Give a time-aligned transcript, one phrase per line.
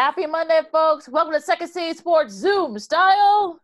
[0.00, 1.10] Happy Monday, folks.
[1.10, 3.60] Welcome to Second City Sports Zoom style.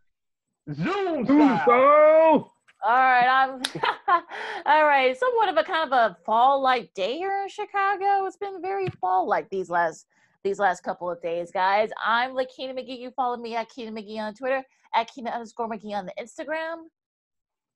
[0.71, 1.63] Zoom Zoom style.
[1.63, 2.53] style.
[2.85, 3.59] All right, I'm
[4.67, 5.17] all right.
[5.17, 8.27] Somewhat of a kind of a fall-like day here in Chicago.
[8.27, 10.05] It's been very fall-like these last
[10.43, 11.89] these last couple of days, guys.
[12.05, 12.99] I'm Lakina McGee.
[12.99, 14.63] You follow me at Keena McGee on Twitter,
[14.93, 16.83] at Keena underscore McGee on the Instagram.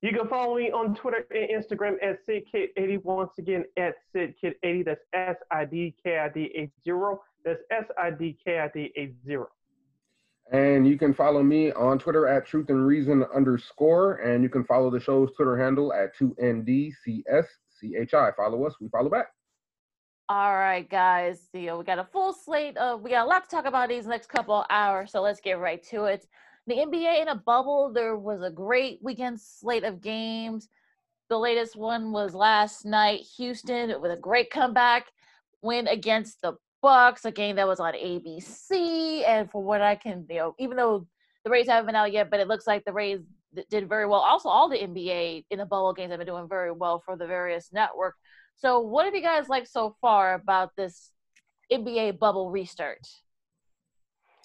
[0.04, 3.04] You can follow me on Twitter and Instagram at SidKid80.
[3.04, 4.86] Once again, at SidKid80.
[4.86, 6.72] That's S I D K I D 80.
[7.44, 9.38] That's S I D K I D 80.
[10.52, 14.66] And you can follow me on Twitter at Truth and Reason underscore, and you can
[14.66, 18.36] follow the show's Twitter handle at 2NDCSCHI.
[18.36, 19.28] Follow us, we follow back.
[20.28, 21.48] All right, guys.
[21.54, 23.88] You know, we got a full slate of we got a lot to talk about
[23.90, 26.26] these next couple of hours, so let's get right to it.
[26.68, 27.92] The NBA in a bubble.
[27.94, 30.70] There was a great weekend slate of games.
[31.30, 35.12] The latest one was last night, Houston with a great comeback
[35.62, 39.28] win against the Bucks, a game that was on ABC.
[39.28, 41.08] And for what I can, you know, even though
[41.44, 43.20] the Rays haven't been out yet, but it looks like the Rays
[43.70, 44.20] did very well.
[44.20, 47.28] Also, all the NBA in the bubble games have been doing very well for the
[47.28, 48.16] various network.
[48.56, 51.12] So, what have you guys liked so far about this
[51.72, 53.08] NBA bubble restart?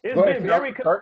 [0.02, 1.00] It's Go ahead, been very com-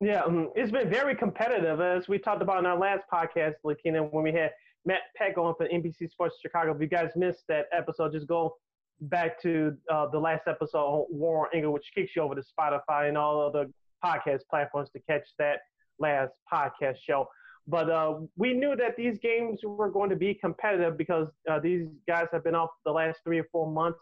[0.00, 4.10] yeah, um, it's been very competitive as we talked about in our last podcast, Lakina,
[4.10, 4.50] when we had
[4.84, 6.74] Matt Peck on for NBC Sports Chicago.
[6.74, 8.56] If you guys missed that episode, just go
[9.00, 13.08] back to uh, the last episode on Warren Engel, which kicks you over to Spotify
[13.08, 13.66] and all other
[14.04, 15.60] podcast platforms to catch that
[15.98, 17.26] last podcast show.
[17.66, 21.86] But uh, we knew that these games were going to be competitive because uh, these
[22.08, 24.00] guys have been off the last three or four months.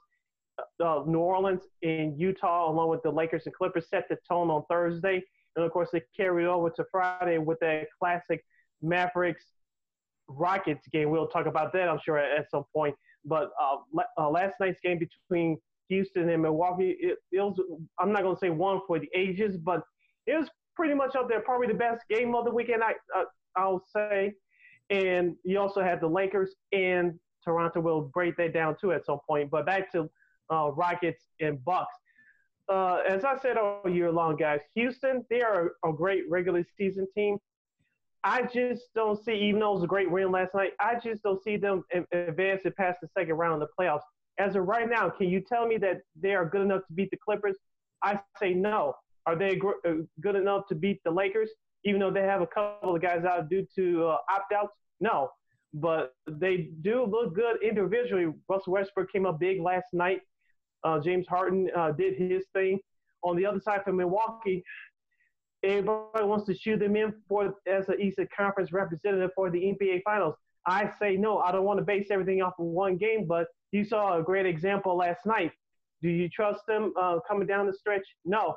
[0.83, 4.65] Uh, New Orleans and Utah, along with the Lakers and Clippers, set the tone on
[4.71, 5.23] Thursday.
[5.57, 8.45] And of course, they carried over to Friday with that classic
[8.83, 9.45] Mavericks
[10.29, 11.11] Rockets game.
[11.11, 12.95] We'll talk about that, I'm sure, at, at some point.
[13.25, 13.77] But uh,
[14.19, 17.61] uh, last night's game between Houston and Milwaukee, it, it was,
[17.99, 19.83] I'm not going to say one for the ages, but
[20.27, 23.25] it was pretty much up there, probably the best game of the weekend, I, uh,
[23.57, 24.33] I'll say.
[24.89, 29.19] And you also had the Lakers and Toronto will break that down too at some
[29.27, 29.51] point.
[29.51, 30.11] But back to
[30.51, 31.95] uh, Rockets and Bucks.
[32.69, 37.07] Uh, as I said all year long, guys, Houston, they are a great regular season
[37.15, 37.39] team.
[38.23, 41.23] I just don't see, even though it was a great win last night, I just
[41.23, 44.03] don't see them advancing past the second round of the playoffs.
[44.39, 47.11] As of right now, can you tell me that they are good enough to beat
[47.11, 47.57] the Clippers?
[48.03, 48.95] I say no.
[49.27, 51.51] Are they uh, good enough to beat the Lakers,
[51.85, 54.75] even though they have a couple of guys out due to uh, opt outs?
[55.01, 55.31] No.
[55.73, 58.33] But they do look good individually.
[58.49, 60.21] Russell Westbrook came up big last night.
[60.85, 62.81] Uh, James Harden uh, did his thing.
[63.23, 64.65] On the other side for Milwaukee,
[65.63, 70.03] everybody wants to shoot them in for as an Eastern Conference representative for the NBA
[70.05, 70.35] Finals.
[70.67, 71.39] I say no.
[71.39, 74.47] I don't want to base everything off of one game, but you saw a great
[74.47, 75.53] example last night.
[76.03, 78.05] Do you trust them uh, coming down the stretch?
[78.25, 78.55] No.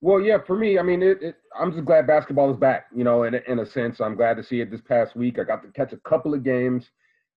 [0.00, 2.86] Well, yeah, for me, I mean, it, it, I'm just glad basketball is back.
[2.94, 5.38] You know, in in a sense, I'm glad to see it this past week.
[5.38, 6.90] I got to catch a couple of games.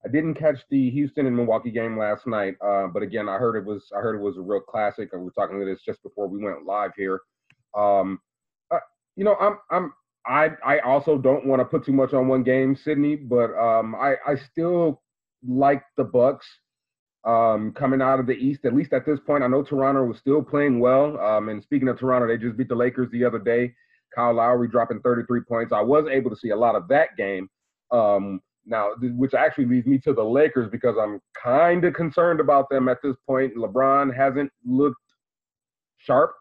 [0.06, 3.56] I didn't catch the Houston and Milwaukee game last night, uh, but again, I heard
[3.56, 5.10] it was I heard it was a real classic.
[5.12, 7.22] And we were talking to this just before we went live here.
[7.76, 8.20] Um,
[8.70, 8.80] uh,
[9.16, 9.94] you know, I'm I'm
[10.28, 13.96] I I also don't want to put too much on one game, Sydney, but um,
[13.96, 15.02] I I still
[15.48, 16.46] like the Bucks
[17.26, 18.66] um, coming out of the East.
[18.66, 21.20] At least at this point, I know Toronto was still playing well.
[21.20, 23.74] Um, and speaking of Toronto, they just beat the Lakers the other day.
[24.14, 25.74] Kyle Lowry dropping 33 points.
[25.74, 27.50] I was able to see a lot of that game.
[27.92, 32.70] Um, now, which actually leads me to the Lakers because I'm kind of concerned about
[32.70, 33.56] them at this point.
[33.56, 34.98] LeBron hasn't looked
[35.98, 36.34] sharp,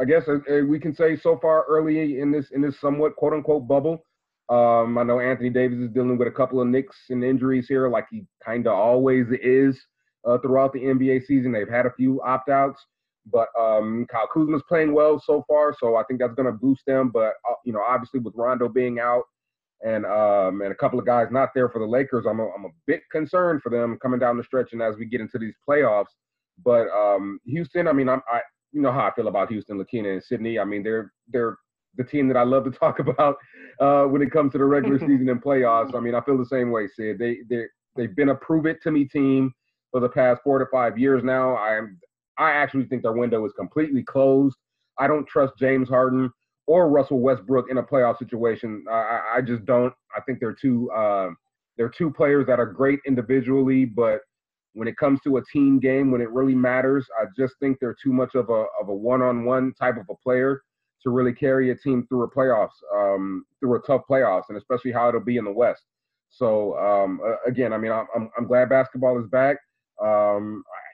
[0.00, 3.32] I guess uh, we can say so far early in this in this somewhat quote
[3.32, 4.04] unquote bubble.
[4.48, 7.88] Um, I know Anthony Davis is dealing with a couple of nicks and injuries here,
[7.88, 9.80] like he kind of always is
[10.26, 11.52] uh, throughout the NBA season.
[11.52, 12.84] They've had a few opt outs,
[13.32, 16.82] but um, Kyle Kuzma's playing well so far, so I think that's going to boost
[16.86, 17.10] them.
[17.10, 19.22] But uh, you know, obviously with Rondo being out
[19.84, 22.64] and um, and a couple of guys not there for the Lakers, I'm a, I'm
[22.64, 25.54] a bit concerned for them coming down the stretch and as we get into these
[25.68, 26.06] playoffs.
[26.64, 28.40] But um, Houston, I mean, I'm, I
[28.72, 30.58] you know how I feel about Houston, Lakina, and Sydney.
[30.58, 31.56] I mean, they're they're
[31.96, 33.36] the team that I love to talk about
[33.80, 35.94] uh, when it comes to the regular season and playoffs.
[35.94, 37.18] I mean, I feel the same way, Sid.
[37.18, 37.64] They they
[37.94, 39.52] they've been a prove it to me team
[39.90, 41.54] for the past four to five years now.
[41.54, 41.98] I am
[42.38, 44.56] I actually think their window is completely closed.
[44.98, 46.30] I don't trust James Harden
[46.66, 48.84] or Russell Westbrook in a playoff situation.
[48.90, 49.92] I, I, just don't.
[50.16, 51.30] I think they're two uh,
[51.76, 54.20] they're two players that are great individually, but
[54.74, 57.96] when it comes to a team game, when it really matters, I just think they're
[58.02, 60.62] too much of a of a one on one type of a player
[61.02, 64.90] to really carry a team through a playoffs, um, through a tough playoffs, and especially
[64.90, 65.82] how it'll be in the West.
[66.30, 69.58] So um, again, I mean, I'm I'm glad basketball is back.
[70.02, 70.84] Um, I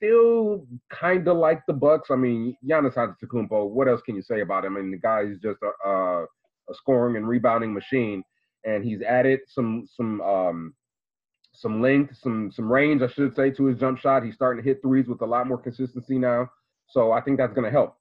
[0.00, 2.10] still kind of like the Bucks.
[2.10, 3.68] I mean, Giannis Antetokounmpo.
[3.68, 4.76] What else can you say about him?
[4.76, 8.22] I mean, the guy is just a, a, a scoring and rebounding machine,
[8.64, 10.74] and he's added some some um,
[11.54, 14.24] some length, some some range, I should say, to his jump shot.
[14.24, 16.48] He's starting to hit threes with a lot more consistency now.
[16.88, 17.96] So I think that's going to help.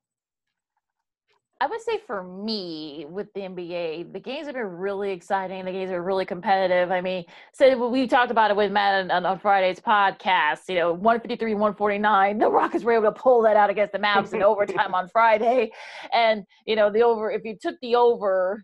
[1.62, 5.66] I would say for me with the NBA, the games have been really exciting.
[5.66, 6.90] The games are really competitive.
[6.90, 10.70] I mean, so we talked about it with Matt on, on Friday's podcast.
[10.70, 12.38] You know, 153, 149.
[12.38, 15.72] The Rockets were able to pull that out against the Mavs in overtime on Friday.
[16.14, 18.64] And, you know, the over, if you took the over,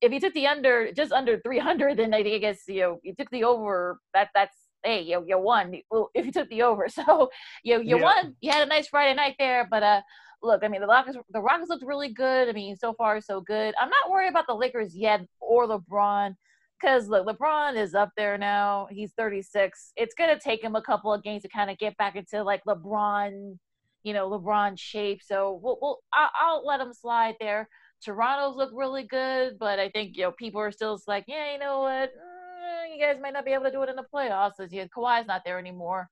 [0.00, 2.98] if you took the under, just under 300, then I think I guess, you know,
[3.04, 5.76] you took the over, that that's, hey, you, you won.
[5.88, 6.88] Well, if you took the over.
[6.88, 7.30] So,
[7.62, 8.02] you, you yeah.
[8.02, 8.34] won.
[8.40, 9.68] You had a nice Friday night there.
[9.70, 10.00] But, uh,
[10.44, 12.48] look, I mean, the Rockets, the Rockets looked really good.
[12.48, 13.74] I mean, so far so good.
[13.80, 16.34] I'm not worried about the Lakers yet or LeBron
[16.80, 18.88] because look, LeBron is up there now.
[18.90, 19.92] He's 36.
[19.96, 22.62] It's gonna take him a couple of games to kind of get back into like
[22.66, 23.58] LeBron,
[24.02, 25.22] you know, LeBron shape.
[25.22, 27.68] So we'll, we'll I'll, I'll let him slide there.
[28.04, 31.58] Toronto's look really good, but I think you know people are still like, yeah, you
[31.58, 34.60] know what, mm, you guys might not be able to do it in the playoffs.
[34.60, 36.10] As you Kawhi's not there anymore.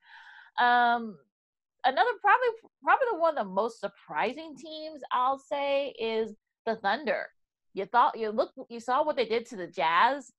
[0.59, 1.19] Um,
[1.85, 2.49] another probably
[2.83, 6.35] probably the one of the most surprising teams I'll say is
[6.67, 7.27] the Thunder.
[7.75, 10.33] You thought you look you saw what they did to the Jazz.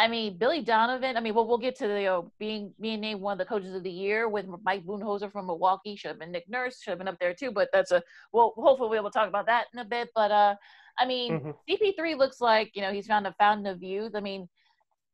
[0.00, 1.16] I mean, Billy Donovan.
[1.16, 3.44] I mean, we'll we'll get to the you know, being being named one of the
[3.44, 5.96] coaches of the year with Mike Budenholzer from Milwaukee.
[5.96, 6.80] Should have been Nick Nurse.
[6.80, 7.50] Should have been up there too.
[7.50, 8.02] But that's a
[8.32, 8.54] well.
[8.56, 10.10] Hopefully, we'll talk about that in a bit.
[10.14, 10.54] But uh,
[10.98, 11.50] I mean, mm-hmm.
[11.68, 14.14] CP3 looks like you know he's found a fountain of youth.
[14.14, 14.48] I mean,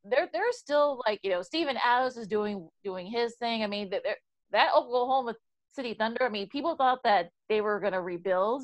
[0.04, 3.64] they're they're still like you know Steven Adams is doing doing his thing.
[3.64, 4.02] I mean, that
[4.52, 5.34] that Oklahoma
[5.74, 8.62] City Thunder, I mean, people thought that they were going to rebuild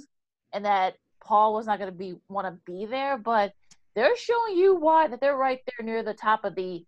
[0.53, 3.53] and that Paul was not going to be want to be there, but
[3.95, 6.85] they're showing you why that they're right there near the top of the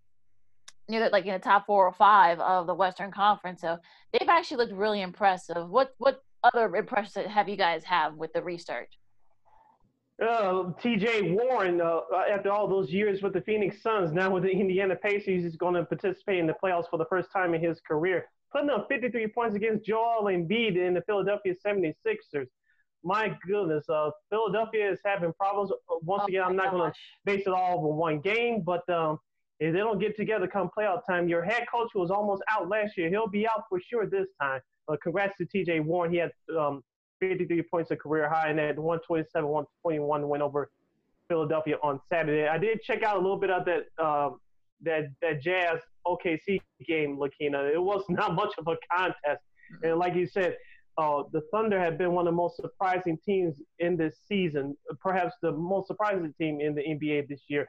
[0.89, 3.61] near the, like in the top four or five of the Western Conference.
[3.61, 3.79] So
[4.13, 5.69] they've actually looked really impressive.
[5.69, 8.89] What what other impressions have you guys have with the restart?
[10.21, 12.01] Uh, TJ Warren, uh,
[12.33, 15.75] after all those years with the Phoenix Suns, now with the Indiana Pacers, is going
[15.75, 19.27] to participate in the playoffs for the first time in his career putting up 53
[19.29, 22.47] points against Joel Embiid in the Philadelphia 76ers.
[23.05, 25.73] My goodness, uh, Philadelphia is having problems.
[25.73, 28.89] Uh, once oh again, I'm not going to base it all over one game, but
[28.89, 29.19] um,
[29.59, 32.97] if they don't get together come playoff time, your head coach was almost out last
[32.97, 33.09] year.
[33.09, 34.61] He'll be out for sure this time.
[34.89, 36.13] Uh, congrats to TJ Warren.
[36.13, 36.83] He had um,
[37.21, 40.71] 53 points a career high and that 127 121 win over
[41.29, 42.49] Philadelphia on Saturday.
[42.49, 44.31] I did check out a little bit of that uh,
[44.83, 47.73] that that Jazz OKC game, Lakina.
[47.73, 49.85] It was not much of a contest, mm-hmm.
[49.85, 50.57] and like you said,
[50.99, 55.35] uh, the Thunder have been one of the most surprising teams in this season, perhaps
[55.43, 57.67] the most surprising team in the NBA this year.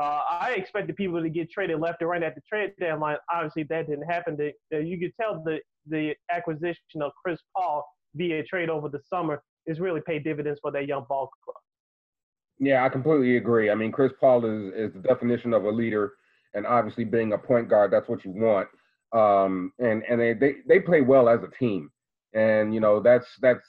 [0.00, 3.16] Uh, I expected people to get traded left and right at the trade deadline.
[3.32, 4.36] Obviously, that didn't happen.
[4.36, 9.00] The, the, you could tell the the acquisition of Chris Paul via trade over the
[9.08, 11.56] summer is really paid dividends for that young ball club.
[12.58, 13.70] Yeah, I completely agree.
[13.70, 16.12] I mean, Chris Paul is is the definition of a leader
[16.54, 18.68] and obviously being a point guard, that's what you want.
[19.12, 21.90] Um, and and they, they they play well as a team,
[22.34, 23.66] and you know that's that's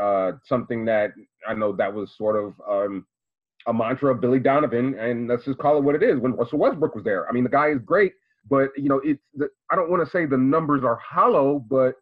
[0.00, 1.12] uh, something that
[1.46, 3.06] I know that was sort of um,
[3.66, 6.18] a mantra of Billy Donovan, and let's just call it what it is.
[6.18, 8.12] When Russell Westbrook was there, I mean the guy is great,
[8.50, 11.94] but you know it's the, I don't want to say the numbers are hollow, but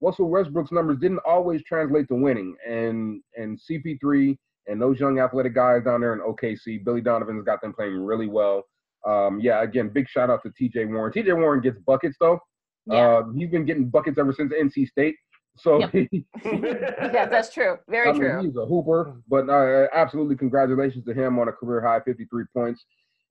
[0.00, 4.36] Russell Westbrook's numbers didn't always translate to winning, and and CP3
[4.66, 8.28] and those young athletic guys down there in OKC, Billy Donovan's got them playing really
[8.28, 8.64] well.
[9.06, 11.12] Um, yeah, again, big shout out to TJ Warren.
[11.12, 12.38] TJ Warren gets buckets though.
[12.86, 13.18] Yeah.
[13.18, 15.16] Uh, he's been getting buckets ever since NC State.
[15.56, 15.92] So yep.
[16.44, 17.76] yeah, that's true.
[17.88, 18.42] Very I mean, true.
[18.42, 22.84] He's a hooper, but uh, absolutely congratulations to him on a career high 53 points,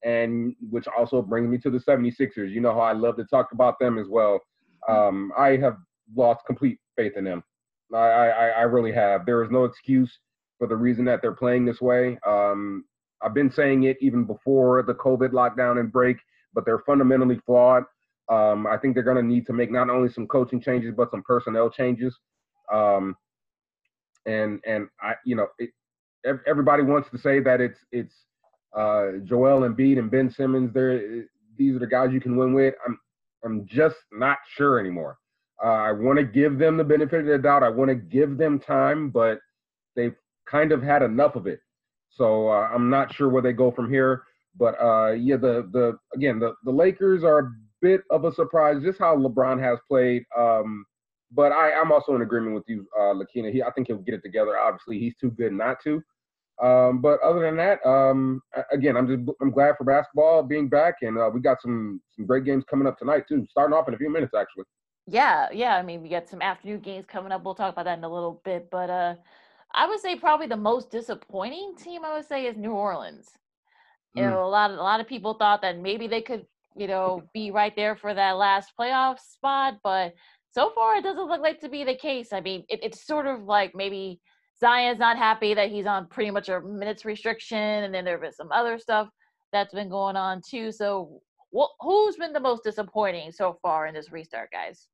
[0.03, 2.51] and which also brings me to the 76ers.
[2.51, 4.39] You know how I love to talk about them as well.
[4.87, 5.77] Um, I have
[6.15, 7.43] lost complete faith in them.
[7.93, 9.25] I, I, I really have.
[9.25, 10.19] There is no excuse
[10.57, 12.19] for the reason that they're playing this way.
[12.27, 12.85] Um,
[13.21, 16.17] I've been saying it even before the COVID lockdown and break,
[16.53, 17.83] but they're fundamentally flawed.
[18.29, 21.11] Um, I think they're going to need to make not only some coaching changes but
[21.11, 22.15] some personnel changes.
[22.71, 23.15] Um,
[24.25, 25.71] and and I, you know, it,
[26.47, 28.13] everybody wants to say that it's it's
[28.77, 30.71] uh, Joel Embiid and Ben Simmons.
[30.73, 31.25] They're
[31.57, 32.75] these are the guys you can win with.
[32.85, 32.99] I'm
[33.43, 35.17] I'm just not sure anymore.
[35.63, 37.63] Uh, I want to give them the benefit of the doubt.
[37.63, 39.39] I want to give them time, but
[39.95, 41.59] they've kind of had enough of it.
[42.09, 44.23] So uh, I'm not sure where they go from here.
[44.57, 47.51] But uh, yeah, the the again the the Lakers are a
[47.81, 50.23] bit of a surprise, just how LeBron has played.
[50.37, 50.85] Um,
[51.31, 53.51] but I, I'm also in agreement with you, uh, Lakina.
[53.51, 54.57] He, I think he'll get it together.
[54.57, 56.01] Obviously, he's too good not to.
[56.61, 60.95] Um, but other than that, um, again, I'm just I'm glad for basketball being back,
[61.01, 63.45] and uh, we got some some great games coming up tonight too.
[63.49, 64.65] Starting off in a few minutes, actually.
[65.07, 65.75] Yeah, yeah.
[65.75, 67.43] I mean, we got some afternoon games coming up.
[67.43, 68.69] We'll talk about that in a little bit.
[68.69, 69.15] But uh,
[69.73, 73.29] I would say probably the most disappointing team I would say is New Orleans.
[74.15, 74.29] You Mm.
[74.31, 76.45] know, a lot of a lot of people thought that maybe they could,
[76.75, 80.13] you know, be right there for that last playoff spot, but
[80.51, 82.33] so far it doesn't look like to be the case.
[82.33, 84.19] I mean, it, it's sort of like maybe
[84.59, 88.35] Zion's not happy that he's on pretty much a minutes restriction, and then there was
[88.35, 89.09] some other stuff
[89.53, 90.71] that's been going on too.
[90.71, 91.21] So,
[91.55, 94.87] wh- who's been the most disappointing so far in this restart, guys?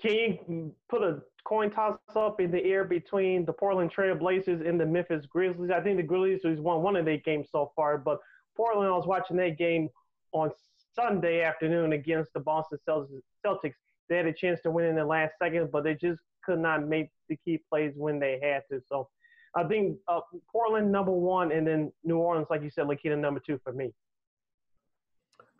[0.00, 4.62] Can you put a coin toss up in the air between the Portland Trail Blazers
[4.64, 5.70] and the Memphis Grizzlies?
[5.70, 8.18] I think the Grizzlies won one of their games so far, but
[8.56, 9.88] Portland, I was watching that game
[10.32, 10.50] on
[10.94, 13.74] Sunday afternoon against the Boston Celtics.
[14.08, 16.86] They had a chance to win in the last second, but they just could not
[16.86, 18.80] make the key plays when they had to.
[18.86, 19.08] So
[19.54, 23.40] I think uh, Portland number one, and then New Orleans, like you said, Lakita number
[23.44, 23.92] two for me.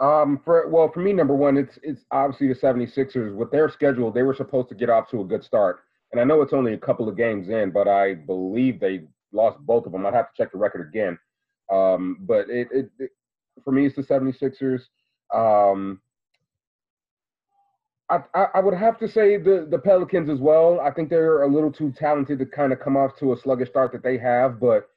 [0.00, 3.34] Um, for well, for me, number one, it's it's obviously the 76ers.
[3.34, 5.80] With their schedule, they were supposed to get off to a good start.
[6.12, 9.02] And I know it's only a couple of games in, but I believe they
[9.32, 10.06] lost both of them.
[10.06, 11.18] I'd have to check the record again.
[11.70, 13.10] Um, but it, it, it
[13.62, 14.82] for me, it's the 76ers.
[15.34, 16.00] Um,
[18.10, 20.80] I, I, I would have to say the, the Pelicans as well.
[20.80, 23.68] I think they're a little too talented to kind of come off to a sluggish
[23.68, 24.88] start that they have, but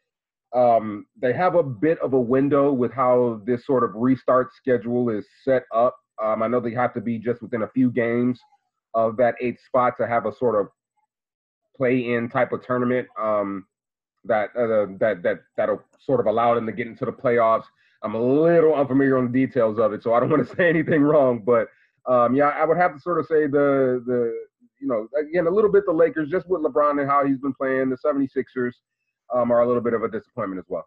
[0.53, 5.09] um, they have a bit of a window with how this sort of restart schedule
[5.09, 5.95] is set up.
[6.21, 8.39] Um, I know they have to be just within a few games
[8.93, 10.67] of that eighth spot to have a sort of
[11.77, 13.65] play-in type of tournament um,
[14.25, 17.65] that uh, that that that'll sort of allow them to get into the playoffs.
[18.03, 20.69] I'm a little unfamiliar on the details of it, so I don't want to say
[20.69, 21.41] anything wrong.
[21.45, 21.67] But
[22.11, 24.33] um, yeah, I would have to sort of say the the
[24.81, 27.53] you know again a little bit the Lakers just with LeBron and how he's been
[27.53, 27.89] playing.
[27.89, 28.73] The 76ers
[29.33, 30.85] um, are a little bit of a disappointment as well.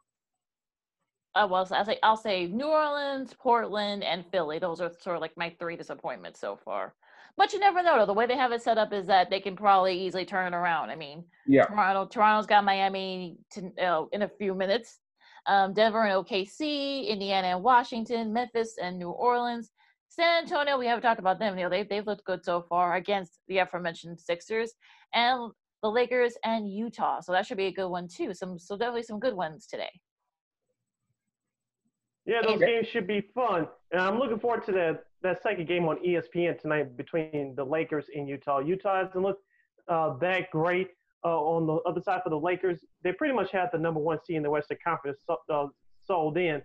[1.35, 4.59] Uh, well, so I say I'll say New Orleans, Portland, and Philly.
[4.59, 6.95] Those are sort of like my three disappointments so far.
[7.37, 7.99] But you never know.
[7.99, 8.07] Though.
[8.07, 10.57] The way they have it set up is that they can probably easily turn it
[10.57, 10.91] around.
[10.91, 11.65] I mean, Yeah.
[11.65, 15.01] Toronto, Toronto's got Miami to, uh, in a few minutes.
[15.47, 19.73] Um, Denver and OKC, Indiana and Washington, Memphis and New Orleans,
[20.09, 20.79] San Antonio.
[20.79, 21.59] We haven't talked about them.
[21.59, 24.73] You know, they they've looked good so far against the aforementioned Sixers
[25.13, 25.51] and
[25.85, 27.21] the Lakers and Utah.
[27.21, 28.33] So that should be a good one too.
[28.33, 29.91] Some so definitely some good ones today.
[32.25, 32.77] Yeah, those Okay.
[32.77, 36.59] games should be fun, and I'm looking forward to that that second game on ESPN
[36.59, 38.61] tonight between the Lakers and Utah.
[38.61, 39.45] Utah hasn't looked
[39.89, 40.89] uh, that great
[41.23, 42.83] uh, on the other side for the Lakers.
[43.03, 45.67] They pretty much had the number one seed in the Western Conference so, uh,
[45.99, 46.63] sold in.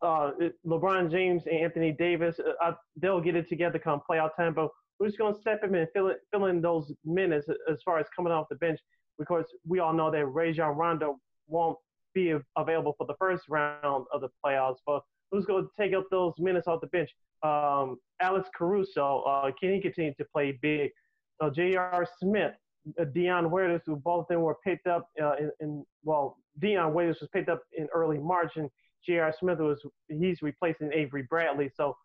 [0.00, 0.32] Uh,
[0.66, 4.52] LeBron James and Anthony Davis, uh, they'll get it together come playoff time.
[4.54, 4.70] But
[5.02, 8.06] who's going to step in and fill, it, fill in those minutes as far as
[8.14, 8.78] coming off the bench?
[9.18, 11.18] Because we all know that Rajon Rondo
[11.48, 11.78] won't
[12.14, 14.76] be available for the first round of the playoffs.
[14.86, 17.10] But who's going to take up those minutes off the bench?
[17.42, 20.90] Um, Alex Caruso, uh, can he continue to play big?
[21.40, 22.06] Uh, J.R.
[22.20, 22.52] Smith,
[23.00, 26.94] uh, Dion Waiters, who both of them were picked up uh, in, in, well, Dion
[26.94, 28.68] Waiters was picked up in early March, and
[29.04, 29.34] J.R.
[29.38, 31.70] Smith was he's replacing Avery Bradley.
[31.74, 31.96] So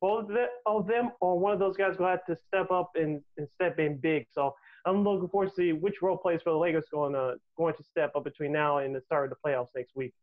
[0.00, 0.30] both
[0.66, 3.78] of them or one of those guys will have to step up and, and step
[3.78, 4.26] in big.
[4.30, 4.54] So
[4.86, 7.82] I'm looking forward to see which role players for the Lakers going to going to
[7.82, 10.14] step up between now and the start of the playoffs next week.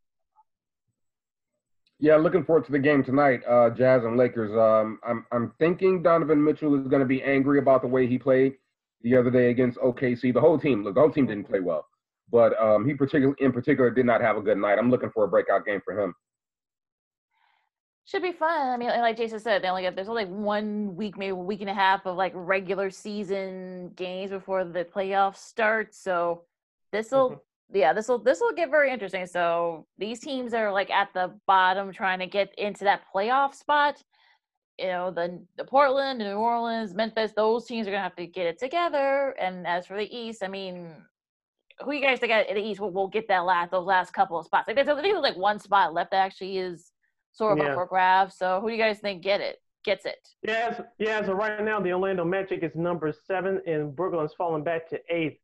[1.99, 4.51] Yeah, looking forward to the game tonight, uh, Jazz and Lakers.
[4.51, 8.17] Um, I'm I'm thinking Donovan Mitchell is going to be angry about the way he
[8.17, 8.53] played
[9.01, 10.33] the other day against OKC.
[10.33, 11.87] The whole team, look, the whole team didn't play well,
[12.31, 14.77] but um, he particular in particular did not have a good night.
[14.77, 16.13] I'm looking for a breakout game for him.
[18.07, 18.69] Should be fun.
[18.69, 21.35] I mean, like Jason said, they only got there's only like one week, maybe a
[21.35, 25.93] week and a half of like regular season games before the playoffs start.
[25.93, 26.43] So
[26.93, 27.39] this will, Mhm.
[27.73, 29.25] yeah, this will this will get very interesting.
[29.25, 34.01] So these teams are like at the bottom trying to get into that playoff spot.
[34.77, 38.45] You know, the the Portland, New Orleans, Memphis, those teams are gonna have to get
[38.47, 39.31] it together.
[39.37, 40.95] And as for the East, I mean,
[41.81, 44.39] who you guys think at the East will, will get that last those last couple
[44.39, 44.67] of spots?
[44.67, 46.93] Like there's, there's like one spot left that actually is
[47.31, 47.71] sort of Yeah.
[47.71, 48.35] up for grabs.
[48.35, 49.61] So who do you guys think get it?
[49.83, 50.27] Gets it?
[50.43, 51.25] Yes, yeah.
[51.25, 55.39] So right now, the Orlando Magic is number seven, and Brooklyn's falling back to eighth.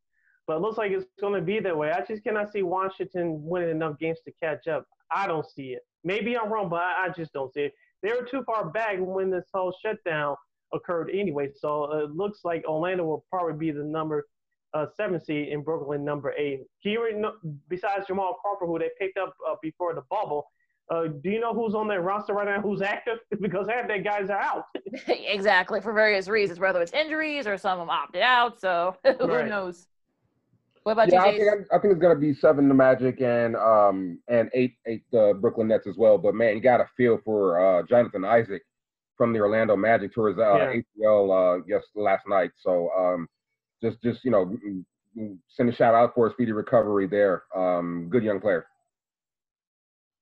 [0.46, 1.90] But it looks like it's going to be that way.
[1.90, 4.86] I just cannot see Washington winning enough games to catch up.
[5.10, 5.82] I don't see it.
[6.02, 7.74] Maybe I'm wrong, but I, I just don't see it.
[8.02, 10.36] They were too far back when this whole shutdown
[10.74, 11.48] occurred anyway.
[11.54, 14.26] So it looks like Orlando will probably be the number
[14.74, 16.60] uh, seven seed and Brooklyn number eight.
[16.84, 17.32] Know,
[17.68, 20.44] besides Jamal Crawford, who they picked up uh, before the bubble,
[20.90, 22.60] uh, do you know who's on their roster right now?
[22.60, 23.18] Who's active?
[23.40, 24.64] Because half their guys are out.
[25.08, 28.60] exactly for various reasons, whether it's injuries or some of them opted out.
[28.60, 29.48] So who Right.
[29.48, 29.86] knows?
[30.84, 33.20] What about yeah, you, I think I think it's going to be seven the Magic
[33.20, 36.18] and um and eight eight the Brooklyn Nets as well.
[36.18, 38.62] But man, you got a feel for uh, Jonathan Isaac.
[39.16, 40.74] from the Orlando Magic to his uh, Yeah.
[40.74, 42.50] ACL uh, yes last night.
[42.58, 43.28] So um,
[43.82, 44.84] just just you know mm,
[45.18, 47.44] mm, send a shout out for a speedy recovery there.
[47.56, 48.66] Um, good young player.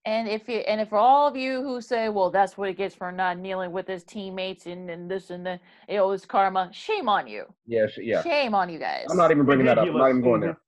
[0.05, 2.77] And if you and if for all of you who say, well, that's what it
[2.77, 6.71] gets for not kneeling with his teammates and, and this and that, it was karma.
[6.73, 7.45] Shame on you.
[7.67, 8.23] Yeah, sh- yeah.
[8.23, 9.07] Shame on you guys.
[9.11, 9.87] I'm not even bringing that up.
[9.87, 10.59] I'm not even going there.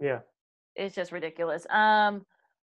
[0.00, 0.20] Yeah.
[0.74, 1.66] It's just ridiculous.
[1.68, 2.24] Um,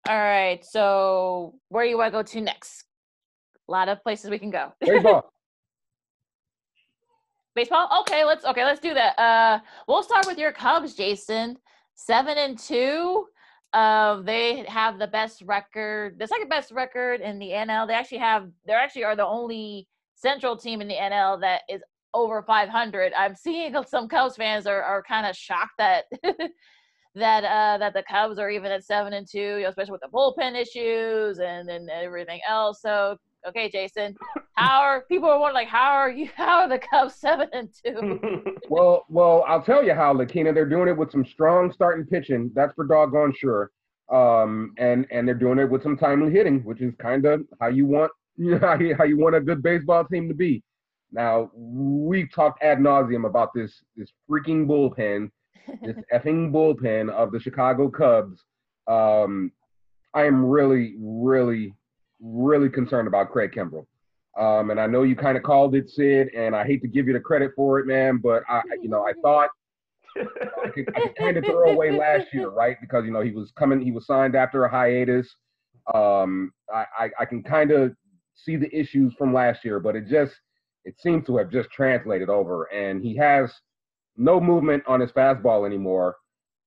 [0.08, 0.65] all right.
[0.65, 2.86] So where do you want to go to next?
[3.68, 4.74] A lot of places we can go.
[4.80, 5.27] Baseball.
[7.56, 7.88] Baseball?
[8.01, 9.18] Okay, let's okay, let's do that.
[9.18, 11.58] Uh we'll start with your Cubs, Jason.
[11.96, 13.27] Seven and two.
[14.25, 17.88] They have the best record, the second best record in the NL.
[17.88, 21.82] They actually have they actually are the only central team in the NL that is
[22.13, 23.13] over 500.
[23.13, 26.05] I'm seeing some Cubs fans are, are kind of shocked that
[27.15, 30.01] that uh that the Cubs are even at seven and two, you know, especially with
[30.01, 32.82] the bullpen issues and and everything else.
[32.82, 33.17] So
[33.48, 34.16] okay, Jason,
[34.54, 37.70] how are people are wondering like how are you how are the Cubs seven and
[37.84, 38.20] two?
[38.70, 40.54] well, well, I'll tell you how, Lakina.
[40.54, 42.52] They're doing it with some strong starting pitching.
[42.56, 43.72] That's for doggone sure.
[44.12, 47.68] Um, and and they're doing it with some timely hitting, which is kind of how
[47.68, 50.64] you want you know, how you, how you want a good baseball team to be.
[51.12, 55.30] Now we've talked ad nauseum about this this freaking bullpen,
[55.82, 58.44] this effing bullpen of the Chicago Cubs.
[58.88, 59.52] Um,
[60.14, 61.74] I am really, really,
[62.22, 63.86] really concerned about Craig Kimbrel.
[64.38, 67.08] Um, and I know you kind of called it, Sid, and I hate to give
[67.08, 69.50] you the credit for it, man, but I, you know, I thought
[70.18, 72.78] I could, I could kind of throw away last year, right?
[72.82, 75.28] Because you know he was coming, he was signed after a hiatus.
[75.94, 77.94] Um, I, I, I can kind of
[78.34, 80.34] see the issues from last year, but it just
[80.84, 83.52] it seems to have just translated over, and he has
[84.18, 86.16] no movement on his fastball anymore.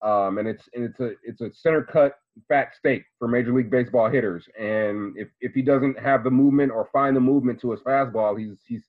[0.03, 2.15] Um, and it's and it's a it's a center cut
[2.49, 4.45] fat steak for Major League Baseball hitters.
[4.59, 8.39] And if if he doesn't have the movement or find the movement to his fastball,
[8.39, 8.85] he's he's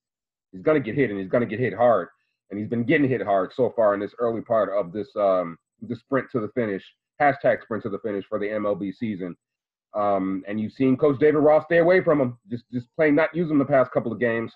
[0.52, 2.10] he's gonna get hit, and he's gonna get hit hard.
[2.52, 5.58] And he's been getting hit hard so far in this early part of this um
[5.82, 6.84] the sprint to the finish
[7.22, 9.36] hashtag sprint to the finish for the MLB season.
[9.96, 13.34] Um, and you've seen Coach David Ross stay away from him, just just plain not
[13.36, 14.52] use him the past couple of games.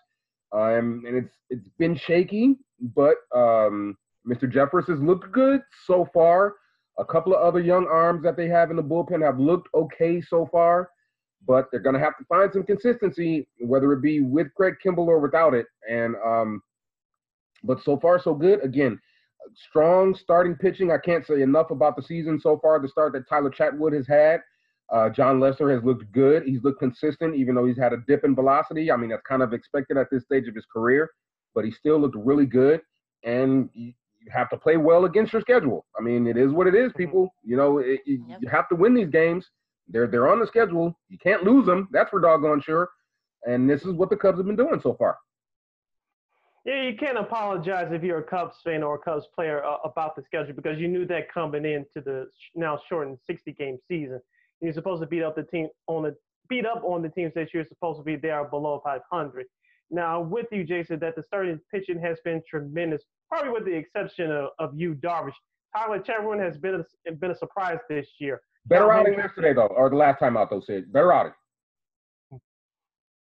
[0.52, 2.56] Um, and it's it's been shaky,
[2.96, 4.52] but um, Mr.
[4.52, 6.56] Jeffress has looked good so far.
[7.00, 10.22] A couple of other young arms that they have in the bullpen have looked okay
[10.22, 10.90] so far,
[11.48, 15.08] but they're going to have to find some consistency, whether it be with Craig Kimbrel
[15.08, 15.66] or without it.
[15.90, 16.62] And um,
[17.64, 18.64] but so far so good.
[18.64, 19.00] Again,
[19.56, 20.92] strong starting pitching.
[20.92, 22.80] I can't say enough about the season so far.
[22.80, 24.42] The start that Tyler Chatwood has had.
[24.92, 26.44] Uh, Jon Lester has looked good.
[26.44, 28.92] He's looked consistent, even though he's had a dip in velocity.
[28.92, 31.10] I mean, that's kind of expected at this stage of his career,
[31.56, 32.82] but he still looked really good.
[33.24, 33.70] And
[34.24, 35.86] you, have to play well against your schedule.
[35.98, 37.34] I mean, it is what it is, people.
[37.44, 38.40] You know, it, it, Yep.
[38.42, 39.46] you have to win these games.
[39.88, 40.98] They're they're on the schedule.
[41.10, 41.90] You can't lose them.
[41.92, 42.90] That's for doggone sure.
[43.46, 45.18] And this is what the Cubs have been doing so far.
[46.66, 50.16] Yeah, you can't apologize if you're a Cubs fan or a Cubs player uh, about
[50.16, 54.22] the schedule because you knew that coming into the now shortened 60 game season.
[54.62, 56.16] You're supposed to beat up the team on the
[56.48, 59.46] beat up on the teams that you're supposed to be there below 500.
[59.92, 64.32] Now, with you, Jason, that the starting pitching has been tremendous, probably with the exception
[64.32, 65.34] of, of Yu Darvish.
[65.76, 68.42] Tyler Chatwood has been a, been a surprise this year.
[68.66, 70.92] Better Now, outing yesterday though, or the last time out though, Sid.
[70.92, 71.34] Better outing.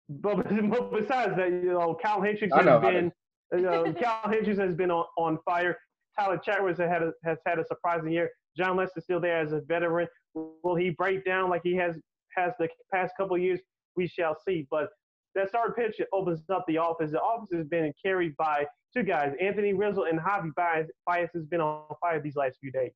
[0.09, 3.11] But, but besides that, you know, Kyle Hendricks has know, been,
[3.53, 5.77] you know, Kyle Hendricks has been on, on fire.
[6.17, 8.29] Tyler Chatwood has had a, has had a surprising year.
[8.57, 10.07] Jon Lester's still there as a veteran.
[10.33, 11.97] Will he break down like he has
[12.37, 13.59] has the past couple of years?
[13.95, 14.67] We shall see.
[14.69, 14.89] But
[15.35, 17.11] that start pitch opens up the office.
[17.11, 20.87] The office has been carried by two guys, Anthony Rizzo and Javi Baez.
[21.05, 22.91] Baez has been on fire these last few days.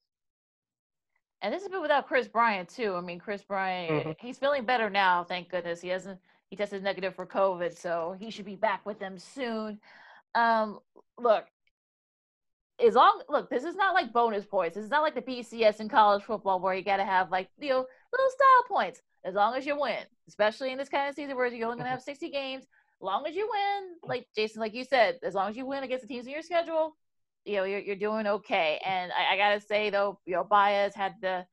[1.41, 2.95] And this has been without Kris Bryant too.
[2.95, 4.15] I mean, Kris Bryant, Mhm.
[4.19, 5.23] he's feeling better now.
[5.23, 6.19] Thank goodness he hasn't.
[6.49, 9.79] He tested negative for COVID, so he should be back with them soon.
[10.35, 10.79] Um,
[11.17, 11.45] look,
[12.83, 14.75] as long look, this is not like bonus points.
[14.75, 17.49] This is not like the BCS in college football where you got to have like
[17.59, 19.01] you know little style points.
[19.25, 21.89] As long as you win, especially in this kind of season where you're only gonna
[21.89, 22.65] have 60 games,
[23.01, 26.03] long as you win, like Jason, like you said, as long as you win against
[26.03, 26.95] the teams in your schedule,
[27.45, 28.79] you know you're you're doing okay.
[28.85, 31.45] And I, I gotta say though, you know Baez had the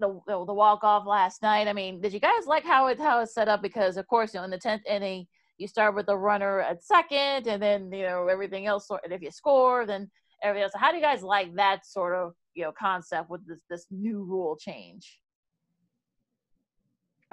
[0.00, 1.68] the the, the walk off last night.
[1.68, 3.62] I mean, did you guys like how it how it's set up?
[3.62, 5.26] Because of course, you know, in the tenth inning,
[5.58, 8.88] you start with the runner at second, and then you know everything else.
[8.90, 10.10] And if you score, then
[10.42, 10.72] everything else.
[10.72, 13.86] So how do you guys like that sort of you know concept with this this
[13.90, 15.20] new rule change?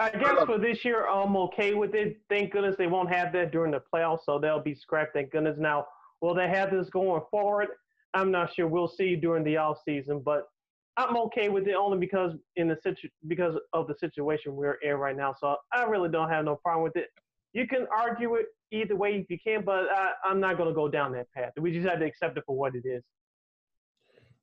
[0.02, 2.20] I guess for this year, I'm okay with it.
[2.28, 5.12] Thank goodness they won't have that during the playoffs, so they'll be scrapped.
[5.12, 5.56] Thank goodness.
[5.60, 5.86] Now,
[6.20, 7.68] will they have this going forward?
[8.12, 8.66] I'm not sure.
[8.66, 10.48] We'll see during the off season, but
[10.96, 14.94] I'm okay with it only because in the situ- because of the situation we're in
[14.94, 15.34] right now.
[15.38, 17.08] So I really don't have no problem with it.
[17.52, 20.74] you can argue it either way if you can, but I, I'm not going to
[20.74, 21.52] go down that path.
[21.60, 23.02] We just have to accept it for what it is.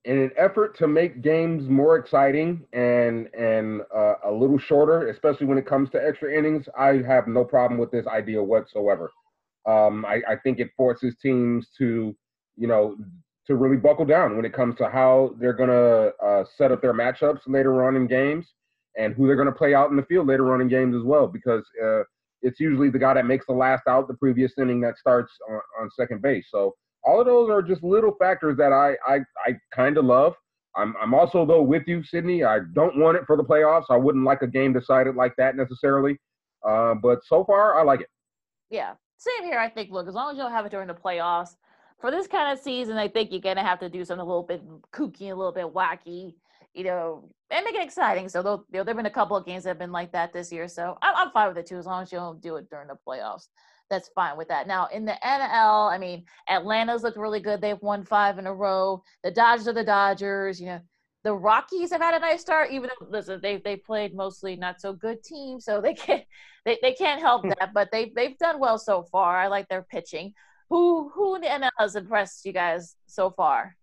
[0.05, 5.45] In an effort to make games more exciting and and uh, a little shorter, especially
[5.45, 9.11] when it comes to extra innings, I have no problem with this idea whatsoever.
[9.65, 12.15] Um, I, I think it forces teams to,
[12.55, 12.95] you know,
[13.45, 16.93] to really buckle down when it comes to how they're to uh, set up their
[16.93, 18.53] matchups later on in games
[18.97, 21.27] and who they're to play out in the field later on in games as well,
[21.27, 22.03] because uh,
[22.41, 25.59] it's usually the guy that makes the last out the previous inning that starts on,
[25.81, 26.47] on second base.
[26.49, 26.73] So
[27.09, 30.35] all of those are just little factors that I I, I kind of love.
[30.75, 32.43] I'm I'm also though with you, Sydney.
[32.43, 33.85] I don't want it for the playoffs.
[33.89, 36.17] I wouldn't like a game decided like that necessarily.
[36.67, 38.09] Uh, but so far, I like it.
[38.69, 39.59] Yeah, same here.
[39.59, 39.89] I think.
[39.91, 41.55] Look, as long as you don't have it during the playoffs,
[41.99, 44.43] for this kind of season, I think you're gonna have to do something a little
[44.43, 46.35] bit kooky, a little bit wacky
[46.73, 48.29] you know, and make it exciting.
[48.29, 48.39] So
[48.71, 50.67] you know, there've been a couple of games that have been like that this year.
[50.67, 52.87] So I'm, I'm fine with it too, as long as you don't do it during
[52.87, 53.47] the playoffs.
[53.89, 54.67] That's fine with that.
[54.67, 57.61] Now in the NL, I mean, Atlanta's looked really good.
[57.61, 59.01] They've won five in a row.
[59.23, 60.59] The Dodgers are the Dodgers.
[60.59, 60.79] You know,
[61.23, 64.79] the Rockies have had a nice start, even though listen, they they played mostly not
[64.79, 66.23] so good teams, so they can't
[66.65, 67.49] they, they can't help hmm.
[67.59, 67.73] that.
[67.73, 69.37] But they they've done well so far.
[69.37, 70.33] I like their pitching.
[70.69, 73.75] Who who in the NL has impressed you guys so far?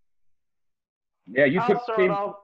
[1.26, 2.12] Yeah, you took team.
[2.12, 2.36] Off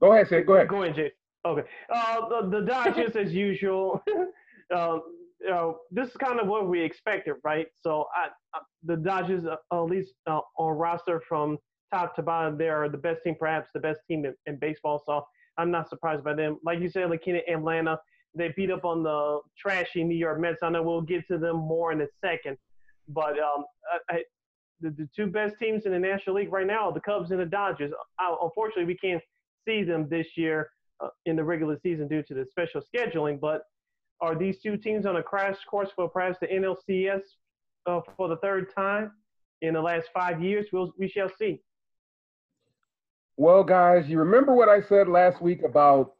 [0.00, 0.42] Go ahead, say.
[0.42, 0.68] Go ahead.
[0.68, 1.12] Go ahead, Jay.
[1.44, 1.62] Okay.
[1.94, 4.02] Uh, the, the Dodgers, as usual.
[4.74, 4.98] uh,
[5.40, 7.66] you know, this is kind of what we expected, right?
[7.80, 11.58] So I, I, the Dodgers, uh, at least uh, on roster from
[11.92, 15.02] top to bottom, they are the best team, perhaps the best team in, in baseball.
[15.06, 15.24] So
[15.58, 16.58] I'm not surprised by them.
[16.64, 17.98] Like you said, like in Atlanta,
[18.34, 20.58] they beat up on the trashy New York Mets.
[20.62, 22.56] I know we'll get to them more in a second,
[23.08, 23.64] but um,
[24.08, 24.22] I,
[24.80, 27.40] the, the two best teams in the National League right now are the Cubs and
[27.40, 27.92] the Dodgers.
[28.18, 29.22] Uh, unfortunately, we can't
[29.66, 30.70] see them this year
[31.02, 33.40] uh, in the regular season due to the special scheduling.
[33.40, 33.62] But
[34.20, 37.22] are these two teams on a crash course for perhaps the NLCS
[37.86, 39.12] uh, for the third time
[39.62, 40.66] in the last five years?
[40.72, 41.60] We'll, we shall see.
[43.36, 46.12] Well, guys, you remember what I said last week about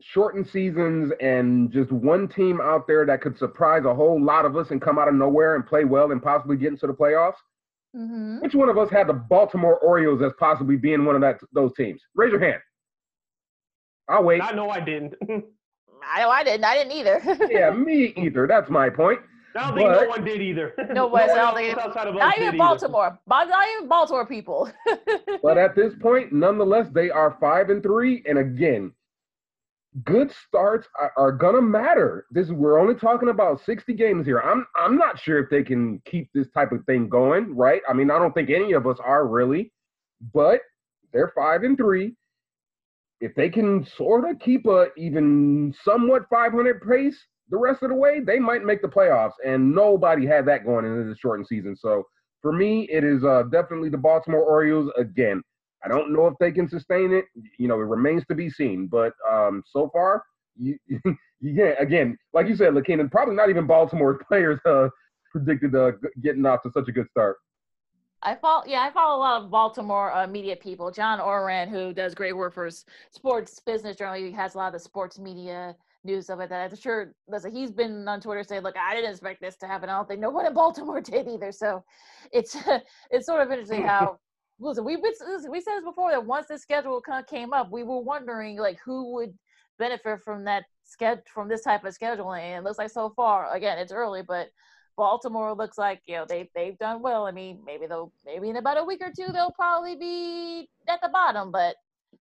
[0.00, 4.56] shortened seasons and just one team out there that could surprise a whole lot of
[4.56, 7.34] us and come out of nowhere and play well and possibly get into the playoffs?
[7.94, 8.40] Mm-hmm.
[8.40, 11.72] Which one of us had the Baltimore Orioles as possibly being one of that those
[11.74, 12.00] teams?
[12.14, 12.60] Raise your hand.
[14.08, 14.42] I'll wait.
[14.42, 15.14] I know I didn't.
[16.12, 16.64] I know I didn't.
[16.64, 17.48] I didn't either.
[17.50, 18.46] yeah, me either.
[18.46, 19.20] That's my point.
[19.56, 20.74] I don't think no one did either.
[20.92, 21.36] No, one, no I
[22.04, 23.18] don't not even Baltimore.
[23.30, 23.50] Either.
[23.50, 24.70] Not even Baltimore people.
[25.42, 28.24] but at this point, nonetheless, they are five and three.
[28.26, 28.92] And again,
[30.04, 32.26] good starts are, are, gonna matter.
[32.32, 34.40] This we're only talking about 60 games here.
[34.40, 37.82] I'm I'm not sure if they can keep this type of thing going, right?
[37.88, 39.72] I mean, I don't think any of us are really,
[40.32, 40.60] but
[41.12, 42.16] they're five and three
[43.24, 47.16] if they can sort of keep a even somewhat 500 pace
[47.48, 49.32] the rest of the way, they might make the playoffs.
[49.46, 51.74] And nobody had that going into the shortened season.
[51.74, 52.04] So
[52.42, 55.42] for me, it is uh, definitely the Baltimore Orioles again.
[55.82, 57.24] I don't know if they can sustain it.
[57.58, 58.88] You know, it remains to be seen.
[58.88, 60.22] But um, so far,
[60.56, 60.78] you,
[61.40, 64.88] yeah, again, like you said, LaKeena, probably not even Baltimore players uh,
[65.32, 67.36] predicted uh, getting off to such a good start.
[68.24, 70.90] I follow, yeah, I follow a lot of Baltimore uh, media people.
[70.90, 72.70] John Ourand, who does great work for
[73.10, 76.70] Sports Business Journal, he has a lot of the sports media news stuff like that.
[76.70, 79.88] I'm sure, listen, he's been on Twitter saying, "Look, I didn't expect this to happen.
[79.88, 81.84] I don't think no one in Baltimore did either." So,
[82.32, 82.56] it's
[83.10, 84.18] it's sort of interesting how.
[84.58, 87.82] listen, we we said this before that once the schedule kind of came up, we
[87.82, 89.34] were wondering like who would
[89.78, 92.40] benefit from that schedule from this type of scheduling.
[92.40, 94.48] And it looks like so far, again, it's early, but
[94.96, 97.26] Baltimore looks like you know they they've done well.
[97.26, 101.00] I mean, maybe they'll maybe in about a week or two they'll probably be at
[101.02, 101.76] the bottom, but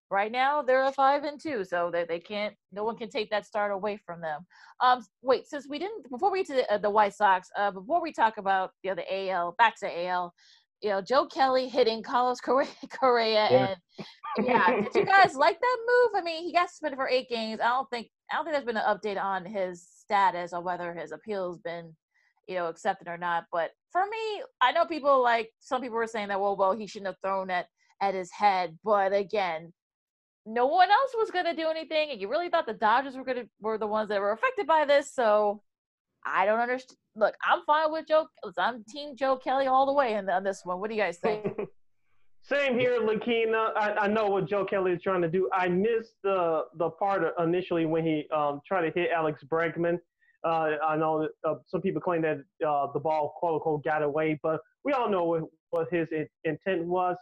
[0.10, 3.30] right now they're a five and two, so they, they can't no one can take
[3.30, 4.46] that start away from them.
[4.82, 7.72] Um, wait, since we didn't before we get to the, uh, the White Sox, uh,
[7.72, 10.34] before we talk about you know the AL, back to AL,
[10.82, 12.68] you know Joe Kelly hitting Carlos Correa,
[13.00, 13.76] Correa yeah.
[14.38, 16.12] and yeah, did you guys like that move?
[16.16, 17.60] I mean, he got suspended for eight games.
[17.62, 20.94] I don't think I don't think there's been an update on his status or whether
[20.94, 21.96] his appeal's been
[22.48, 23.46] you know, accepted or not.
[23.52, 26.88] But for me, I know people like some people were saying that, well, well, he
[26.88, 27.66] shouldn't have thrown it
[28.02, 28.78] at his head.
[28.84, 29.74] But again,
[30.46, 33.48] no one else was to do anything, and you really thought the Dodgers were to
[33.62, 35.14] were the ones that were affected by this.
[35.14, 35.62] So
[36.26, 36.98] I don't understand.
[37.16, 38.28] Look, I'm fine with Joe.
[38.58, 40.80] I'm Team Joe Kelly all the way in, on this one.
[40.80, 41.46] What do you guys think?
[42.46, 43.72] Same here, Lakina.
[43.78, 45.50] I, I, know what Joe Kelly is trying to do.
[45.54, 49.98] I missed the the part initially when he um, tried to hit Alex Bregman.
[50.44, 54.04] Uh, I know that, uh, some people claim that uh, the ball, quote unquote, got
[54.04, 57.16] away, but we all know what, what his in, intent was.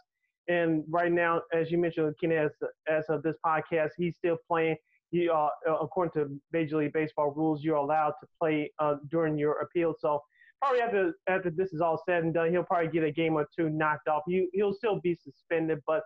[0.48, 2.50] And right now, as you mentioned, Ken, as,
[2.88, 4.76] as of this podcast, he's still playing.
[5.12, 9.60] you uh, according to Major League Baseball rules, you're allowed to play uh, during your
[9.60, 9.94] appeal.
[10.00, 10.20] So
[10.60, 13.46] probably after after this is all said and done, he'll probably get a game or
[13.56, 14.22] two knocked off.
[14.26, 16.02] You he'll still be suspended, but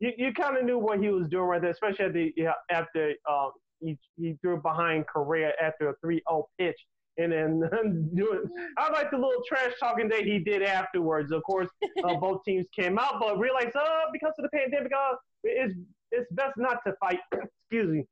[0.00, 2.32] you, you kind of knew what he was doing right there, especially at the,
[2.70, 3.48] after uh,
[3.80, 6.76] he, he threw behind Correa after a 3-0 pitch.
[7.16, 8.44] And then doing,
[8.76, 11.32] I like the little trash talking that he did afterwards.
[11.32, 11.68] Of course,
[12.04, 15.74] uh, both teams came out, but realized, oh, because of the pandemic, uh, it's
[16.10, 17.18] it's best not to fight.
[17.32, 18.04] Excuse me.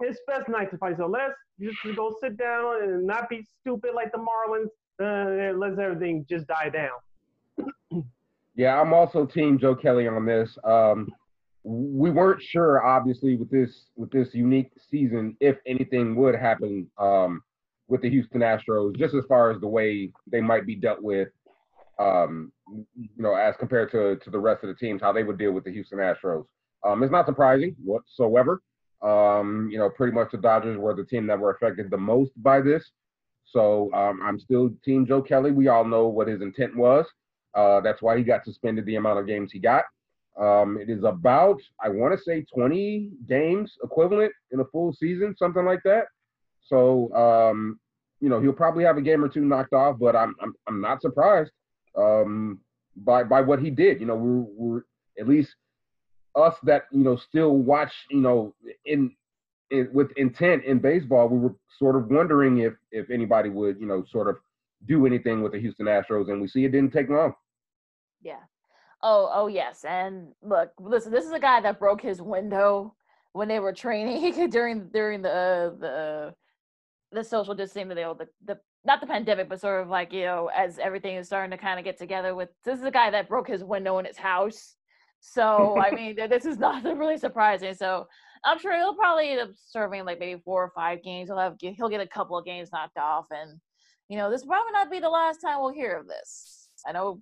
[0.00, 0.98] It's best not to fight.
[0.98, 4.68] So let's just go sit down and not be stupid like the Marlins.
[4.98, 8.04] Uh, and let everything just die down.
[8.56, 10.56] Yeah, I'm also Team Joe Kelly on this.
[10.64, 11.12] Um,
[11.68, 17.42] we weren't sure, obviously, with this with this unique season, if anything would happen um,
[17.88, 21.28] with the Houston Astros, just as far as the way they might be dealt with,
[21.98, 22.52] um,
[22.94, 25.50] you know, as compared to to the rest of the teams, how they would deal
[25.50, 26.46] with the Houston Astros.
[26.84, 28.62] Um, it's not surprising whatsoever.
[29.02, 32.30] Um, you know, pretty much the Dodgers were the team that were affected the most
[32.36, 32.92] by this.
[33.44, 35.50] So um, I'm still Team Joe Kelly.
[35.50, 37.06] We all know what his intent was.
[37.54, 39.84] Uh, that's why he got suspended the amount of games he got.
[40.40, 45.34] Um, it is about, I want to say, 20 games equivalent in a full season,
[45.38, 46.04] something like that.
[46.62, 47.80] So, um,
[48.20, 50.80] you know, he'll probably have a game or two knocked off, but I'm I'm, I'm
[50.80, 51.50] not surprised
[51.96, 52.60] um,
[52.96, 54.00] by by what he did.
[54.00, 54.82] You know, we're, we're
[55.18, 55.54] at least
[56.34, 59.14] us that you know still watch, you know, in,
[59.70, 61.28] in with intent in baseball.
[61.28, 64.36] We were sort of wondering if if anybody would, you know, sort of
[64.86, 67.34] do anything with the Houston Astros, and we see it didn't take long.
[68.22, 68.40] Yeah.
[69.02, 69.84] Oh, oh yes.
[69.84, 72.94] And look, listen, this is a guy that broke his window
[73.32, 76.34] when they were training during during the uh, the
[77.12, 80.50] the social distancing, the the the not the pandemic, but sort of like you know,
[80.54, 82.34] as everything is starting to kind of get together.
[82.34, 84.76] With this is a guy that broke his window in his house.
[85.20, 87.74] So I mean, this is not really surprising.
[87.74, 88.06] So
[88.44, 91.28] I'm sure he'll probably end up serving like maybe four or five games.
[91.28, 93.60] He'll have he'll get a couple of games knocked off, and
[94.08, 96.70] you know, this probably not be the last time we'll hear of this.
[96.86, 97.20] I know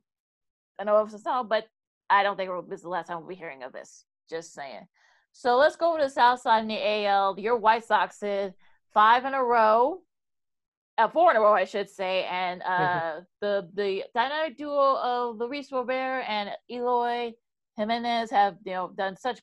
[0.78, 1.66] I know it's a song, but
[2.10, 4.04] I don't think this is the last time we'll be hearing of this.
[4.28, 4.86] Just saying.
[5.32, 7.38] So let's go to the south side in the AL.
[7.38, 8.52] Your White Sox is
[8.92, 10.00] five in a row,
[10.96, 13.18] uh, four in a row, I should say, and mm-hmm.
[13.18, 17.32] uh, the the dynamic duo of Luis Robert and Eloy
[17.76, 19.40] Jimenez have you know done such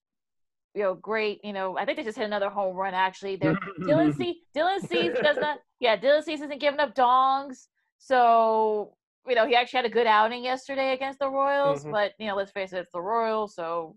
[0.73, 1.43] you know great.
[1.43, 2.93] You know, I think they just hit another home run.
[2.93, 4.41] Actually, they're Dylan C.
[4.55, 5.59] Dylan Cease does not.
[5.79, 7.67] Yeah, Dylan Cease isn't giving up dongs.
[7.97, 8.93] So
[9.27, 11.91] you know, he actually had a good outing yesterday against the Royals, mm-hmm.
[11.91, 13.95] but you know, let's face it, it's the Royals, so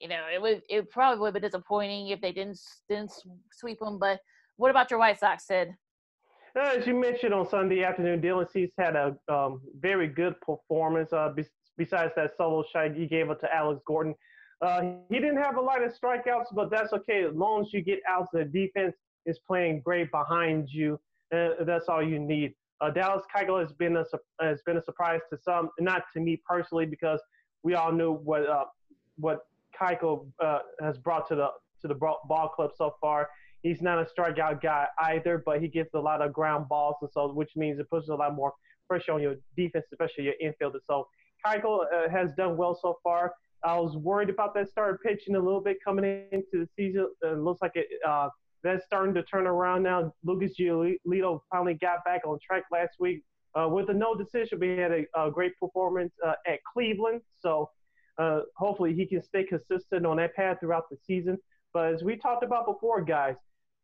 [0.00, 2.58] you know, it would it probably would have been disappointing if they didn't
[2.88, 3.12] didn't
[3.52, 3.98] sweep them.
[3.98, 4.20] But
[4.56, 5.68] what about your White Sox, Sid?
[6.56, 11.12] As you mentioned on Sunday afternoon, Dylan Cease had a um, very good performance.
[11.12, 11.44] Uh, be-
[11.76, 14.14] besides that solo shot he gave it to Alex Gordon,
[14.60, 17.82] uh, he didn't have a lot of strikeouts, but that's okay as long as you
[17.82, 18.28] get outs.
[18.32, 18.94] The defense
[19.26, 21.00] is playing great behind you.
[21.34, 22.54] Uh, that's all you need.
[22.80, 24.04] Uh, Dallas Keuchel has been a
[24.40, 27.20] has been a surprise to some, not to me personally, because
[27.62, 28.64] we all knew what uh,
[29.16, 29.46] what
[29.80, 31.48] Keuchel uh, has brought to the
[31.82, 33.28] to the ball club so far.
[33.62, 37.10] He's not a strikeout guy either, but he gets a lot of ground balls, and
[37.10, 38.52] so which means it puts a lot more
[38.88, 40.80] pressure on your defense, especially your infielders.
[40.86, 41.08] So
[41.44, 43.32] Keuchel uh, has done well so far.
[43.64, 47.08] I was worried about that start pitching a little bit coming into the season.
[47.22, 48.28] It looks like it uh,
[48.64, 50.12] that's starting to turn around now.
[50.24, 53.22] Lucas Giolito finally got back on track last week
[53.54, 54.58] uh, with a no decision.
[54.58, 57.70] We had a, a great performance uh, at Cleveland, so
[58.18, 61.38] uh, hopefully he can stay consistent on that path throughout the season.
[61.72, 63.36] But as we talked about before, guys,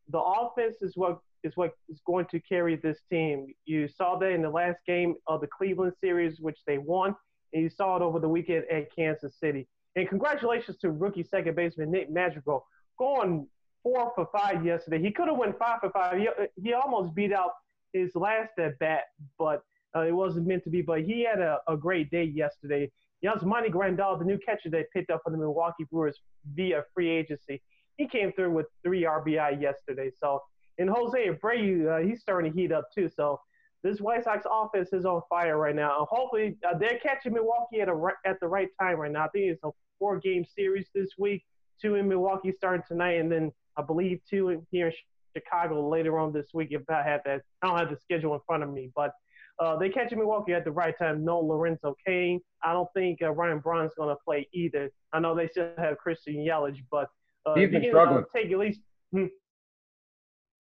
[0.09, 3.47] the offense is what is what is going to carry this team.
[3.65, 7.15] You saw that in the last game of the Cleveland series, which they won,
[7.53, 9.67] and you saw it over the weekend at Kansas City.
[9.95, 12.65] And congratulations to rookie second baseman Nick Madrigal
[12.97, 13.47] going
[13.83, 15.01] four for five yesterday.
[15.01, 16.17] He could have went five for five.
[16.17, 16.27] He,
[16.61, 17.51] he almost beat out
[17.93, 19.03] his last at bat,
[19.37, 19.63] but
[19.95, 20.81] uh, it wasn't meant to be.
[20.81, 22.91] But he had a, a great day yesterday.
[23.23, 26.19] Yasmani Grandal, the new catcher they picked up for the Milwaukee Brewers
[26.55, 27.61] via free agency,
[27.97, 30.09] he came through with three RBI yesterday.
[30.17, 30.41] So,
[30.79, 33.09] and Jose Abreu, uh, he's starting to heat up too.
[33.09, 33.39] So,
[33.83, 36.07] this White Sox offense is on fire right now.
[36.09, 39.25] hopefully, uh, they're catching Milwaukee at a at the right time right now.
[39.25, 41.43] I think it's a four game series this week.
[41.81, 44.93] Two in Milwaukee starting tonight, and then I believe two here in
[45.35, 46.69] Chicago later on this week.
[46.71, 49.11] If I have that, I don't have the schedule in front of me, but
[49.59, 51.23] uh, they catch Milwaukee at the right time.
[51.23, 52.41] No Lorenzo Cain.
[52.63, 54.91] I don't think uh, Ryan Braun's going to play either.
[55.13, 57.09] I know they still have Christian Yelich, but
[57.45, 58.23] uh, he's been struggling.
[58.35, 58.81] take at least.
[59.11, 59.25] Hmm.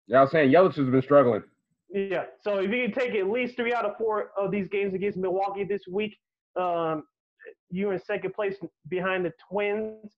[0.06, 1.42] Yeah, I was saying Yelich has been struggling.
[1.92, 4.94] Yeah, so if you can take at least three out of four of these games
[4.94, 6.16] against Milwaukee this week,
[6.56, 7.02] um,
[7.70, 8.56] you're in second place
[8.88, 10.12] behind the Twins.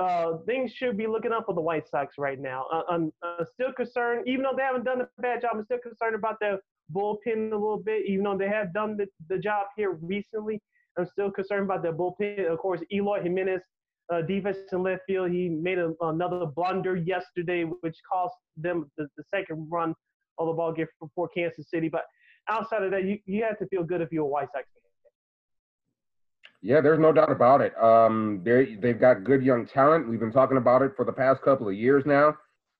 [0.00, 2.64] Uh, things should be looking up for the White Sox right now.
[2.72, 3.12] Uh, I'm,
[3.52, 6.58] still concerned, even though they haven't done a bad job, I'm still concerned about their
[6.94, 10.58] bullpen a little bit, even though they have done the, the job here recently.
[10.98, 12.50] I'm still concerned about their bullpen.
[12.50, 13.60] Of course, Eloy Jimenez,
[14.10, 19.06] uh, defense in left field, he made a, another blunder yesterday, which cost them the,
[19.18, 19.94] the second run
[20.38, 21.90] of the ball game for Kansas City.
[21.90, 22.04] But
[22.48, 24.89] outside of that, you, you have to feel good if you're a White Sox fan.
[26.62, 27.72] Yeah, there's no doubt about it.
[27.82, 30.08] Um, they they've got good young talent.
[30.08, 32.36] We've been talking about it for the past couple of years now.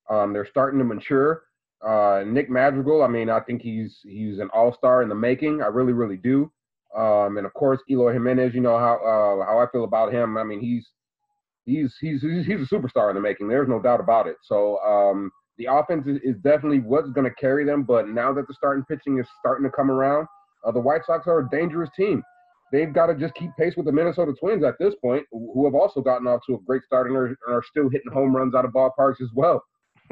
[0.09, 1.43] Um, they're starting to mature.
[1.85, 5.63] Uh, Nick Madrigal, I mean, I think he's he's an all star in the making.
[5.63, 6.51] I really, really do.
[6.95, 10.37] Um, and of course, Eloy Jimenez, you know how uh, how I feel about him.
[10.37, 10.87] I mean, he's
[11.65, 13.47] he's he's he's a superstar in the making.
[13.47, 14.35] There's no doubt about it.
[14.43, 17.81] So um, the offense is, is definitely what's going to carry them.
[17.81, 20.27] But now that the starting pitching is starting to come around,
[20.63, 22.21] uh, the White Sox are a dangerous team
[22.71, 25.75] they've got to just keep pace with the Minnesota Twins at this point, who have
[25.75, 28.55] also gotten off to a great start and are, and are still hitting home runs
[28.55, 29.63] out of ballparks as well.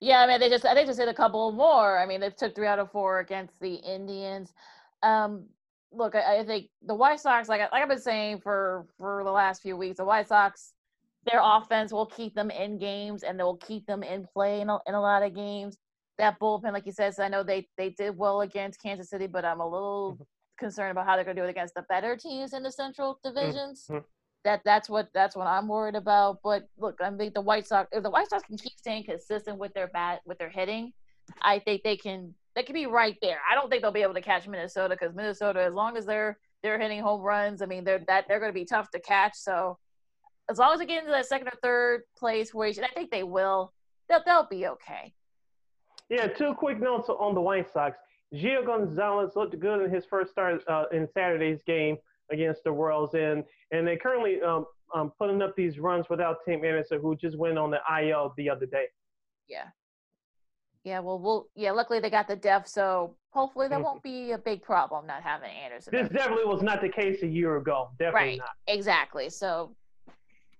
[0.00, 1.98] yeah, I mean, they just they just hit a couple more.
[1.98, 4.52] I mean, they took three out of four against the Indians.
[5.02, 5.46] Um,
[5.92, 9.30] look, I, I, think the White Sox, like like I've been saying for for the
[9.30, 10.72] last few weeks, the White Sox,
[11.24, 14.78] their offense will keep them in games and they'll keep them in play in a,
[14.86, 15.76] in a lot of games.
[16.18, 19.26] That bullpen, like you said, so I know they they did well against Kansas City,
[19.26, 20.18] but I'm a little
[20.56, 23.18] concerned about how they're going to do it against the better teams in the Central
[23.22, 23.86] divisions.
[23.90, 24.04] Mm-hmm.
[24.44, 26.38] That that's what that's what I'm worried about.
[26.44, 29.58] But look, I think the White Sox if the White Sox can keep staying consistent
[29.58, 30.92] with their bat with their hitting,
[31.42, 33.38] I think they can they can be right there.
[33.50, 36.38] I don't think they'll be able to catch Minnesota because Minnesota, as long as they're
[36.62, 39.32] they're hitting home runs, I mean they're that they're going to be tough to catch.
[39.34, 39.78] So
[40.50, 43.24] as long as they get into that second or third place where I think they
[43.24, 43.72] will,
[44.08, 45.12] they'll they'll be okay.
[46.08, 47.98] Yeah, two quick notes on the White Sox.
[48.34, 51.96] Gio Gonzalez looked good in his first start uh, in Saturday's game
[52.30, 56.64] against the Royals, and and they currently um, um, putting up these runs without Tim
[56.64, 58.86] Anderson, who just went on the IL the other day.
[59.48, 59.66] Yeah.
[60.84, 61.72] Yeah, well, we'll yeah.
[61.72, 65.50] Luckily, they got the def, so hopefully that won't be a big problem not having
[65.50, 65.92] Anderson.
[65.92, 67.90] This definitely was not the case a year ago.
[67.98, 68.38] Definitely right.
[68.38, 68.50] not.
[68.68, 69.28] Exactly.
[69.28, 69.74] So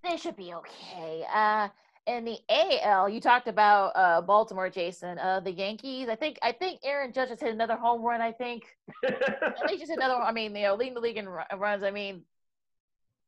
[0.03, 1.25] they should be okay.
[1.33, 1.69] Uh,
[2.07, 5.19] in the AL, you talked about uh, Baltimore, Jason.
[5.19, 6.09] Uh, the Yankees.
[6.09, 8.21] I think I think Aaron Judge has hit another home run.
[8.21, 8.65] I think.
[9.05, 10.15] I think just another.
[10.15, 11.83] I mean, you know, leading the league in runs.
[11.83, 12.23] I mean,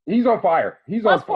[0.07, 0.79] he's on fire.
[0.87, 1.27] He's on 14.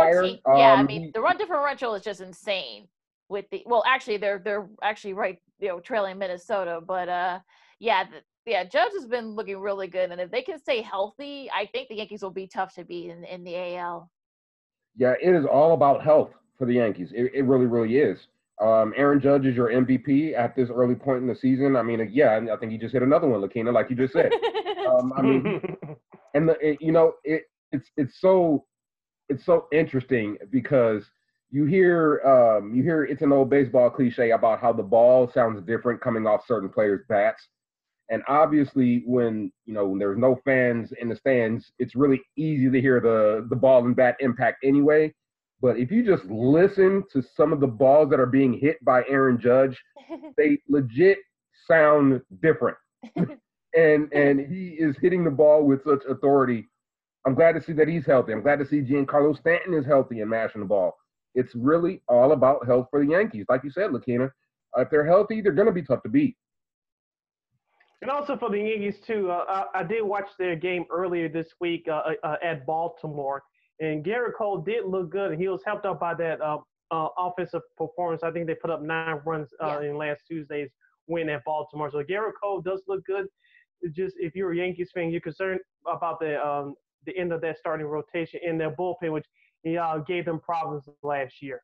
[0.44, 0.57] fire.
[0.57, 2.87] Yeah, um, I mean, the run differential is just insane.
[3.28, 6.81] With the well, actually, they're they're actually right, you know, trailing Minnesota.
[6.87, 7.40] But uh,
[7.81, 11.50] yeah, the, yeah, Judge has been looking really good, and if they can stay healthy,
[11.52, 14.11] I think the Yankees will be tough to beat in, in the AL.
[14.96, 16.31] Yeah, it is all about health
[16.62, 17.11] for the Yankees.
[17.12, 18.20] It, it really, really is.
[18.61, 21.75] Um, Aaron Judge is your MVP at this early point in the season.
[21.75, 24.31] I mean, yeah, I think he just hit another one, Lakina, like you just said.
[24.88, 25.77] um, I mean,
[26.35, 28.64] and the, it, you know, it, it's it's so
[29.29, 31.03] it's so interesting because
[31.51, 35.66] you hear um, you hear it's an old baseball cliche about how the ball sounds
[35.66, 37.48] different coming off certain players' bats.
[38.09, 42.70] And obviously, when you know when there's no fans in the stands, it's really easy
[42.70, 45.12] to hear the the ball and bat impact anyway.
[45.62, 49.05] But if you just listen to some of the balls that are being hit by
[49.09, 49.81] Aaron Judge,
[50.37, 51.18] they legit
[51.68, 52.77] sound different.
[53.16, 56.68] and and he is hitting the ball with such authority.
[57.25, 58.33] I'm glad to see that he's healthy.
[58.33, 60.96] I'm glad to see Giancarlo Stanton is healthy and mashing the ball.
[61.37, 63.46] It's really all about health for the Yankees.
[63.48, 64.31] Like you said, Lakina,
[64.77, 66.37] if they're healthy, they're going to be tough to beat.
[68.03, 71.46] And also for the Yankees too, uh, I, I, did watch their game earlier this
[71.61, 73.44] week uh, uh, at Baltimore,
[73.81, 75.39] and Gerrit Cole did look good.
[75.39, 76.59] He was helped out by that uh,
[76.91, 78.23] uh, offensive performance.
[78.23, 79.91] I think they put up nine runs uh, yeah.
[79.91, 80.71] in last Tuesday's
[81.09, 81.91] win at Baltimore.
[81.91, 83.27] So Gerrit Cole does look good.
[83.81, 86.75] It's just if you're a Yankees fan, you're concerned about the um,
[87.07, 89.27] the end of that starting rotation in their bullpen, which
[89.81, 91.63] uh, gave them problems last year.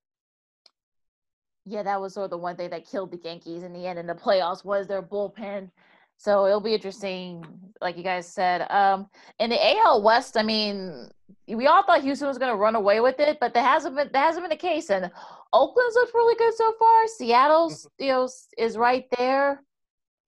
[1.65, 3.99] Yeah, that was sort of the one thing that killed the Yankees in the end
[3.99, 5.71] in the playoffs was their bullpen.
[6.19, 7.45] So it'll be interesting,
[7.81, 8.69] like you guys said.
[8.71, 11.09] Um, in the AL West, I mean,
[11.47, 14.11] we all thought Houston was going to run away with it, but that hasn't been
[14.13, 14.91] that hasn't been the case.
[14.91, 15.11] And
[15.53, 17.07] Oakland's looked really good so far.
[17.07, 18.05] Seattle's mm-hmm.
[18.05, 19.63] you know is right there.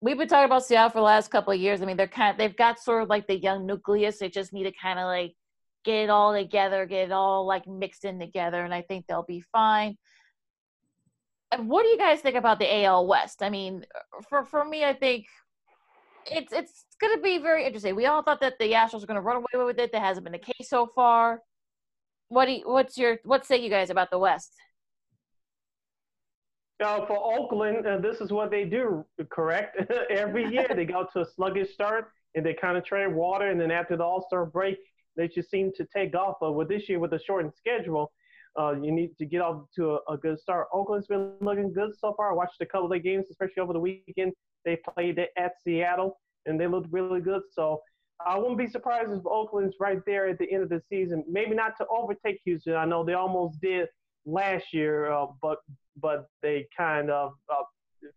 [0.01, 1.83] We've been talking about Seattle for the last couple of years.
[1.83, 4.19] I mean, they're kind of, they've got sort of like the young nucleus.
[4.19, 5.35] They just need to kind of like
[5.85, 9.25] get it all together, get it all like mixed in together, and I think they'll
[9.25, 9.99] be fine.
[11.51, 13.43] And what do you guys think about the AL West?
[13.43, 13.85] I mean,
[14.29, 15.27] for for me, I think
[16.27, 17.95] it's it's going to be very interesting.
[17.95, 19.93] We all thought that the Astros were going to run away with it.
[19.93, 21.41] That hasn't been the case so far.
[22.29, 24.53] What do you, what's your what say you guys about the West?
[26.85, 29.77] Uh, for Oakland, uh, this is what they do, correct?
[30.11, 33.61] Every year they go to a sluggish start and they kind of tread water, and
[33.61, 34.79] then after the All Star break,
[35.17, 36.37] they just seem to take off.
[36.41, 38.13] But with this year, with the shortened schedule,
[38.59, 40.67] Uh, you need to get off to a, a, good start.
[40.73, 42.33] Oakland's been looking good so far.
[42.33, 44.33] I watched a couple of their games, especially over the weekend.
[44.65, 47.43] They played it at Seattle, and they looked really good.
[47.53, 47.81] So
[48.27, 51.25] I wouldn't be surprised if Oakland's right there at the end of the season.
[51.29, 52.75] Maybe not to overtake Houston.
[52.75, 53.89] I know they almost did
[54.27, 55.59] last year, uh, but
[55.97, 57.63] but they kind of uh,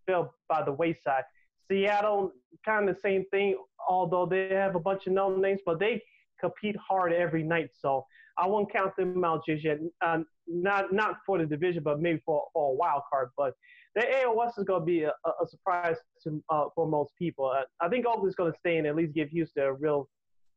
[0.06, 1.24] fell by the wayside.
[1.70, 2.32] Seattle,
[2.66, 3.56] kind of the same thing,
[3.88, 6.02] although they have a bunch of known names, but they
[6.40, 7.70] compete hard every night.
[7.80, 8.06] So
[8.38, 9.80] I won't count them out just yet.
[10.02, 13.30] Uh, not not for the division, but maybe for, for a wild card.
[13.38, 13.54] But
[13.96, 17.46] the AL West is going to be a, a surprise to, uh, for most people.
[17.46, 20.10] Uh, I think Oakland's going to stay and at least give Houston a real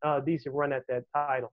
[0.05, 1.53] uh, decent run at that title.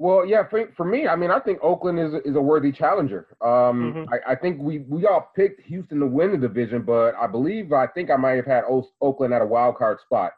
[0.00, 3.26] Well, yeah, for, for me, I mean, I think Oakland is is a worthy challenger.
[3.40, 4.14] Um, mm-hmm.
[4.14, 7.72] I, I, think we we all picked Houston to win the division, but I believe
[7.72, 10.34] I think I might have had o- Oakland at a wild card spot,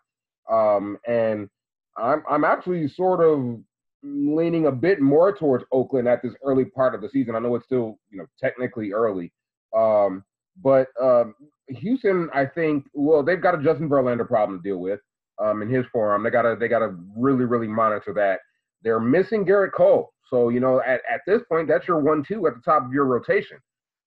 [0.50, 1.50] um, and
[1.98, 3.60] I'm I'm actually sort of
[4.02, 7.34] leaning a bit more towards Oakland at this early part of the season.
[7.34, 9.30] I know it's still you know technically early,
[9.76, 10.24] um,
[10.62, 11.34] but um,
[11.68, 15.00] Houston, I think, well, they've got a Justin Verlander problem to deal with
[15.42, 16.22] um, in his form.
[16.22, 18.40] They gotta they gotta really really monitor that.
[18.82, 20.12] They're missing Gerrit Cole.
[20.28, 22.92] So, you know, at, at this point, that's your one two at the top of
[22.92, 23.58] your rotation.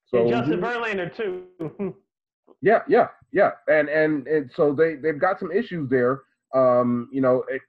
[0.07, 1.95] So and Justin Verlander too.
[2.61, 3.51] yeah, yeah, yeah.
[3.67, 6.21] And, and and so they they've got some issues there.
[6.55, 7.61] Um, you know, it,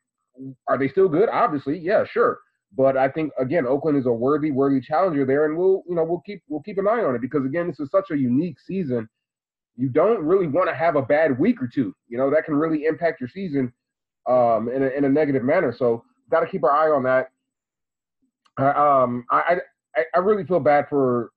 [0.68, 1.28] are they still good?
[1.28, 2.38] Obviously, yeah, sure.
[2.77, 6.05] But I think again, Oakland is a worthy, worthy challenger there, and we'll you know
[6.05, 8.59] we'll keep we'll keep an eye on it because again, this is such a unique
[8.61, 9.09] season.
[9.77, 11.95] You don't really want to have a bad week or two.
[12.09, 13.72] You know that can really impact your season
[14.29, 15.75] um, in a, in a negative manner.
[15.77, 17.31] So got to keep our eye on that.
[18.59, 19.59] Uh, um, I,
[19.97, 21.31] I I really feel bad for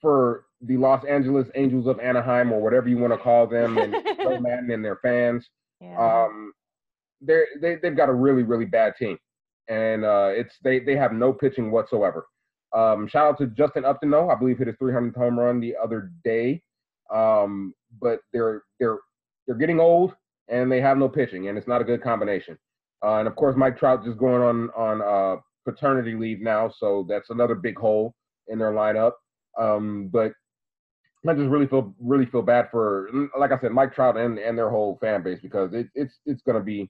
[0.00, 3.92] for the Los Angeles Angels of Anaheim or whatever you want to call them and
[4.18, 5.48] Joe Maddon and their fans.
[5.80, 6.24] Yeah.
[6.24, 6.52] Um,
[7.20, 9.18] they're, they they've got a really really bad team,
[9.68, 12.26] and uh, it's they they have no pitching whatsoever.
[12.72, 15.74] Um, shout out to Justin Upton though, I believe hit his 300th home run the
[15.82, 16.62] other day.
[17.12, 18.98] Um, but they're they're
[19.46, 20.14] they're getting old
[20.48, 22.58] and they have no pitching, and it's not a good combination.
[23.04, 27.04] Uh, and of course, Mike Trout just going on on uh, paternity leave now, so
[27.08, 28.14] that's another big hole
[28.48, 29.12] in their lineup.
[29.58, 30.32] Um, but
[31.28, 33.08] I just really feel really feel bad for,
[33.38, 36.42] like I said, Mike Trout and, and their whole fan base because it, it's it's
[36.42, 36.88] going to be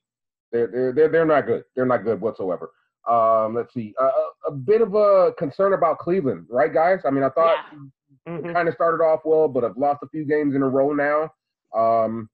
[0.52, 1.64] they're, they're they're they're not good.
[1.74, 2.70] They're not good whatsoever.
[3.08, 4.10] Um, let's see, uh,
[4.48, 7.00] a bit of a concern about Cleveland, right, guys?
[7.04, 8.32] I mean, I thought yeah.
[8.32, 8.52] mm-hmm.
[8.52, 11.30] kind of started off well, but have lost a few games in a row now.
[11.76, 12.28] Um,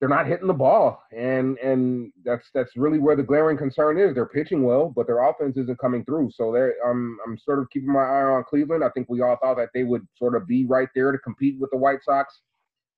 [0.00, 4.14] they're not hitting the ball, and and that's that's really where the glaring concern is.
[4.14, 6.30] They're pitching well, but their offense isn't coming through.
[6.34, 8.84] So they're I'm I'm sort of keeping my eye on Cleveland.
[8.84, 11.60] I think we all thought that they would sort of be right there to compete
[11.60, 12.40] with the White Sox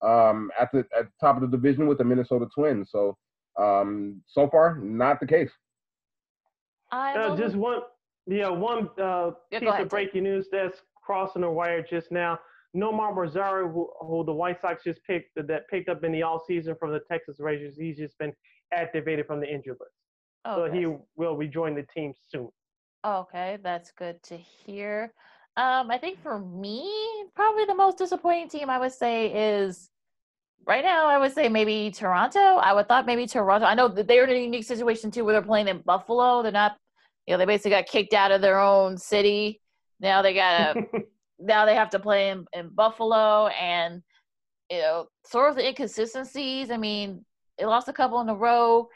[0.02, 2.90] um, at the at the top of the division with the Minnesota Twins.
[2.90, 3.16] So
[3.58, 5.50] um, so far, not the case.
[6.92, 7.80] Uh, just one,
[8.26, 12.38] yeah, one uh, yeah, piece of breaking news that's crossing the wire just now.
[12.76, 16.42] Nomar Mazara, who, who, the White Sox just picked, that picked up in the all
[16.46, 18.32] season from the Texas Rangers, he's just been
[18.72, 19.92] activated from the injury list.
[20.46, 20.68] Okay.
[20.68, 20.86] So he
[21.16, 22.50] will rejoin the team soon.
[23.04, 25.12] Okay, that's good to hear.
[25.56, 26.92] Um, I think for me,
[27.34, 29.90] probably the most disappointing team I would say is
[30.66, 31.06] right now.
[31.08, 32.38] I would say maybe Toronto.
[32.38, 33.66] I would thought maybe Toronto.
[33.66, 36.42] I know that they're in a unique situation too, where they're playing in Buffalo.
[36.42, 36.76] They're not,
[37.26, 39.60] you know, they basically got kicked out of their own city.
[40.00, 40.86] Now they got to
[41.38, 44.02] now they have to play in, in Buffalo and
[44.70, 46.70] you know sort of the inconsistencies.
[46.70, 47.24] I mean,
[47.58, 48.88] they lost a couple in a row.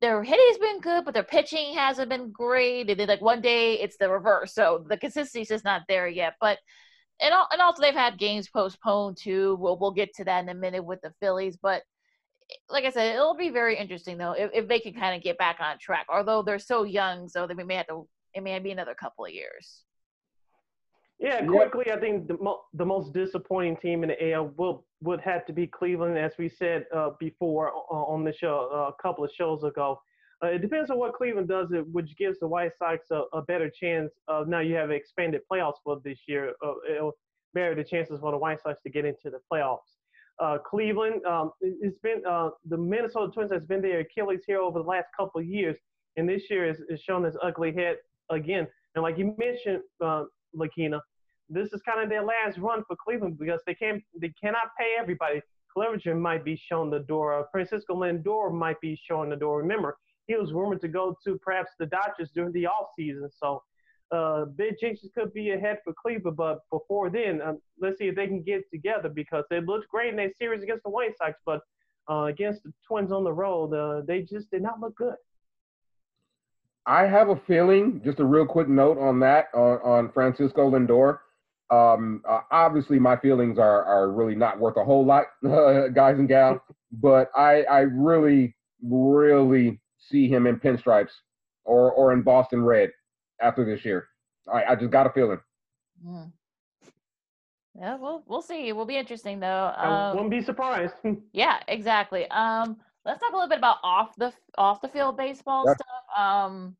[0.00, 2.88] Their hitting's been good, but their pitching hasn't been great.
[2.88, 4.54] And then like one day it's the reverse.
[4.54, 6.34] So the consistency's just not there yet.
[6.40, 6.58] But
[7.20, 9.56] and and also they've had games postponed too.
[9.60, 11.82] We'll we'll get to that in a minute with the Phillies, but
[12.68, 15.38] like I said, it'll be very interesting though if, if they can kind of get
[15.38, 16.06] back on track.
[16.08, 18.06] Although they're so young, so they may have to.
[18.32, 19.82] It may be another couple of years.
[21.18, 25.20] Yeah, quickly, I think the, mo- the most disappointing team in the AL will would
[25.20, 29.02] have to be Cleveland, as we said uh, before uh, on the show uh, a
[29.02, 30.00] couple of shows ago.
[30.42, 33.70] Uh, it depends on what Cleveland does, which gives the White Sox a, a better
[33.70, 34.12] chance.
[34.28, 36.54] Of, now you have expanded playoffs for this year.
[36.64, 37.12] Uh, it'll
[37.52, 39.98] better the chances for the White Sox to get into the playoffs.
[40.38, 44.88] Uh, Cleveland, um, it's been the Minnesota Twins has been their Achilles heel over the
[44.88, 45.76] last couple of years,
[46.16, 47.96] and this year is, is shown its ugly head
[48.30, 48.66] again.
[48.94, 49.82] And like you mentioned,
[50.54, 51.00] Lakina,
[51.50, 54.94] this is kind of their last run for Cleveland because they can't they cannot pay
[54.98, 55.42] everybody.
[55.76, 57.46] Clevinger might be shown the door.
[57.52, 59.58] Francisco Lindor might be showing the door.
[59.58, 59.98] Remember,
[60.30, 63.28] he was rumored to go to perhaps the Dodgers during the off season.
[63.36, 63.64] So
[64.12, 66.36] uh, big changes could be ahead for Cleveland.
[66.36, 70.10] But before then, um, let's see if they can get together because they looked great
[70.10, 71.62] in that series against the White Sox, but
[72.08, 75.16] uh, against the Twins on the road, uh, they just did not look good.
[76.86, 78.00] I have a feeling.
[78.04, 81.18] Just a real quick note on that on, on Francisco Lindor.
[81.70, 86.28] Um, uh, obviously, my feelings are are really not worth a whole lot, guys and
[86.28, 86.60] gals.
[86.92, 91.12] But I I really really see him in pinstripes
[91.64, 92.90] or or in Boston red
[93.40, 94.08] after this year.
[94.52, 95.38] I, I just got a feeling.
[96.04, 96.32] Mm.
[97.78, 98.68] Yeah, well, we'll see.
[98.68, 99.72] It will be interesting though.
[99.76, 100.94] I wouldn't be surprised.
[101.32, 102.28] yeah, exactly.
[102.30, 105.76] Um, let's talk a little bit about off the off the field baseball Yep.
[105.76, 106.18] stuff.
[106.18, 106.76] Um,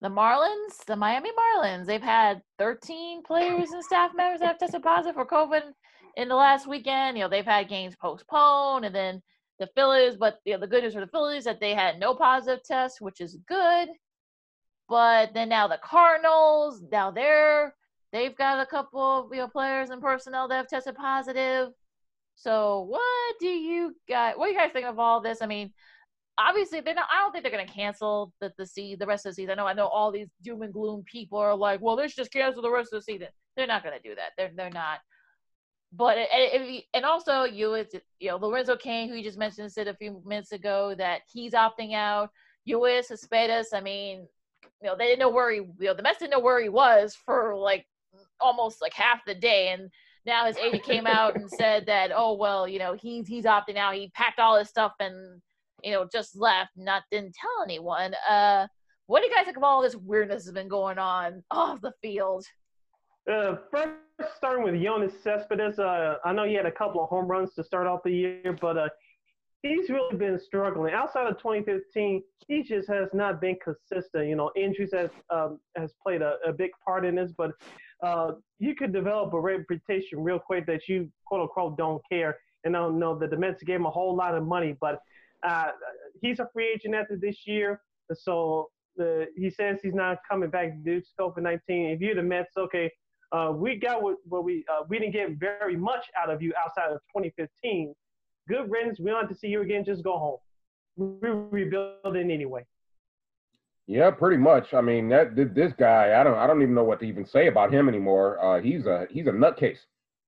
[0.00, 4.82] the Marlins, the Miami Marlins, they've had 13 players and staff members that have tested
[4.82, 5.62] positive for COVID
[6.16, 7.16] in the last weekend.
[7.16, 9.22] You know, they've had games postponed, and then
[9.58, 10.16] the Phillies.
[10.16, 13.00] But you know, the good news for the Phillies that they had no positive tests,
[13.00, 13.88] which is good.
[14.88, 17.74] But then now the Cardinals, now they're
[18.12, 21.70] they've got a couple of you know players and personnel that have tested positive.
[22.36, 25.40] So what do you guys what do you guys think of all this?
[25.40, 25.72] I mean,
[26.36, 29.34] obviously they're I don't think they're gonna cancel the the sea the rest of the
[29.34, 29.52] season.
[29.52, 32.32] I know I know all these doom and gloom people are like, well, should just
[32.32, 33.28] cancel the rest of the season.
[33.56, 34.32] They're not gonna do that.
[34.36, 34.98] They're they're not.
[35.96, 36.18] But
[36.92, 40.22] and also you it's you know Lorenzo Cain, who you just mentioned, said a few
[40.24, 42.30] minutes ago that he's opting out.
[42.66, 43.12] Luis
[43.72, 44.26] I mean,
[44.82, 46.68] you know, they didn't know where he, you know, the Mets didn't know where he
[46.68, 47.86] was for like
[48.40, 49.90] almost like half the day, and
[50.26, 53.76] now his agent came out and said that, oh well, you know, he's he's opting
[53.76, 53.94] out.
[53.94, 55.40] He packed all his stuff and
[55.82, 58.14] you know just left, not didn't tell anyone.
[58.28, 58.66] Uh,
[59.06, 61.92] what do you guys think of all this weirdness that's been going on off the
[62.02, 62.44] field?
[63.30, 63.90] Uh, first,
[64.36, 67.64] starting with Yoenis Cespedes, uh, I know he had a couple of home runs to
[67.64, 68.88] start off the year, but uh,
[69.62, 70.92] he's really been struggling.
[70.92, 74.28] Outside of 2015, he just has not been consistent.
[74.28, 77.52] You know, injuries has um, has played a, a big part in this, but
[78.02, 82.36] uh, you could develop a reputation real quick that you quote unquote don't care.
[82.64, 84.98] And I don't know that the Mets gave him a whole lot of money, but
[85.46, 85.70] uh,
[86.20, 87.80] he's a free agent after this year,
[88.14, 91.60] so the, he says he's not coming back due to COVID-19.
[91.94, 92.90] If you're the Mets, okay,
[93.32, 96.52] uh, we got what, what we uh, we didn't get very much out of you
[96.62, 97.94] outside of 2015.
[98.48, 99.00] Good riddance.
[99.00, 99.84] We don't have to see you again.
[99.84, 100.38] Just go home.
[100.96, 102.64] We're rebuilding anyway.
[103.86, 104.72] Yeah, pretty much.
[104.72, 107.48] I mean, that this guy, I don't, I don't even know what to even say
[107.48, 108.42] about him anymore.
[108.42, 109.78] Uh, he's a he's a nutcase.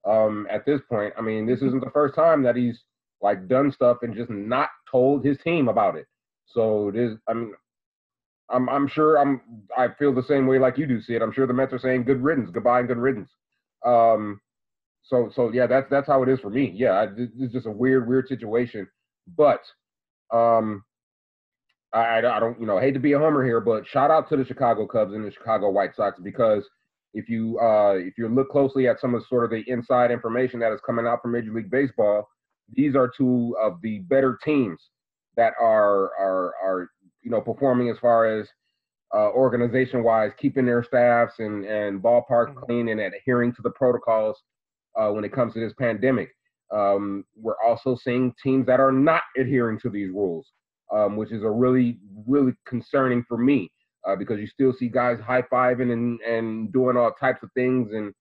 [0.06, 2.82] Um, at this point, I mean, this isn't the first time that he's
[3.22, 6.06] like done stuff and just not told his team about it.
[6.46, 7.54] So this, I mean,
[8.50, 9.40] I'm I'm sure I'm
[9.76, 11.22] I feel the same way like you do, Sid.
[11.22, 13.30] I'm sure the Mets are saying good riddance, goodbye, and good riddance.
[13.84, 14.40] Um,
[15.02, 16.72] so so yeah, that's that's how it is for me.
[16.74, 17.04] Yeah, I,
[17.40, 18.86] is just a weird weird situation,
[19.36, 19.60] but
[20.32, 20.84] um,
[21.92, 24.36] I, I don't, you know, hate to be a homer here, but shout out to
[24.36, 26.64] the Chicago Cubs and the Chicago White Sox because
[27.14, 30.60] if you uh, if you look closely at some of sort of the inside information
[30.60, 32.28] that is coming out from Major League Baseball,
[32.74, 34.78] these are two of the better teams
[35.36, 36.90] that are are are
[37.26, 38.48] you know performing as far as
[39.14, 42.60] uh, organization wise, keeping their staffs and and ballpark Mhm.
[42.64, 44.36] clean and adhering to the protocols
[44.98, 46.30] uh, when it comes to this pandemic.
[46.72, 50.52] Um, we're also seeing teams that are not adhering to these rules
[50.92, 53.70] um, which is a really, really concerning for me
[54.06, 57.92] uh, because you still see guys high fiving and, and doing all types of things
[57.92, 58.12] and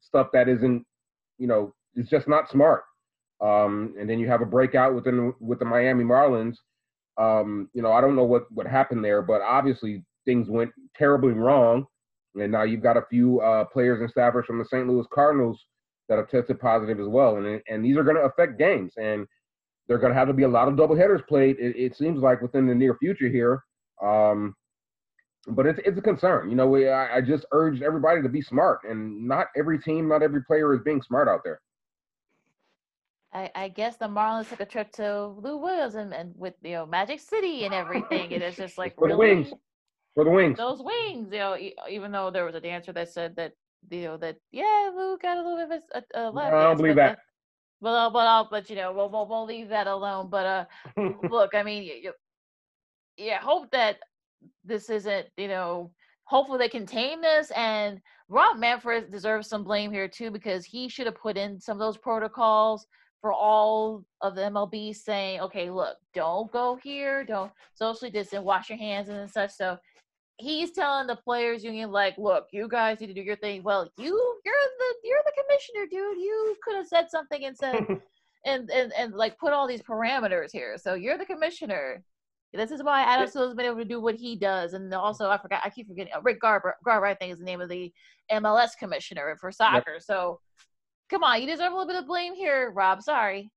[0.00, 0.84] stuff that isn't,
[1.38, 2.84] you know, it's just not smart.
[3.42, 6.56] Um, and then you have a breakout within with the Miami Marlins.
[7.18, 11.32] Um, you know, I don't know what what happened there, but obviously things went terribly
[11.32, 11.86] wrong.
[12.34, 14.86] And now you've got a few uh, players and staffers from the St.
[14.86, 15.64] Louis Cardinals
[16.08, 18.92] that have tested positive as well, and and these are going to affect games.
[18.96, 19.26] And
[19.88, 21.56] they're going to have to be a lot of doubleheaders played.
[21.58, 23.62] It, it seems like within the near future here.
[24.02, 24.54] Um,
[25.48, 26.50] but it's it's a concern.
[26.50, 30.08] You know, we, I, I just urge everybody to be smart, and not every team,
[30.08, 31.60] not every player is being smart out there.
[33.36, 36.72] I, I guess the Marlins took a trip to Lou Williams and, and with you
[36.72, 39.52] know Magic City and everything, and it's just like For the wings.
[40.14, 40.56] For the wings.
[40.56, 41.56] those wings, you know.
[41.90, 43.52] Even though there was a dancer that said that
[43.90, 46.78] you know that yeah, Lou got a little bit of a, a, lap I don't
[46.78, 47.18] believe but that.
[47.82, 50.30] But uh, but I'll but you know we'll we'll, we'll leave that alone.
[50.30, 50.64] But uh,
[51.30, 52.12] look, I mean, you, you,
[53.18, 53.98] yeah, hope that
[54.64, 55.90] this isn't, you know,
[56.24, 57.50] hopefully they contain this.
[57.50, 61.76] And Rob Manfred deserves some blame here too because he should have put in some
[61.76, 62.86] of those protocols
[63.26, 68.68] for all of the MLB, saying, okay, look, don't go here, don't socially distance, wash
[68.68, 69.50] your hands and such.
[69.50, 69.76] So
[70.38, 73.90] he's telling the players union like look you guys need to do your thing well
[73.96, 77.86] you you're the you're the commissioner dude you could have said something and said
[78.46, 80.78] and, and and like put all these parameters here.
[80.78, 82.02] So you're the commissioner.
[82.54, 84.72] This is why Adam Silver's been able to do what he does.
[84.72, 87.44] And also, I forgot, I keep forgetting, uh, Rick Garber, Garber, I think is the
[87.44, 87.92] name of the
[88.32, 89.96] MLS commissioner for soccer.
[89.98, 90.40] So
[91.10, 93.02] come on, you deserve a little bit of blame here, Rob.
[93.02, 93.50] Sorry.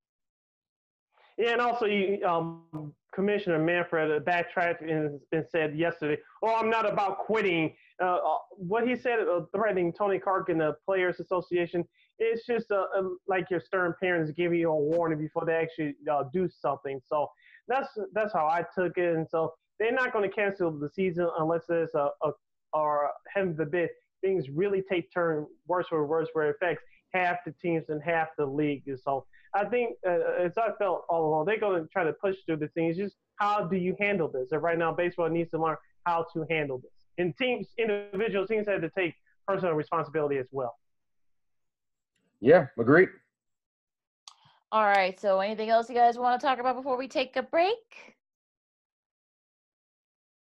[1.37, 6.89] Yeah, and also you, um, Commissioner Manfred backtracked and, and, said yesterday, "Oh, I'm not
[6.89, 11.85] about quitting." Uh, uh what he said, uh, threatening Tony Clark and the Players Association,
[12.19, 15.95] it's just uh, uh, like your stern parents giving you a warning before they actually
[16.11, 16.99] uh, do something.
[17.07, 17.29] So
[17.67, 21.29] that's that's how I took it, and so they're not going to cancel the season
[21.39, 22.31] unless there's a, a
[22.73, 23.89] or heaven forbid
[24.21, 26.83] things really take turn worse or worse where it affects
[27.13, 28.83] half the teams and half the league.
[28.87, 32.13] And so I think, uh, as I felt all along, they're going to try to
[32.13, 32.97] push through the things.
[32.97, 34.51] Just how do you handle this?
[34.51, 36.91] And right now, baseball needs to learn how to handle this.
[37.17, 39.15] And teams, individual teams have to take
[39.47, 40.77] personal responsibility as well.
[42.41, 43.09] Yeah, agreed.
[44.71, 45.19] All right.
[45.19, 48.15] So, anything else you guys want to talk about before we take a break?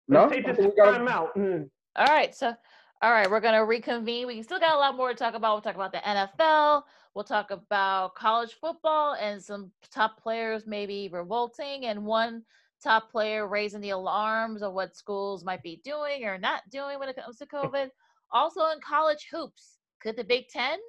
[0.07, 1.35] No, Let's take this time out.
[1.35, 1.69] Mm.
[1.95, 2.33] All right.
[2.33, 2.53] So,
[3.01, 4.27] all right, we're gonna reconvene.
[4.27, 5.53] We still got a lot more to talk about.
[5.53, 6.83] We'll talk about the NFL.
[7.13, 12.43] We'll talk about college football and some top players maybe revolting, and one
[12.83, 17.09] top player raising the alarms of what schools might be doing or not doing when
[17.09, 17.89] it comes to COVID.
[18.31, 20.79] also in college hoops, could the Big Ten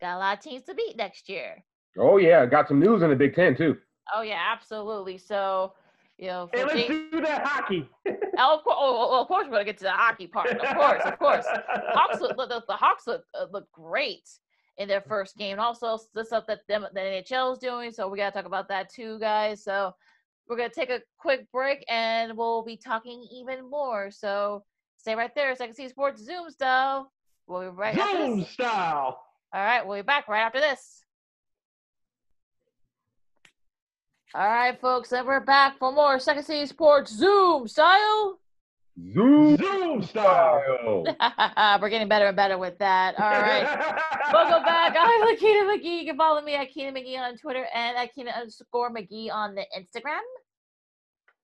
[0.00, 1.64] got a lot of teams to beat next year?
[1.98, 3.76] Oh yeah, got some news in the Big Ten too.
[4.14, 5.18] Oh yeah, absolutely.
[5.18, 5.72] So
[6.18, 7.88] you know, hey, let's do that hockey.
[8.06, 10.48] oh, of course, oh, oh, of course, we're gonna get to the hockey part.
[10.48, 11.44] Of course, of course.
[11.92, 14.28] Hawks look, the, the Hawks look, uh, look great
[14.78, 15.58] in their first game.
[15.58, 17.90] Also, the stuff that them, the NHL is doing.
[17.90, 19.64] So we gotta talk about that too, guys.
[19.64, 19.92] So
[20.48, 24.10] we're gonna take a quick break, and we'll be talking even more.
[24.10, 24.64] So
[24.98, 25.54] stay right there.
[25.56, 27.10] Second C Sports Zoom style.
[27.46, 27.96] We'll be right.
[27.96, 28.12] Back.
[28.12, 29.20] Zoom style.
[29.52, 31.03] All right, we'll be back right after this.
[34.36, 38.40] All right, folks, and we're back for more Second City Sports Zoom style.
[39.14, 41.04] Zoom, Zoom style.
[41.80, 43.14] we're getting better and better with that.
[43.16, 43.62] All right.
[44.32, 44.96] Welcome back.
[44.98, 46.00] I'm Lakina McGee.
[46.00, 49.54] You can follow me at Keena McGee on Twitter and at Keena underscore McGee on
[49.54, 50.18] the Instagram.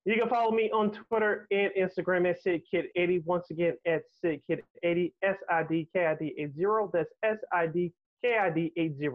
[0.04, 3.24] You can follow me on Twitter and Instagram at SidKid80.
[3.24, 6.52] Once again, at SidKid80, S I D K I D 80.
[6.92, 7.92] That's S I D
[8.24, 9.08] K I D 80.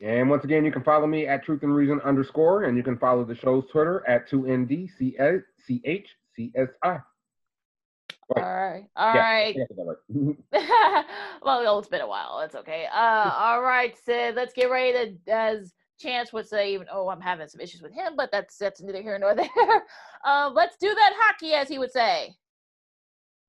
[0.00, 2.96] And once again, you can follow me at Truth and Reason underscore, and you can
[2.96, 7.02] follow the show's Twitter at 2NDCHCSI.
[8.36, 8.84] All right.
[8.96, 9.56] All yeah, right.
[11.42, 12.40] well, it's been a while.
[12.40, 12.86] It's okay.
[12.92, 14.36] Uh, all right, Sid.
[14.36, 17.92] Let's get ready to, as Chance would say, even oh, I'm having some issues with
[17.92, 19.48] him, but that's that's neither here nor there.
[20.24, 22.34] Uh, let's do that hockey, as he would say.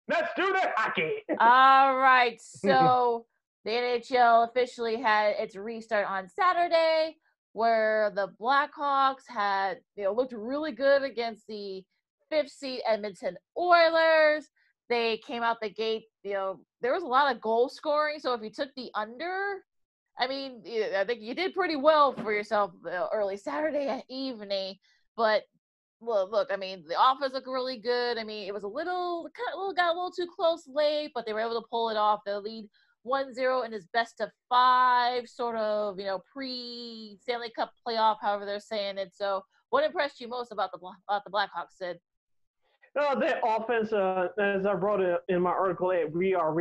[0.10, 1.24] Let's do that hockey.
[1.39, 2.41] all right.
[2.41, 3.26] So
[3.66, 7.18] the NHL officially had its restart on Saturday,
[7.53, 11.84] where the Blackhawks had you know looked really good against the
[12.30, 14.47] fifth seed Edmonton Oilers.
[14.89, 18.20] They came out the gate, you know, there was a lot of goal scoring.
[18.20, 19.64] So if you took the under,
[20.20, 20.64] I mean,
[20.97, 24.76] I think you did pretty well for yourself uh, early Saturday evening.
[25.16, 25.43] But
[25.99, 28.18] well, look, I mean, the offense looked really good.
[28.18, 31.26] I mean, it was a little, kind of, got a little too close late, but
[31.26, 32.22] they were able to pull it off.
[32.26, 32.68] The lead
[33.06, 38.45] 1-0 in his best of five, sort of, you know, pre Stanley Cup playoff, however
[38.45, 39.12] they're saying it.
[39.14, 41.97] So, what impressed you most about the about the Blackhawks, Sid?
[42.95, 46.54] No, that offense, uh, as I wrote in my article at we are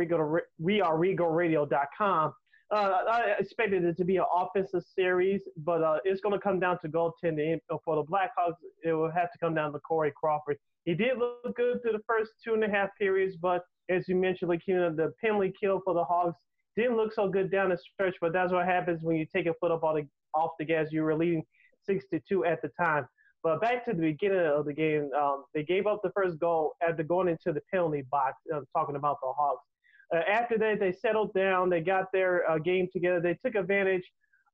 [0.59, 2.33] we are radio.com.
[2.71, 6.57] Uh, I expected it to be an offensive series, but uh, it's going to come
[6.57, 7.59] down to goaltending.
[7.83, 10.57] For the Blackhawks, it will have to come down to Corey Crawford.
[10.85, 14.15] He did look good through the first two and a half periods, but as you
[14.15, 16.37] mentioned, know, the penalty kill for the Hawks
[16.77, 18.15] didn't look so good down the stretch.
[18.21, 20.87] But that's what happens when you take a foot up off the, gas.
[20.91, 21.43] You were leading
[21.85, 23.05] 62 at the time.
[23.43, 26.73] But back to the beginning of the game, um, they gave up the first goal
[26.87, 28.37] after going into the penalty box.
[28.53, 29.65] I'm talking about the Hawks.
[30.13, 31.69] Uh, after that, they settled down.
[31.69, 33.19] They got their uh, game together.
[33.21, 34.03] They took advantage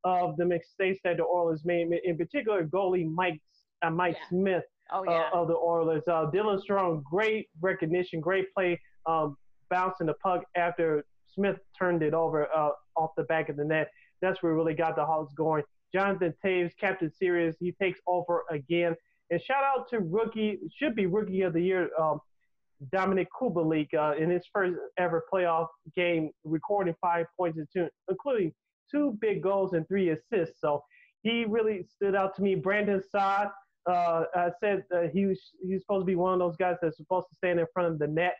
[0.03, 3.41] of the mistakes that the Oilers made, in particular, goalie Mike
[3.81, 4.29] uh, Mike yeah.
[4.29, 5.29] Smith oh, uh, yeah.
[5.33, 6.03] of the Oilers.
[6.07, 9.37] Uh, Dylan Strome, great recognition, great play, um,
[9.69, 13.89] bouncing the puck after Smith turned it over uh, off the back of the net.
[14.21, 15.63] That's where really got the Hawks going.
[15.93, 18.95] Jonathan Toews, Captain Serious, he takes over again.
[19.29, 22.19] And shout out to rookie, should be rookie of the year, um,
[22.93, 28.51] Dominik Kubalik uh, in his first ever playoff game, recording five points, two, including
[28.89, 30.61] two big goals and three assists.
[30.61, 30.83] So
[31.21, 32.55] he really stood out to me.
[32.55, 33.49] Brandon Saad,
[33.87, 37.35] uh, said he was he's supposed to be one of those guys that's supposed to
[37.35, 38.35] stand in front of the net.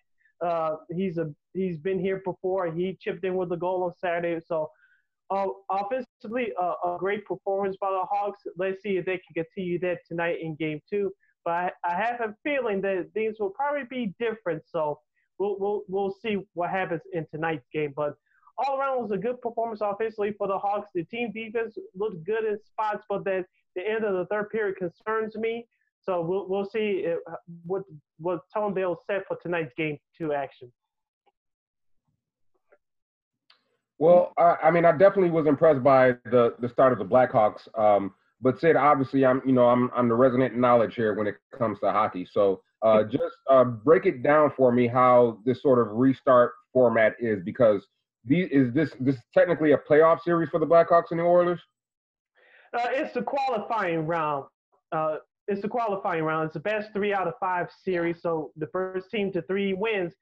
[0.46, 2.72] Uh, he's a he's been here before.
[2.72, 4.40] He chipped in with the goal on Saturday.
[4.46, 4.70] So
[5.30, 8.44] uh, offensively, uh, a great performance by the Hawks.
[8.58, 11.12] Let's see if they can continue that tonight in Game Two.
[11.48, 14.64] But I, have a feeling that things will probably be different.
[14.70, 15.00] So
[15.40, 17.94] we'll we'll we'll see what happens in tonight's game.
[17.96, 18.16] But
[18.58, 20.90] all around was a good performance offensively for the Hawks.
[20.94, 23.46] The team defense looked good in spots, but that
[23.78, 25.66] the end of the third period concerns me.
[26.02, 27.06] So we'll we'll see
[27.66, 27.84] what
[28.18, 30.70] what tone they'll set for tonight's game two action.
[34.00, 37.70] Well, I, I mean, I definitely was impressed by the the start of the Blackhawks.
[37.80, 41.36] Um, but Sid, obviously, I'm you know I'm I'm the resident knowledge here when it
[41.58, 42.28] comes to hockey.
[42.30, 47.16] So uh, just uh, break it down for me how this sort of restart format
[47.20, 47.86] is because
[48.26, 51.60] these is this this is technically a playoff series for the Blackhawks and the Oilers.
[52.74, 54.46] Uh, it's the qualifying round.
[54.92, 55.18] Uh,
[55.48, 56.46] it's the qualifying round.
[56.46, 58.22] It's the best three out of five series.
[58.22, 60.14] So the first team to three wins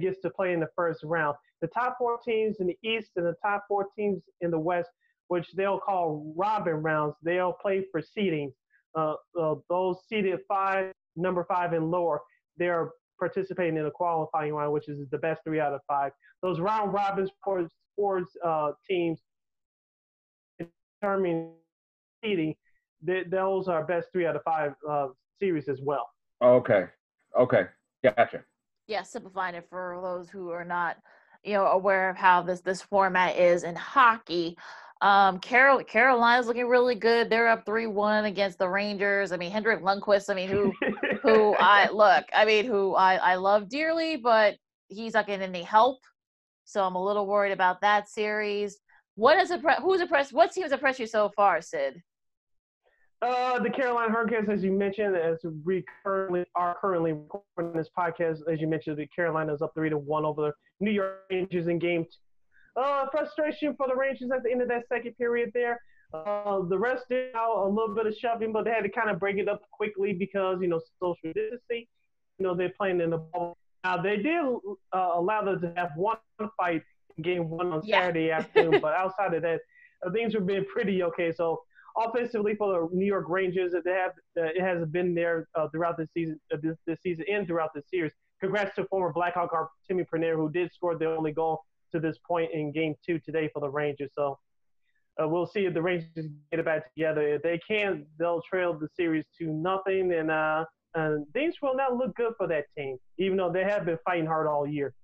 [0.00, 1.36] gets to play in the first round.
[1.60, 4.90] The top four teams in the East and the top four teams in the West,
[5.28, 8.52] which they'll call Robin rounds, they'll play for seeding.
[8.94, 12.20] Uh, uh, those seeded five, number five and lower,
[12.56, 16.12] they're participating in a qualifying round, which is the best three out of five.
[16.42, 19.20] Those round robins for sports uh, teams
[21.00, 21.52] determining
[22.24, 22.54] seeding,
[23.02, 25.08] they, those are best three out of five uh,
[25.38, 26.08] series as well.
[26.42, 26.86] Okay.
[27.38, 27.66] Okay.
[28.02, 28.42] Gotcha.
[28.86, 30.96] Yeah, simplifying it for those who are not,
[31.44, 34.56] you know, aware of how this this format is in hockey.
[35.00, 37.30] Um, Carol Carolina's looking really good.
[37.30, 39.30] They're up three one against the Rangers.
[39.30, 40.28] I mean, Henrik Lundqvist.
[40.28, 40.72] I mean, who
[41.22, 42.24] who I look.
[42.34, 44.56] I mean, who I I love dearly, but
[44.88, 46.00] he's not getting any help.
[46.64, 48.78] So I'm a little worried about that series.
[49.14, 49.60] What is it?
[49.82, 50.32] Who's impressed?
[50.32, 52.02] What teams impressed you so far, Sid?
[53.20, 58.40] Uh, the Carolina Hurricanes, as you mentioned, as we currently are currently recording this podcast,
[58.50, 60.52] as you mentioned, the Carolina is up three to one over the
[60.84, 62.06] New York Rangers in game.
[62.76, 65.80] Uh, frustration for the Rangers at the end of that second period there.
[66.14, 69.10] Uh, the rest did out a little bit of shoving, but they had to kind
[69.10, 71.86] of break it up quickly because you know social distancing.
[72.38, 73.58] You know they're playing in the ball.
[73.84, 74.40] Now they did
[74.92, 76.16] uh, allow them to have one
[76.56, 76.82] fight
[77.16, 78.00] in game one on yeah.
[78.00, 79.60] Saturday afternoon, but outside of that,
[80.06, 81.30] uh, things have been pretty okay.
[81.32, 81.62] So
[81.96, 85.98] offensively for the New York Rangers, they have uh, it has been there uh, throughout
[85.98, 88.12] the season, uh, this, this season and throughout the series.
[88.40, 92.50] Congrats to former Blackhawk Artemi Panarin, who did score the only goal to this point
[92.52, 94.10] in Game Two today for the Rangers.
[94.16, 94.38] So
[95.22, 96.08] uh, we'll see if the Rangers
[96.50, 97.22] get it back together.
[97.22, 100.64] If they can, they'll trail the series to nothing, and uh,
[100.94, 104.26] and things will not look good for that team, even though they have been fighting
[104.26, 104.94] hard all year.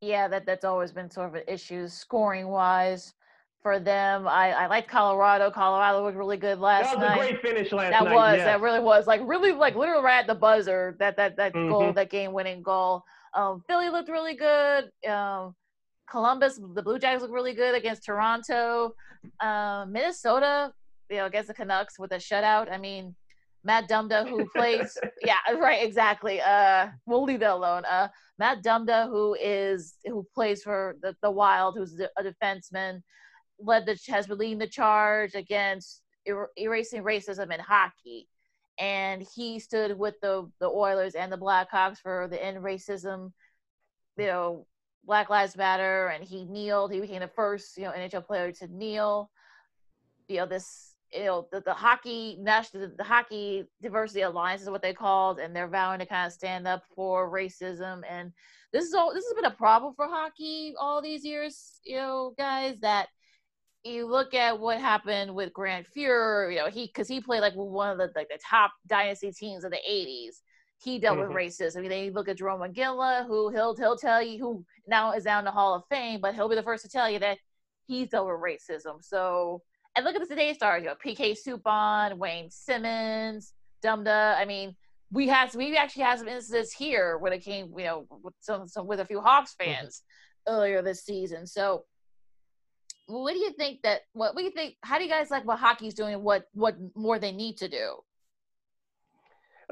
[0.00, 3.14] Yeah, that that's always been sort of an issue scoring wise
[3.62, 4.28] for them.
[4.28, 5.50] I, I like Colorado.
[5.50, 7.00] Colorado was really good last night.
[7.00, 7.30] That was night.
[7.30, 8.10] a great finish last that night.
[8.10, 8.36] That was.
[8.36, 8.46] Yes.
[8.46, 9.06] That really was.
[9.06, 10.96] Like really, like literally right at the buzzer.
[10.98, 11.68] That that that mm-hmm.
[11.68, 13.02] goal, that game winning goal.
[13.34, 14.90] Um, Philly looked really good.
[15.08, 15.54] Um,
[16.10, 18.94] Columbus, the Blue Jackets look really good against Toronto.
[19.40, 20.72] Um, Minnesota,
[21.10, 22.70] you know, against the Canucks with a shutout.
[22.70, 23.14] I mean,
[23.64, 26.40] Matt Dumba, who plays, yeah, right, exactly.
[26.40, 27.84] Uh, we'll leave that alone.
[27.84, 33.02] Uh, Matt Dumba, who is who plays for the, the Wild, who's a defenseman,
[33.60, 38.28] led the has been leading the charge against er- erasing racism in hockey,
[38.78, 43.32] and he stood with the the Oilers and the Blackhawks for the end racism,
[44.16, 44.66] you know,
[45.04, 46.92] Black Lives Matter, and he kneeled.
[46.92, 49.30] He became the first, you know, NHL player to kneel.
[50.28, 54.82] You know, this, you know, the, the hockey national, the hockey diversity alliance is what
[54.82, 58.02] they called, and they're vowing to kind of stand up for racism.
[58.08, 58.32] And
[58.72, 59.14] this is all.
[59.14, 62.76] This has been a problem for hockey all these years, you know, guys.
[62.80, 63.08] That
[63.84, 66.52] you look at what happened with Grant Fuhr.
[66.52, 69.64] You know, he because he played like one of the like the top dynasty teams
[69.64, 70.42] of the '80s
[70.80, 71.34] he dealt mm-hmm.
[71.34, 71.78] with racism.
[71.78, 75.24] I mean, they look at Jarome Iginla, who he'll he'll tell you who now is
[75.24, 77.38] down the Hall of Fame, but he'll be the first to tell you that
[77.86, 79.02] he's dealt with racism.
[79.02, 79.62] So,
[79.96, 83.54] and look at the today stars, you know, PK Subban, Wayne Simmonds,
[83.84, 84.36] Dumba.
[84.36, 84.76] I mean,
[85.10, 88.68] we had we actually had some instances here when it came, you know, with some,
[88.68, 89.72] some with a few Hawks mm-hmm.
[89.72, 90.02] fans
[90.46, 90.54] mm-hmm.
[90.54, 91.46] earlier this season.
[91.46, 91.84] So,
[93.06, 94.02] what do you think that?
[94.12, 94.76] What, what do you think?
[94.82, 96.22] How do you guys like what hockey's doing?
[96.22, 97.96] What what more they need to do?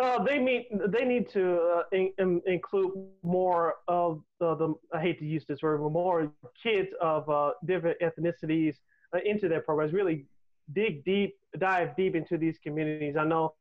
[0.01, 0.69] Uh, they meet.
[0.89, 2.93] They need to uh, in, in, include
[3.23, 6.33] more of the, the, I hate to use this word, but more
[6.63, 8.75] kids of uh, different ethnicities
[9.15, 9.95] uh, into their programs.
[9.95, 10.27] Really
[10.75, 13.17] dig deep, dive deep into these communities.
[13.19, 13.55] I know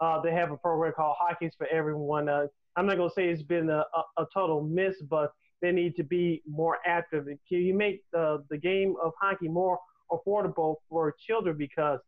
[0.00, 2.28] uh, they have a program called Hockey's for Everyone.
[2.28, 5.30] Uh, I'm not gonna say it's been a, a, a, total miss, but
[5.62, 7.26] they need to be more active.
[7.26, 9.78] Can you make the the game of hockey more
[10.10, 12.00] affordable for children because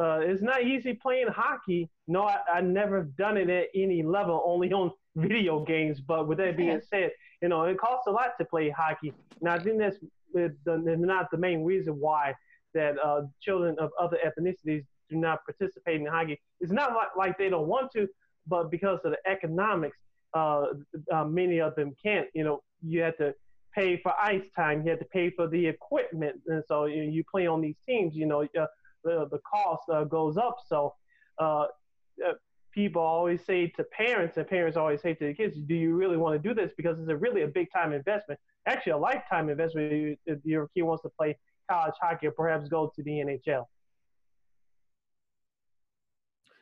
[0.00, 1.90] uh, it's not easy playing hockey.
[2.08, 6.00] No, I, I never done it at any level, only on video games.
[6.00, 7.10] But with that being said,
[7.42, 9.12] you know, it costs a lot to play hockey.
[9.42, 9.96] Now, I think that's
[10.32, 12.34] the, not the main reason why
[12.72, 16.40] that uh, children of other ethnicities do not participate in hockey.
[16.60, 18.08] It's not like, like they don't want to,
[18.46, 19.98] but because of the economics,
[20.34, 20.66] uh,
[21.12, 22.28] uh, many of them can't.
[22.32, 23.34] You know, you have to
[23.74, 24.82] pay for ice time.
[24.82, 28.14] You had to pay for the equipment, and so you, you play on these teams.
[28.14, 28.66] You know, uh,
[29.04, 30.56] the the cost uh, goes up.
[30.66, 30.94] So
[31.40, 31.66] uh,
[32.26, 32.34] uh,
[32.72, 36.16] people always say to parents, and parents always say to the kids, "Do you really
[36.16, 38.38] want to do this?" Because it's a really a big time investment.
[38.66, 41.36] Actually, a lifetime investment if your kid wants to play
[41.70, 43.64] college hockey or perhaps go to the NHL.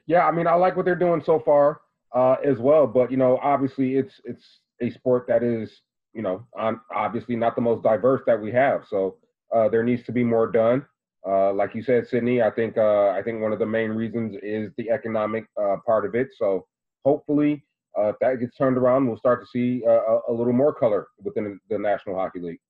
[0.06, 1.82] Yeah, I mean, I like what they're doing so far
[2.14, 2.86] uh, as well.
[2.86, 5.82] But you know, obviously, it's it's a sport that is
[6.14, 6.46] you know
[6.94, 8.84] obviously not the most diverse that we have.
[8.88, 9.16] So
[9.54, 10.84] uh, there needs to be more done.
[11.26, 14.36] Uh, like you said, Sydney, I think uh, I think one of the main reasons
[14.42, 16.28] is the economic uh, part of it.
[16.36, 16.66] So
[17.04, 17.64] hopefully,
[17.98, 21.08] uh, if that gets turned around, we'll start to see a, a little more color
[21.22, 22.60] within the National Hockey League.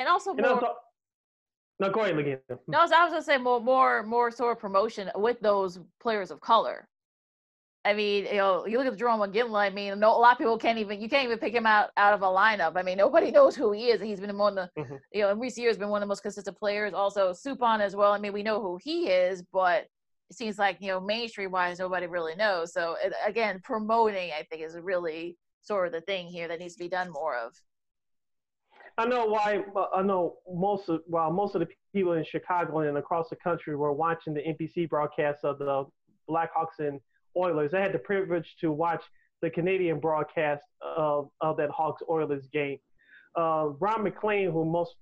[0.00, 0.60] And also more.
[1.80, 2.38] no, go ahead, Lakina.
[2.66, 5.80] No, I was, I was gonna say more, more, more sort of promotion with those
[6.00, 6.88] players of color.
[7.84, 9.58] I mean, you know, you look at Jarome Iginla.
[9.58, 11.90] I mean, no, a lot of people can't even you can't even pick him out
[11.96, 12.76] out of a lineup.
[12.76, 14.00] I mean, nobody knows who he is.
[14.00, 14.96] He's been one of the, mm-hmm.
[15.12, 16.92] you know, in recent years, been one of the most consistent players.
[16.92, 18.12] Also, Subban as well.
[18.12, 19.86] I mean, we know who he is, but
[20.30, 22.72] it seems like you know, mainstream wise, nobody really knows.
[22.72, 26.80] So again, promoting, I think, is really sort of the thing here that needs to
[26.80, 27.52] be done more of.
[28.98, 29.62] I know why.
[29.94, 33.76] I know most of while most of the people in Chicago and across the country
[33.76, 35.84] were watching the NBC broadcast of the
[36.28, 37.00] Blackhawks and
[37.36, 37.74] Oilers.
[37.74, 39.02] I had the privilege to watch
[39.42, 42.78] the Canadian broadcast of, of that Hawks Oilers game.
[43.36, 44.96] Uh, Ron MacLean, who most,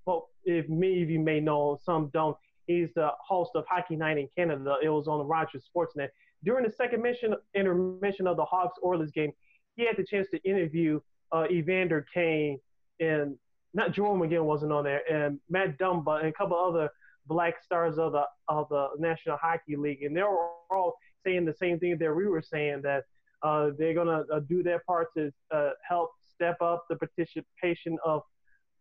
[0.44, 4.28] if many of you may know, some don't, he's the host of Hockey Night in
[4.36, 4.76] Canada.
[4.82, 6.08] It was on the Rogers Sportsnet.
[6.44, 9.32] During the second mission, intermission of the Hawks Oilers game,
[9.76, 11.00] he had the chance to interview
[11.32, 12.58] uh, Evander Kane
[13.00, 13.36] and
[13.74, 16.90] not Jarome again wasn't on there, and Matt Dumba and a couple other
[17.26, 20.96] black stars of the of the National Hockey League, and they were all
[21.26, 23.04] saying the same thing that we were saying that
[23.42, 27.98] uh, they're going to uh, do their part to uh, help step up the participation
[28.04, 28.22] of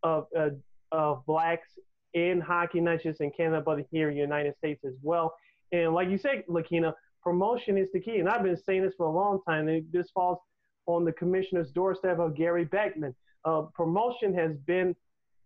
[0.04, 0.50] of, uh,
[0.91, 1.70] of blacks
[2.14, 5.34] in hockey, not just in Canada, but here in the United States as well.
[5.72, 8.20] And like you said, Lakina, promotion is the key.
[8.20, 9.68] And I've been saying this for a long time.
[9.68, 10.38] And this falls
[10.86, 13.14] on the commissioner's doorstep of Gary Bettman.
[13.43, 14.96] Uh, promotion has been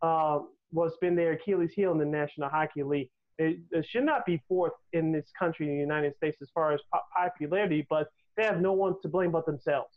[0.02, 0.39] uh,
[0.72, 3.10] what's been their Achilles heel in the National Hockey League.
[3.40, 6.74] It, it, should not be fourth in this country, in the United States, as far
[6.74, 6.82] as
[7.16, 9.96] popularity, but they have no one to blame but themselves.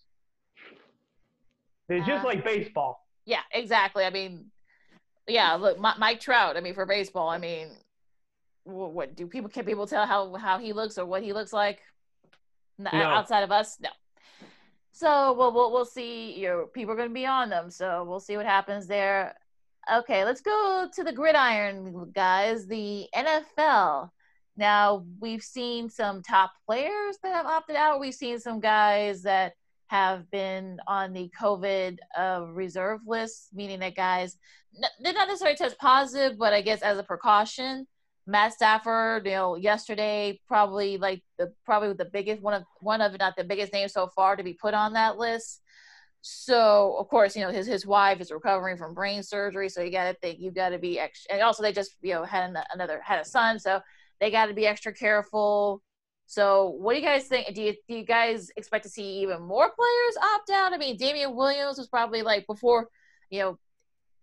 [1.88, 3.04] It's just uh, like baseball.
[3.24, 4.04] Yeah, exactly.
[4.04, 4.46] I mean,
[5.26, 6.56] yeah, look, Mike Trout.
[6.56, 7.68] I mean, for baseball, I mean,
[8.64, 11.52] what, what do people can people tell how how he looks or what he looks
[11.52, 11.80] like
[12.78, 12.90] no.
[12.92, 13.78] outside of us?
[13.80, 13.90] No.
[14.92, 16.32] So well, we'll we'll see.
[16.32, 19.34] You know, people are going to be on them, so we'll see what happens there.
[19.90, 22.66] Okay, let's go to the gridiron, guys.
[22.66, 24.10] The NFL.
[24.56, 28.00] Now, we've seen some top players that have opted out.
[28.00, 29.54] We've seen some guys that
[29.88, 34.36] have been on the COVID uh, reserve list, meaning that guys
[35.02, 37.86] did not necessarily test positive, but I guess as a precaution.
[38.26, 43.18] Matt Stafford, you know, yesterday probably like the probably the biggest one of one of
[43.18, 45.60] not the biggest name so far to be put on that list.
[46.22, 49.90] So of course, you know his his wife is recovering from brain surgery, so you
[49.90, 51.34] got to think you got to be extra.
[51.34, 53.80] And also, they just you know had another had a son, so
[54.20, 55.82] they got to be extra careful.
[56.26, 57.52] So what do you guys think?
[57.54, 60.72] Do you do you guys expect to see even more players opt out?
[60.72, 62.88] I mean, Damien Williams was probably like before,
[63.28, 63.58] you know,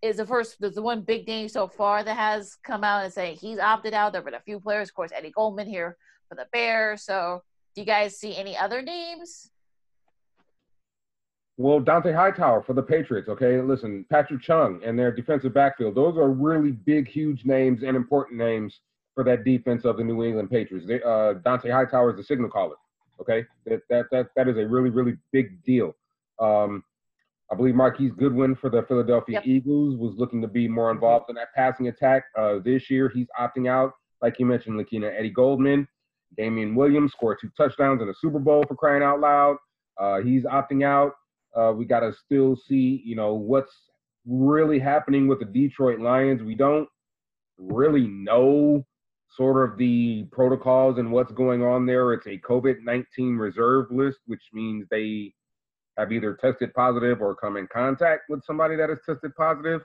[0.02, 3.14] is the first there's the one big name so far that has come out and
[3.14, 4.14] say he's opted out.
[4.14, 5.97] There've been a few players, of course, Eddie Goldman here
[6.30, 7.04] for the Bears.
[7.04, 7.43] So
[7.76, 9.52] do you guys see any other names?
[11.60, 13.28] Well, Dont'a Hightower for the Patriots.
[13.28, 15.93] Okay, listen, Patrick Chung and their defensive backfield.
[15.93, 18.80] Those are really big, huge names and important names
[19.14, 20.88] for that defense of the New England Patriots.
[20.88, 22.78] They, uh, Dont'a Hightower is the signal caller.
[23.20, 25.97] Okay, that that that, that is a really, really big deal.
[26.39, 26.82] Um,
[27.51, 29.45] I believe Marquise Goodwin for the Philadelphia yep.
[29.45, 32.24] Eagles was looking to be more involved in that passing attack.
[32.38, 33.91] Uh, this year, he's opting out.
[34.22, 35.89] Like you mentioned, Lakina Eddie Goldman,
[36.38, 39.57] Damien Williams scored two touchdowns in the Super Bowl for crying out loud.
[39.99, 41.12] Uh, he's opting out.
[41.56, 43.74] Uh, we got to still see, you know, what's
[44.26, 46.43] really happening with the Detroit Lions.
[46.43, 46.88] We don't
[47.58, 48.86] really know
[49.36, 52.14] sort of the protocols and what's going on there.
[52.14, 55.34] It's a COVID 19 reserve list, which means they
[55.97, 59.82] have either tested positive or come in contact with somebody that has tested positive.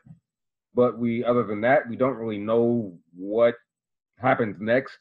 [0.74, 3.54] But we, other than that, we don't really know what
[4.18, 4.96] happens next.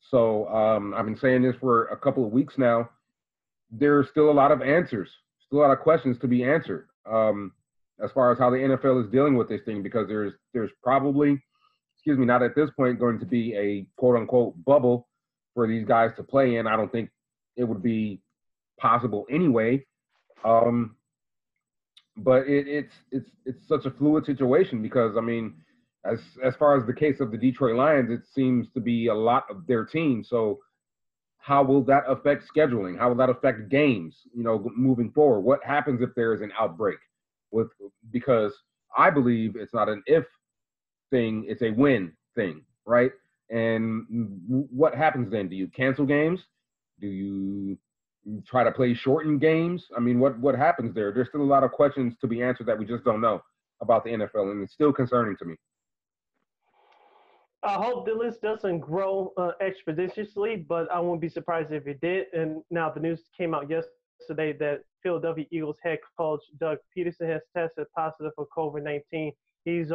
[0.00, 2.88] So um, I've been saying this for a couple of weeks now.
[3.70, 5.10] There's still a lot of answers
[5.48, 7.52] still a lot of questions to be answered um,
[8.02, 11.42] as far as how the NFL is dealing with this thing because there's there's probably
[11.96, 15.08] excuse me not at this point going to be a quote unquote bubble
[15.54, 16.66] for these guys to play in.
[16.66, 17.10] I don't think
[17.56, 18.20] it would be
[18.78, 19.84] possible anyway.
[20.44, 20.94] Um,
[22.16, 25.54] but it, it's it's it's such a fluid situation because I mean,
[26.04, 29.14] as as far as the case of the Detroit Lions, it seems to be a
[29.14, 30.24] lot of their team.
[30.24, 30.58] So
[31.48, 32.98] how will that affect scheduling?
[32.98, 34.14] How will that affect games?
[34.34, 36.98] You know, moving forward, what happens if there is an outbreak?
[37.50, 37.68] With
[38.12, 38.52] because
[38.94, 40.24] I believe it's not an if
[41.10, 43.10] thing; it's a when thing, right?
[43.48, 44.04] And
[44.70, 45.48] what happens then?
[45.48, 46.40] Do you cancel games?
[47.00, 47.78] Do you
[48.46, 49.86] try to play shortened games?
[49.96, 51.12] I mean, what what happens there?
[51.12, 53.40] There's still a lot of questions to be answered that we just don't know
[53.80, 55.54] about the NFL, and it's still concerning to me.
[57.68, 62.00] I hope the list doesn't grow uh, expeditiously, but I won't be surprised if it
[62.00, 62.28] did.
[62.32, 67.42] And now the news came out yesterday that Philadelphia Eagles head coach Doug Pederson has
[67.54, 69.34] tested positive for COVID-19.
[69.66, 69.92] He's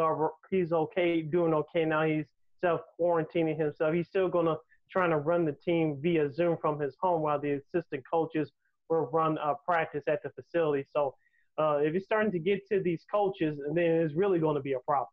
[0.51, 2.03] he's okay, doing okay now.
[2.03, 2.28] He's
[2.61, 3.95] self quarantining himself.
[3.95, 4.55] He's still gonna
[4.91, 8.51] trying to run the team via Zoom from his home while the assistant coaches
[8.88, 10.86] will run uh, practice at the facility.
[10.95, 11.15] So
[11.57, 14.74] uh, if it's starting to get to these coaches, then it's really going to be
[14.74, 15.07] a problem.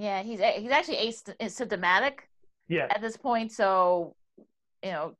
[0.00, 2.20] Yeah, he's he's actually asymptomatic.
[2.68, 2.86] Yeah.
[2.90, 4.14] At this point, so
[4.82, 5.14] you know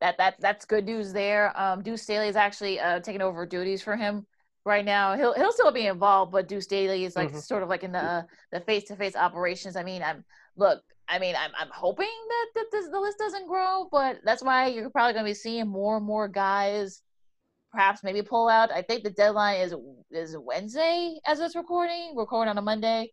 [0.00, 1.52] that that that's good news there.
[1.60, 4.24] Um, Deuce Staley is actually uh, taking over duties for him
[4.64, 5.16] right now.
[5.16, 7.38] He'll he'll still be involved, but Deuce Staley is like mm-hmm.
[7.38, 9.74] sort of like in the the face to face operations.
[9.74, 10.24] I mean, I'm
[10.56, 10.80] look.
[11.08, 14.68] I mean, I'm I'm hoping that, that this, the list doesn't grow, but that's why
[14.68, 17.02] you're probably going to be seeing more and more guys,
[17.72, 18.70] perhaps maybe pull out.
[18.70, 19.74] I think the deadline is
[20.12, 22.14] is Wednesday as it's recording.
[22.14, 23.10] Recording on a Monday.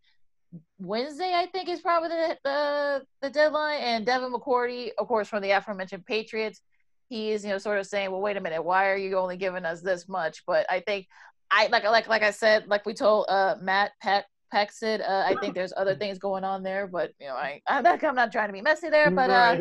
[0.80, 3.82] Wednesday, I think, is probably the, the the deadline.
[3.82, 6.62] And Devin McCourty, of course, from the aforementioned Patriots,
[7.10, 9.38] he is, you know, sort of saying, "Well, wait a minute, why are you only
[9.38, 11.08] giving us this much?" But I think,
[11.52, 15.24] I like like like I said, like we told uh, Matt Peck Peck said, uh,
[15.26, 18.16] I think there's other things going on there, but you know, I I'm not, I'm
[18.16, 19.58] not trying to be messy there, but uh,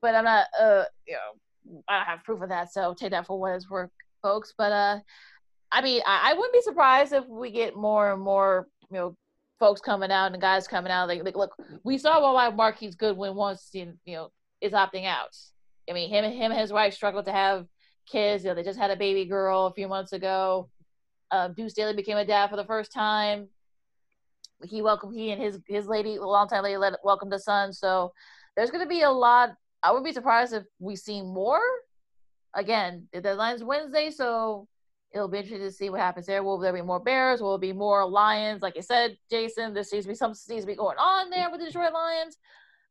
[0.00, 3.26] but I'm not, uh, you know, I don't have proof of that, so take that
[3.26, 3.90] for what it's worth,
[4.22, 4.52] folks.
[4.56, 4.98] But uh,
[5.70, 9.16] I mean, I, I wouldn't be surprised if we get more and more, you know,
[9.62, 11.06] folks coming out and guys coming out.
[11.06, 11.54] Like, like look,
[11.84, 15.36] we saw why Marquise Goodwin once, you know, is opting out.
[15.88, 17.66] I mean, him, him and his wife struggled to have
[18.10, 18.42] kids.
[18.42, 20.68] You know, they just had a baby girl a few months ago.
[21.30, 23.46] Um, Deuce Staley became a dad for the first time.
[24.64, 27.72] He welcomed he and his his lady, a long time lady, let welcomed the son.
[27.72, 28.12] So
[28.56, 29.50] there's going to be a lot.
[29.80, 31.62] I would be surprised if we see more.
[32.54, 34.66] Again, the deadline's Wednesday, so
[35.14, 36.42] it'll be interesting to see what happens there.
[36.42, 37.40] Will there be more Bears?
[37.40, 38.62] Will there be more Lions?
[38.62, 41.50] Like I said, Jason, there seems to be some seems to be going on there
[41.50, 42.38] with the Detroit Lions.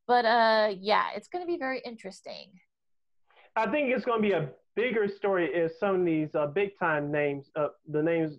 [0.07, 2.51] But uh, yeah, it's going to be very interesting.
[3.55, 6.77] I think it's going to be a bigger story if some of these uh, big
[6.79, 8.37] time names, uh, the names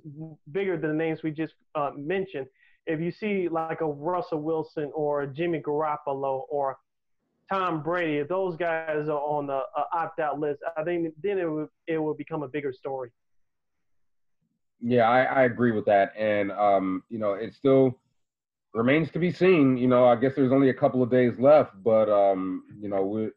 [0.50, 2.46] bigger than the names we just uh, mentioned.
[2.86, 6.78] If you see like a Russell Wilson or Jimmy Garoppolo or
[7.50, 11.38] Tom Brady, if those guys are on the uh, opt out list, I think then
[11.38, 13.10] it will it will become a bigger story.
[14.82, 17.98] Yeah, I, I agree with that, and um, you know, it still
[18.74, 19.76] remains to be seen.
[19.76, 23.02] You know, I guess there's only a couple of days left, but um, you know,
[23.04, 23.30] we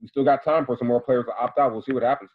[0.00, 1.72] we still got time for some more players to opt out.
[1.72, 2.30] We'll see what happens.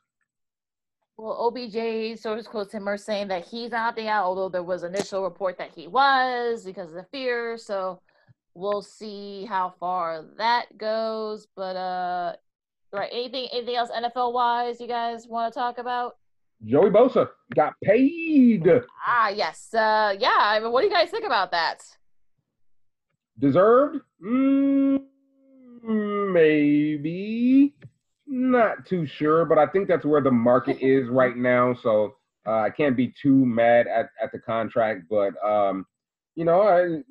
[1.18, 5.22] Well, OBJ sources quotes him are saying that he's opting out, although there was initial
[5.24, 7.58] report that he was because of the fear.
[7.58, 8.02] So
[8.54, 11.48] we'll see how far that goes.
[11.58, 12.36] But uh,
[12.94, 16.16] right, anything anything else NFL wise you guys want to talk about?
[16.66, 18.68] Joey Bosa got paid.
[19.08, 19.74] Ah, yes.
[19.74, 20.38] Uh, yeah.
[20.40, 21.84] I mean, what do you guys think about that?
[23.40, 24.02] Deserved?
[24.24, 25.02] Mm,
[25.84, 27.74] maybe.
[28.28, 31.76] Not too sure, but I think that's where the market is right now.
[31.82, 35.86] So uh, I can't be too mad at, at the contract, but um,
[36.36, 37.02] you know, I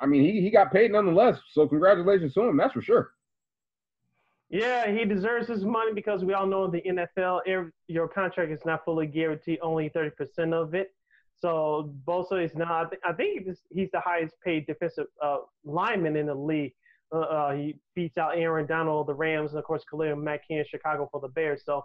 [0.00, 1.38] I mean, he, he got paid nonetheless.
[1.52, 2.56] So congratulations to him.
[2.56, 3.10] That's for sure.
[4.48, 7.40] Yeah, he deserves his money because we all know the NFL,
[7.88, 10.92] your contract is not fully guaranteed, only 30% of it.
[11.38, 16.34] So Bosa is not, I, think he's the highest paid defensive uh, lineman in the
[16.34, 16.72] league.
[17.12, 20.60] Uh, uh, he beats out Aaron Donald, the Rams, and of course Khalil Mack here
[20.60, 21.62] in Chicago for the Bears.
[21.64, 21.84] So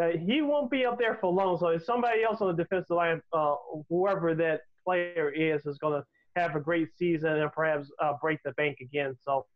[0.00, 1.58] uh, he won't be up there for long.
[1.58, 3.54] So if somebody else on the defensive line, uh,
[3.88, 8.40] whoever that player is, is going to have a great season and perhaps uh, break
[8.44, 9.16] the bank again.
[9.20, 9.46] So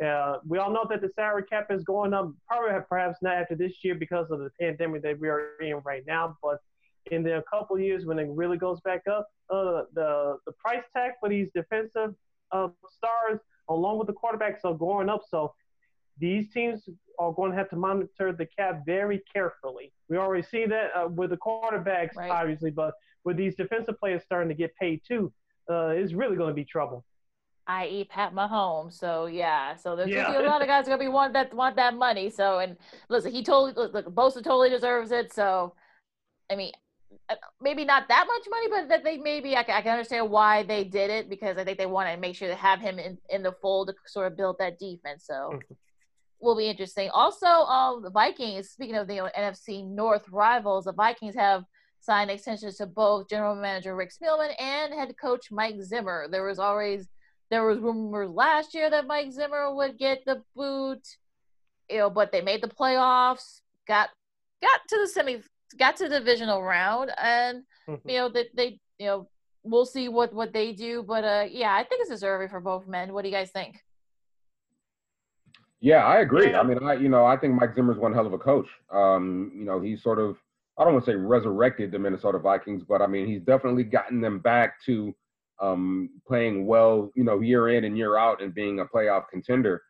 [0.00, 3.54] uh, we all know that the salary cap is going up, probably perhaps not after
[3.54, 6.58] this year because of the pandemic that we are in right now, but
[7.10, 10.84] in the, a couple years when it really goes back up, uh, the the price
[10.96, 12.14] tag for these defensive
[12.52, 15.22] uh, stars, along with the quarterbacks, are going up.
[15.28, 15.52] So
[16.18, 16.88] these teams
[17.18, 19.92] are going to have to monitor the cap very carefully.
[20.08, 22.30] We already see that uh, with the quarterbacks, right.
[22.30, 25.32] obviously, but with these defensive players starting to get paid too,
[25.70, 27.04] uh, it's really going to be trouble
[27.66, 28.04] i.e.
[28.04, 28.94] Pat Mahomes.
[28.94, 30.38] So yeah, so there's yeah.
[30.38, 32.30] a lot of guys gonna be want that want that money.
[32.30, 32.76] So and
[33.08, 35.32] listen, he totally look, Bosa totally deserves it.
[35.32, 35.74] So
[36.50, 36.72] I mean,
[37.28, 40.30] uh, maybe not that much money, but that they maybe I can, I can understand
[40.30, 42.98] why they did it because I think they want to make sure to have him
[42.98, 45.24] in, in the fold to sort of build that defense.
[45.26, 45.74] So mm-hmm.
[46.40, 47.10] will be interesting.
[47.10, 48.70] Also, um, the Vikings.
[48.70, 51.64] Speaking of the you know, NFC North rivals, the Vikings have
[52.00, 56.26] signed extensions to both general manager Rick Spielman and head coach Mike Zimmer.
[56.30, 57.08] There was always
[57.52, 61.06] there was rumors last year that Mike Zimmer would get the boot,
[61.90, 64.08] you know, but they made the playoffs, got
[64.62, 65.42] got to the semi,
[65.78, 68.08] got to the divisional round, and mm-hmm.
[68.08, 69.28] you know that they, they, you know,
[69.64, 71.02] we'll see what what they do.
[71.02, 73.12] But uh, yeah, I think it's deserving for both men.
[73.12, 73.84] What do you guys think?
[75.82, 76.52] Yeah, I agree.
[76.52, 76.60] Yeah.
[76.60, 78.68] I mean, I you know, I think Mike Zimmer's one hell of a coach.
[78.90, 80.38] Um, you know, he's sort of
[80.78, 84.22] I don't want to say resurrected the Minnesota Vikings, but I mean, he's definitely gotten
[84.22, 85.14] them back to
[85.62, 89.80] um, playing well, you know, year in and year out and being a playoff contender.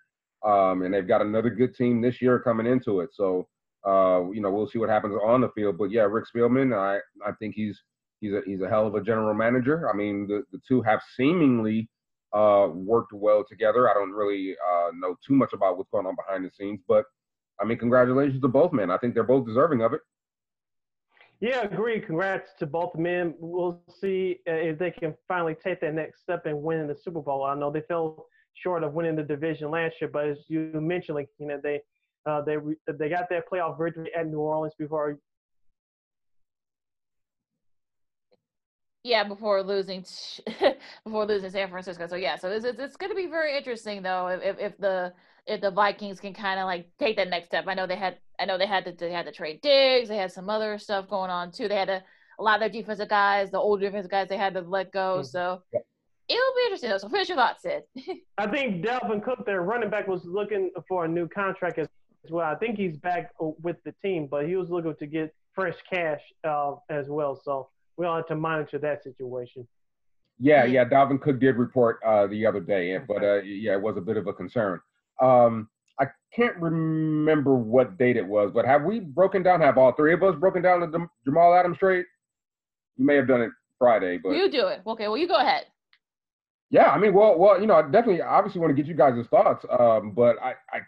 [0.46, 3.10] Um, and they've got another good team this year coming into it.
[3.14, 3.48] So,
[3.86, 5.78] uh, you know, we'll see what happens on the field.
[5.78, 7.80] But yeah, Rick Spielman, I, I think he's
[8.20, 9.88] he's a he's a hell of a general manager.
[9.88, 11.88] I mean, the, the two have seemingly
[12.32, 13.88] uh, worked well together.
[13.88, 17.04] I don't really uh, know too much about what's going on behind the scenes, but
[17.60, 18.90] I mean, congratulations to both men.
[18.90, 20.00] I think they're both deserving of it.
[21.42, 22.00] Yeah, agree.
[22.00, 23.34] Congrats to both men.
[23.40, 27.20] We'll see uh, if they can finally take that next step and win the Super
[27.20, 27.42] Bowl.
[27.42, 31.16] I know they fell short of winning the division last year, but as you mentioned,
[31.16, 31.80] like you know, they
[32.26, 32.58] uh, they
[32.96, 35.18] they got that playoff victory at New Orleans before.
[39.02, 40.06] Yeah, before losing,
[41.04, 42.06] before losing San Francisco.
[42.06, 45.12] So yeah, so it's it's, it's going to be very interesting though if if the
[45.46, 47.64] if the Vikings can kind of like take that next step.
[47.66, 50.16] I know they had I know they had to they had to trade Diggs, they
[50.16, 51.68] had some other stuff going on too.
[51.68, 52.02] They had to
[52.38, 55.18] a lot of their defensive guys, the older defensive guys, they had to let go.
[55.18, 55.26] Mm-hmm.
[55.26, 55.80] So yeah.
[56.28, 56.90] it'll be interesting.
[56.90, 56.98] Though.
[56.98, 57.82] So finish your thoughts, Sid.
[58.38, 61.88] I think Dalvin Cook, their running back, was looking for a new contract as
[62.30, 62.46] well.
[62.46, 66.20] I think he's back with the team, but he was looking to get fresh cash
[66.44, 67.40] uh, as well.
[67.42, 69.66] So we'll have to monitor that situation.
[70.38, 70.84] Yeah, yeah.
[70.84, 74.16] Dalvin Cook did report uh, the other day, but uh, yeah, it was a bit
[74.16, 74.80] of a concern.
[75.22, 75.68] Um,
[76.00, 79.60] I can't remember what date it was, but have we broken down?
[79.60, 82.04] Have all three of us broken down the Jamal Adams trade?
[82.96, 84.80] You may have done it Friday, but you do it.
[84.86, 85.66] Okay, well, you go ahead.
[86.70, 89.26] Yeah, I mean, well, well, you know, I definitely, obviously, want to get you guys'
[89.30, 89.64] thoughts.
[89.78, 90.80] Um, but I, I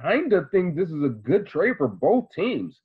[0.00, 2.78] kind of think this is a good trade for both teams.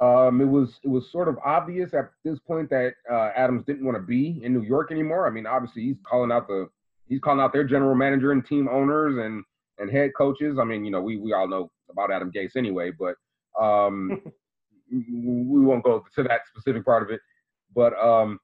[0.00, 3.84] Um, it was, it was sort of obvious at this point that uh, Adams didn't
[3.84, 5.26] want to be in New York anymore.
[5.26, 6.68] I mean, obviously, he's calling out the,
[7.06, 9.44] he's calling out their general manager and team owners and
[9.78, 10.58] and head coaches.
[10.60, 13.16] I mean, you know, we we all know about Adam Gase anyway, but
[13.60, 14.20] um,
[14.92, 17.20] we won't go to that specific part of it.
[17.74, 18.38] But um,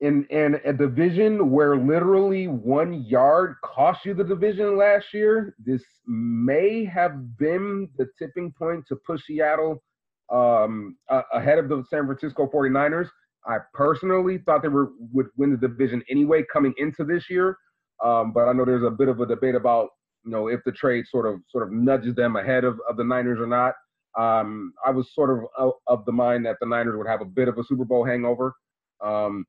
[0.00, 5.82] in in a division where literally one yard cost you the division last year, this
[6.06, 9.82] may have been the tipping point to push Seattle
[10.32, 10.96] um,
[11.32, 13.08] ahead of the San Francisco 49ers.
[13.46, 17.56] I personally thought they were would win the division anyway coming into this year.
[18.04, 19.90] Um, but I know there's a bit of a debate about
[20.24, 23.04] you know, if the trade sort of sort of nudges them ahead of, of the
[23.04, 23.74] Niners or not.
[24.18, 27.46] Um, I was sort of of, the mind that the Niners would have a bit
[27.46, 28.54] of a Super Bowl hangover,
[29.00, 29.46] um,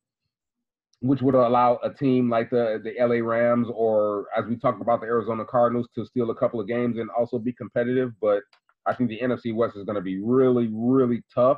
[1.00, 5.02] which would allow a team like the the LA Rams or as we talked about
[5.02, 8.12] the Arizona Cardinals to steal a couple of games and also be competitive.
[8.22, 8.44] But
[8.86, 11.58] I think the NFC West is going to be really really tough.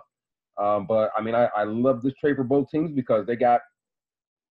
[0.57, 3.59] Um, but I mean, I, I love this trade for both teams because they got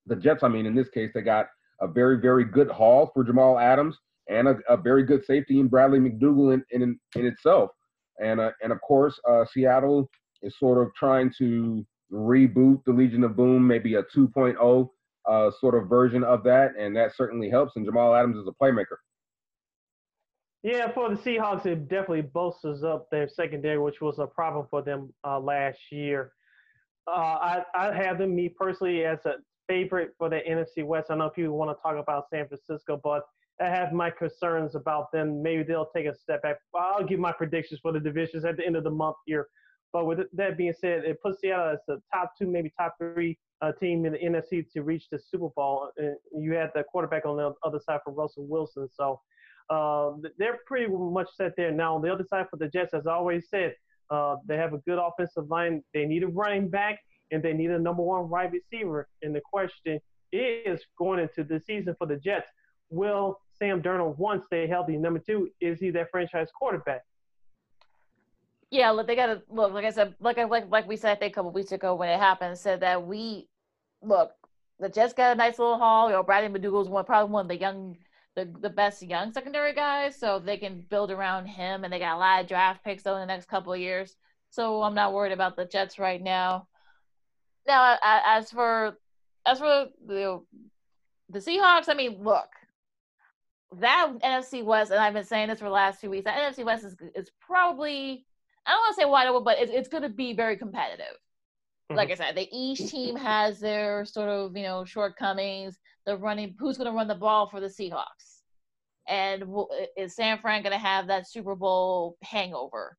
[0.06, 0.42] the Jets.
[0.42, 1.46] I mean, in this case, they got
[1.80, 3.96] a very very good haul for Jamal Adams
[4.28, 7.70] and a, a very good safety in Bradley McDougald in, in, in itself.
[8.22, 10.08] And, uh, and of course, uh, Seattle
[10.42, 14.88] is sort of trying to reboot the Legion of Boom, maybe a 2.0
[15.28, 16.72] uh, sort of version of that.
[16.78, 17.72] And that certainly helps.
[17.76, 18.96] And Jamal Adams is a playmaker.
[20.62, 24.80] Yeah, for the Seahawks, it definitely bolsters up their secondary, which was a problem for
[24.80, 26.32] them uh, last year.
[27.08, 29.34] Uh, I, I have them, me personally, as a
[29.68, 31.10] favorite for the NFC West.
[31.10, 33.24] I know people want to talk about San Francisco, but
[33.62, 35.40] I have my concerns about them.
[35.40, 36.56] Maybe they'll take a step back.
[36.74, 39.46] I'll give my predictions for the divisions at the end of the month here.
[39.92, 43.38] But with that being said, it puts Seattle as the top two, maybe top three
[43.60, 45.90] uh, team in the NFC to reach the Super Bowl.
[45.96, 48.88] And you had the quarterback on the other side for Russell Wilson.
[48.92, 49.20] So
[49.70, 51.70] uh, they're pretty much set there.
[51.70, 53.76] Now, on the other side for the Jets, as I always said,
[54.10, 55.84] uh, they have a good offensive line.
[55.94, 56.98] They need a running back,
[57.30, 59.08] and they need a number one wide receiver.
[59.22, 60.00] And the question
[60.32, 62.48] is going into the season for the Jets–
[62.92, 64.96] will Sam Darnold one stay healthy?
[64.96, 67.04] Number two, is he that franchise quarterback?
[68.72, 69.72] Yeah, look, they got to look.
[69.72, 71.94] Like I said, like I like like we said, I think a couple weeks ago
[71.94, 73.48] when it happened, said that we
[74.00, 74.32] look.
[74.80, 76.08] The Jets got a nice little haul.
[76.08, 77.96] You know, Bradley McDougald's one probably one of the young,
[78.34, 81.84] the the best young secondary guys, so they can build around him.
[81.84, 84.16] And they got a lot of draft picks over the next couple of years.
[84.50, 86.66] So I'm not worried about the Jets right now.
[87.68, 88.98] Now, as for
[89.46, 90.42] as for the
[91.28, 92.48] the Seahawks, I mean, look,
[93.80, 96.24] that NFC West, and I've been saying this for the last two weeks.
[96.24, 98.26] That NFC West is is probably
[98.66, 101.16] I don't want to say wide open, but it's, it's going to be very competitive.
[101.90, 101.96] Mm-hmm.
[101.96, 105.78] Like I said, the each team has their sort of you know shortcomings.
[106.06, 108.42] The running, who's going to run the ball for the Seahawks,
[109.08, 109.44] and
[109.96, 112.96] is San Fran going to have that Super Bowl hangover?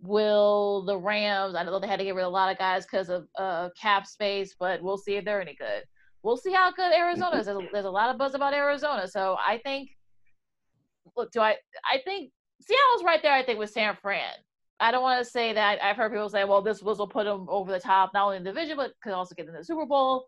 [0.00, 1.54] Will the Rams?
[1.54, 3.68] I know they had to get rid of a lot of guys because of uh,
[3.80, 5.82] cap space, but we'll see if they're any good.
[6.22, 7.46] We'll see how good Arizona is.
[7.46, 9.90] There's a, there's a lot of buzz about Arizona, so I think.
[11.16, 11.56] Look, do I?
[11.90, 12.30] I think
[12.60, 13.32] Seattle's right there.
[13.32, 14.32] I think with San Fran.
[14.80, 15.82] I don't want to say that.
[15.82, 18.44] I've heard people say, "Well, this will put them over the top, not only in
[18.44, 20.26] the division, but could also get in the Super Bowl."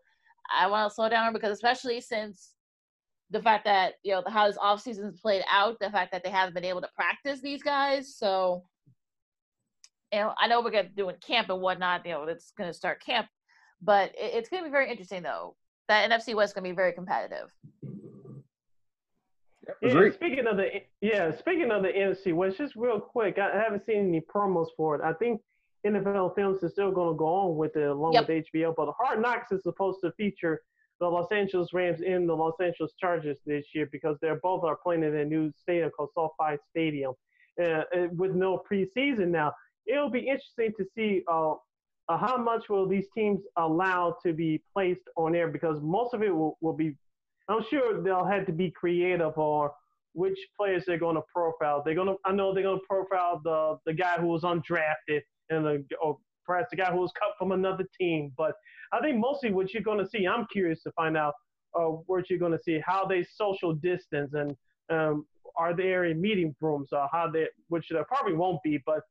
[0.53, 2.53] I want to slow down because, especially since
[3.29, 6.29] the fact that you know how this offseason is played out, the fact that they
[6.29, 8.65] haven't been able to practice these guys, so
[10.11, 12.05] you know, I know we're gonna doing camp and whatnot.
[12.05, 13.27] You know, it's gonna start camp,
[13.81, 15.55] but it, it's gonna be very interesting though.
[15.87, 17.49] That NFC West is gonna be very competitive.
[19.81, 20.69] Yeah, speaking of the
[21.01, 24.95] yeah, speaking of the NFC West, just real quick, I haven't seen any promos for
[24.95, 25.01] it.
[25.01, 25.41] I think
[25.85, 28.27] NFL Films is still going to go on with it along yep.
[28.27, 30.61] with HBO, but Hard Knocks is supposed to feature
[30.99, 34.77] the Los Angeles Rams and the Los Angeles Chargers this year because they're both are
[34.77, 37.13] playing in a new stadium called SoFi Stadium,
[37.63, 37.81] uh,
[38.15, 39.51] with no preseason now
[39.87, 41.53] it'll be interesting to see uh,
[42.09, 46.23] uh, how much will these teams allow to be placed on air because most of
[46.23, 46.95] it will, will be
[47.51, 49.71] i'm sure they'll have to be creative or
[50.13, 51.81] which players they're going to profile.
[51.83, 55.21] They're going to i know they're going to profile the the guy who was undrafted
[55.49, 58.53] and the or perhaps the guy who was cut from another team but
[58.91, 61.33] i think mostly what you're going to see i'm curious to find out
[61.79, 64.55] uh, what you're going to see how they social distance and
[64.89, 65.25] um,
[65.55, 69.01] are there in meeting rooms or how they which there probably won't be but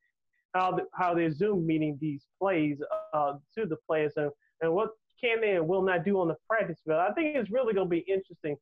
[0.55, 2.79] how the, how they're Zoom meeting these plays
[3.15, 4.31] uh, to the players and,
[4.61, 4.91] and what
[5.23, 6.99] can they and will not do on the practice field.
[6.99, 8.57] I think it's really going to be interesting.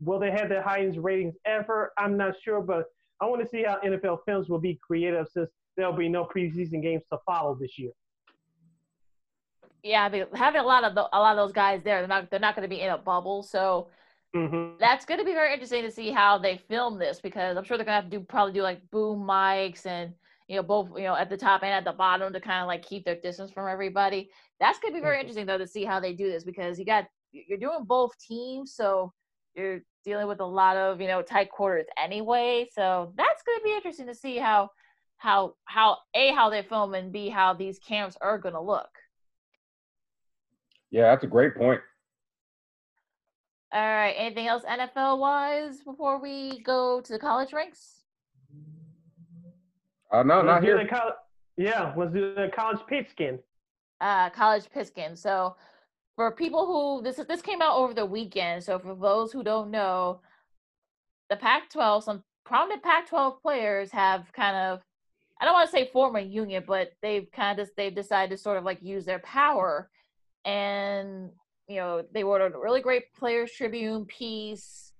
[0.00, 1.92] Will they have the highest ratings ever?
[1.98, 2.86] I'm not sure, but
[3.20, 6.82] I want to see how NFL Films will be creative since there'll be no preseason
[6.82, 7.90] games to follow this year.
[9.82, 12.40] Yeah, having a lot of the, a lot of those guys there, they're not they're
[12.40, 13.88] not going to be in a bubble, so
[14.34, 14.78] mm-hmm.
[14.80, 17.76] that's going to be very interesting to see how they film this because I'm sure
[17.76, 20.14] they're going to have to do probably do like boom mics and
[20.48, 22.66] you know, both, you know, at the top and at the bottom to kind of
[22.66, 24.30] like keep their distance from everybody.
[24.60, 26.84] That's going to be very interesting though to see how they do this because you
[26.84, 28.74] got, you're doing both teams.
[28.74, 29.12] So
[29.54, 32.68] you're dealing with a lot of, you know, tight quarters anyway.
[32.72, 34.70] So that's going to be interesting to see how,
[35.16, 38.90] how, how, A, how they film and B, how these camps are going to look.
[40.90, 41.80] Yeah, that's a great point.
[43.72, 44.14] All right.
[44.16, 47.93] Anything else NFL wise before we go to the college ranks?
[50.14, 50.86] Uh, no, let's not here.
[50.86, 51.12] Co-
[51.56, 53.40] yeah, let's do the college pigskin.
[54.00, 55.16] Uh, college pigskin.
[55.16, 55.56] So,
[56.14, 58.62] for people who this is this came out over the weekend.
[58.62, 60.20] So, for those who don't know,
[61.30, 64.82] the Pac-12, some prominent Pac-12 players have kind of,
[65.40, 68.40] I don't want to say form a union, but they've kind of they've decided to
[68.40, 69.90] sort of like use their power,
[70.44, 71.30] and
[71.66, 74.92] you know they wrote a really great Players Tribune piece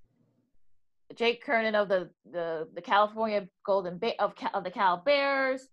[1.14, 5.68] Jake Curhan of the the the California Golden Bay of, of the Cal Bears.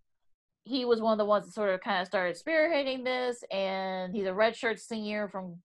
[0.63, 4.13] He was one of the ones that sort of kind of started spearheading this, and
[4.13, 5.57] he's a redshirt senior from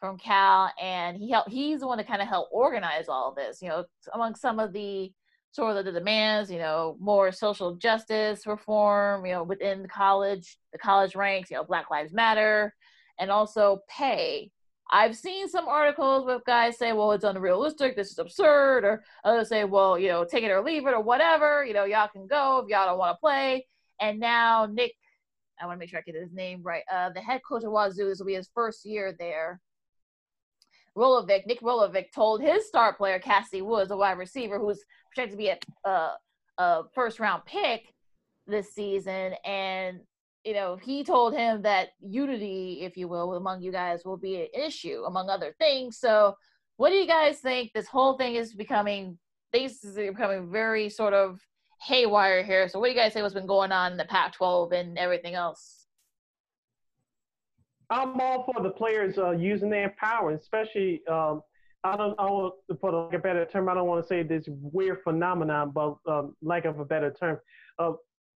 [0.00, 1.50] from Cal, and he helped.
[1.50, 3.62] He's the one that kind of helped organize all this.
[3.62, 5.12] You know, among some of the
[5.52, 10.58] sort of the demands, you know, more social justice reform, you know, within the college,
[10.72, 12.74] the college ranks, you know, Black Lives Matter,
[13.18, 14.50] and also pay
[14.94, 19.48] I've seen some articles with guys say, well, it's unrealistic, this is absurd, or others
[19.48, 22.26] say, well, you know, take it or leave it or whatever, you know, y'all can
[22.26, 23.66] go if y'all don't want to play.
[24.00, 24.92] And now Nick,
[25.58, 27.72] I want to make sure I get his name right, uh, the head coach of
[27.72, 29.60] Wazoo, this will be his first year there.
[30.94, 35.42] Rolovich, Nick Rolovich told his star player, Cassie Woods, a wide receiver who's projected to
[35.42, 36.16] be a, a,
[36.58, 37.94] a first round pick
[38.46, 40.00] this season, and
[40.44, 44.42] you know, he told him that unity, if you will, among you guys will be
[44.42, 45.98] an issue, among other things.
[45.98, 46.36] So,
[46.76, 47.72] what do you guys think?
[47.74, 49.18] This whole thing is becoming,
[49.52, 51.40] things is becoming very sort of
[51.80, 52.68] haywire here.
[52.68, 54.98] So, what do you guys say what's been going on in the Pac 12 and
[54.98, 55.86] everything else?
[57.90, 61.02] I'm all for the players uh, using their power, especially.
[61.06, 61.42] Um,
[61.84, 63.68] I don't, I want to put a better term.
[63.68, 67.38] I don't want to say this weird phenomenon, but um, lack of a better term.
[67.78, 67.92] Uh,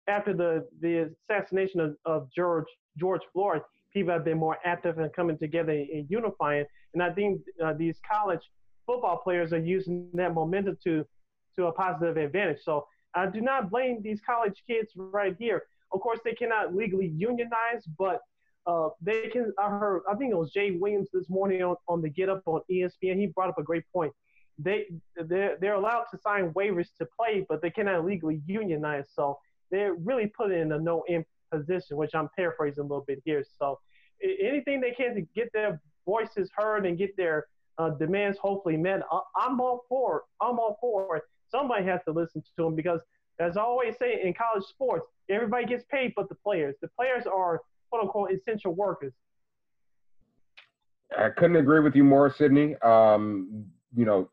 [0.08, 2.66] after the, the assassination of, of George
[2.98, 3.62] George Floyd,
[3.94, 6.66] people have been more active and coming together and unifying.
[6.94, 8.42] And I think uh, these college
[8.86, 11.06] football players are using that momentum to
[11.56, 12.60] to a positive advantage.
[12.64, 12.86] So
[13.16, 15.64] I do not blame these college kids right here.
[15.92, 18.20] Of course, they cannot legally unionize, but
[18.66, 19.54] uh, they can.
[19.60, 20.02] I heard.
[20.10, 23.20] I think it was Jay Williams this morning on, on the Get Up on ESPN.
[23.20, 24.12] He brought up a great point.
[24.58, 24.86] They
[25.16, 29.06] they're, they're allowed to sign waivers to play, but they cannot legally unionize.
[29.14, 29.38] So
[29.74, 33.44] they're really put in a no in position, which I'm paraphrasing a little bit here.
[33.60, 33.80] So
[34.24, 37.48] anything they can to get their voices heard and get their
[37.80, 39.02] uh, demands hopefully met,
[39.36, 40.24] I'm all for it.
[40.46, 41.24] I'm all for it.
[41.50, 43.02] Somebody has to listen to them because,
[43.40, 46.76] as I always say in college sports, everybody gets paid but the players.
[46.82, 49.14] The players are quote unquote essential workers.
[51.18, 52.76] I couldn't agree with you more, Sydney.
[52.84, 54.30] Um, you know,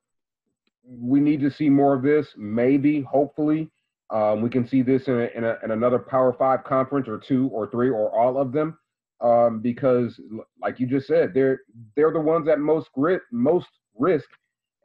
[0.84, 2.26] we need to see more of this.
[2.36, 3.70] Maybe, hopefully,
[4.10, 7.18] um, we can see this in, a, in, a, in, another Power Five conference or
[7.18, 8.76] two or three or all of them,
[9.20, 10.20] um, because,
[10.60, 11.60] like you just said, they're
[11.94, 14.28] they're the ones at most grit, most risk,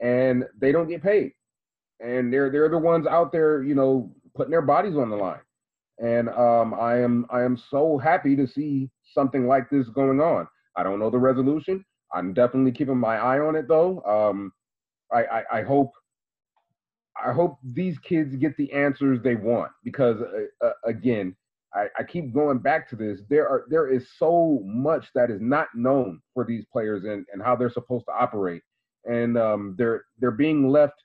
[0.02, 1.32] and they don't get paid,
[2.00, 5.40] and they're they're the ones out there, you know, putting their bodies on the line.
[5.98, 10.48] And um, I am I am so happy to see something like this going on.
[10.76, 11.84] I don't know the resolution.
[12.14, 14.02] I'm definitely keeping my eye on it though.
[14.02, 14.52] Um,
[15.12, 15.92] I, I, I hope
[17.26, 21.36] I hope these kids get the answers they want because uh, uh, again,
[21.74, 23.22] I, I, keep going back to this.
[23.30, 27.42] There are there is so much that is not known for these players and, and
[27.42, 28.62] how they're supposed to operate,
[29.06, 31.04] and um, they're they're being left,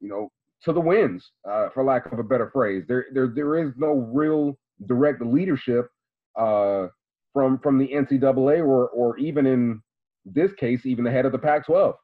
[0.00, 0.30] you know,
[0.64, 2.84] to the winds, uh, for lack of a better phrase.
[2.88, 5.88] There there there is no real direct leadership
[6.36, 6.88] uh,
[7.32, 9.80] from from the NCAA or or even in
[10.24, 11.94] this case even the head of the Pac-12.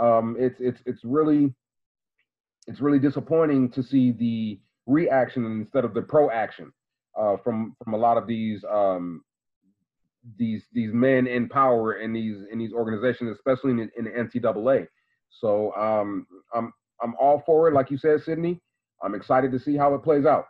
[0.00, 1.54] Um, it's it's it's really
[2.68, 6.70] it's really disappointing to see the reaction instead of the proaction
[7.18, 9.24] uh, from from a lot of these um,
[10.36, 14.86] these these men in power in these in these organizations, especially in, in the NCAA.
[15.30, 16.72] So um, I'm
[17.02, 18.60] I'm all for it, like you said, Sydney.
[19.02, 20.46] I'm excited to see how it plays out.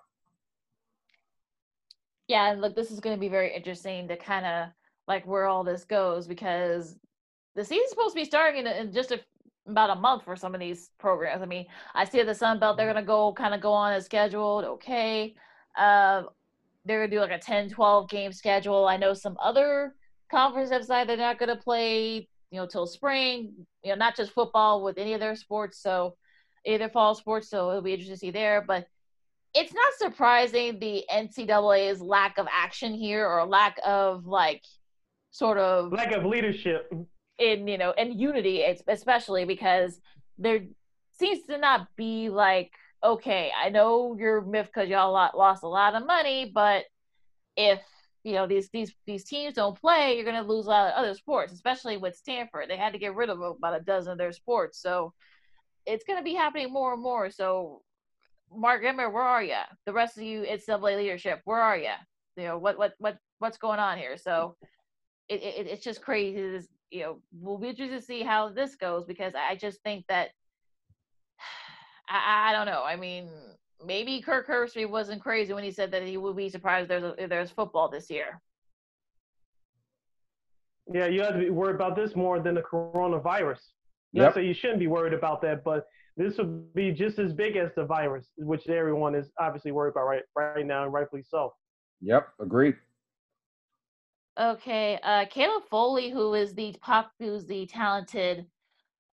[2.26, 4.68] Yeah, and look, this is going to be very interesting to kind of
[5.06, 6.96] like where all this goes because
[7.54, 9.20] the season's supposed to be starting in, in just a
[9.68, 11.42] about a month for some of these programs.
[11.42, 13.92] I mean, I see the Sun Belt, they're going to go kind of go on
[13.92, 14.64] as scheduled.
[14.64, 15.34] Okay.
[15.76, 16.22] Uh,
[16.84, 18.86] they're going to do like a 10, 12 game schedule.
[18.86, 19.94] I know some other
[20.30, 23.52] conferences have said they're not going to play, you know, till spring,
[23.84, 25.82] you know, not just football with any of their sports.
[25.82, 26.16] So
[26.64, 27.50] either fall sports.
[27.50, 28.64] So it'll be interesting to see there.
[28.66, 28.86] But
[29.54, 34.62] it's not surprising the NCAA's lack of action here or lack of like
[35.30, 36.90] sort of lack of leadership
[37.38, 40.00] in you know and unity especially because
[40.38, 40.60] there
[41.18, 42.72] seems to not be like
[43.04, 46.84] okay i know you're miff because y'all lost a lot of money but
[47.56, 47.80] if
[48.24, 50.94] you know these these these teams don't play you're going to lose a lot of
[50.94, 52.68] other sports especially with stanford.
[52.68, 55.12] They had to get rid of about a dozen of their sports so
[55.86, 57.30] it's going to be happening more and more.
[57.30, 57.80] So
[58.54, 59.56] Mark Emmert where are you
[59.86, 61.90] the rest of you it's ncaa leadership where are you
[62.36, 64.16] you know what what what what's going on here?
[64.16, 64.56] So
[65.28, 69.04] it, it it's just crazy you know, we'll be interested to see how this goes
[69.04, 70.30] because I just think that
[72.08, 72.82] I, I don't know.
[72.84, 73.28] I mean,
[73.84, 77.14] maybe Kirk Herbstreit wasn't crazy when he said that he would be surprised if there's
[77.18, 78.40] if there's football this year.
[80.92, 83.58] Yeah, you have to be worried about this more than the coronavirus.
[84.12, 84.24] Yep.
[84.24, 85.86] Not so you shouldn't be worried about that, but
[86.16, 90.06] this would be just as big as the virus, which everyone is obviously worried about
[90.06, 91.52] right right now, and rightfully so.
[92.00, 92.76] Yep, agreed.
[94.38, 98.46] Okay, uh, Caleb Farley, who is the pop, who's the talented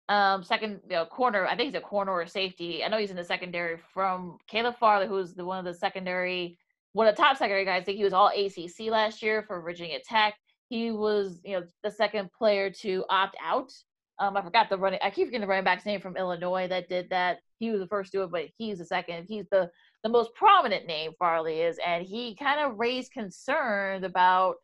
[0.09, 1.47] um, second you know, corner.
[1.47, 2.82] I think he's a corner or safety.
[2.82, 6.59] I know he's in the secondary from Caleb Farley, who's the one of the secondary,
[6.94, 7.82] one of the top secondary guys.
[7.82, 10.34] I think he was all ACC last year for Virginia Tech.
[10.70, 13.70] He was, you know, the second player to opt out.
[14.18, 15.01] Um, I forgot the running.
[15.02, 17.40] I keep forgetting the running back's name from Illinois that did that.
[17.59, 19.26] He was the first to do it, but he's the second.
[19.28, 19.70] He's the
[20.02, 24.56] the most prominent name Farley is, and he kind of raised concerns about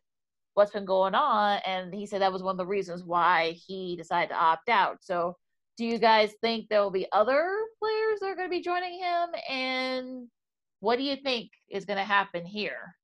[0.57, 3.95] what's been going on and he said that was one of the reasons why he
[3.95, 4.97] decided to opt out.
[5.01, 5.37] So
[5.77, 7.47] do you guys think there will be other
[7.79, 9.29] players that are going to be joining him?
[9.47, 10.27] And
[10.79, 12.95] what do you think is going to happen here?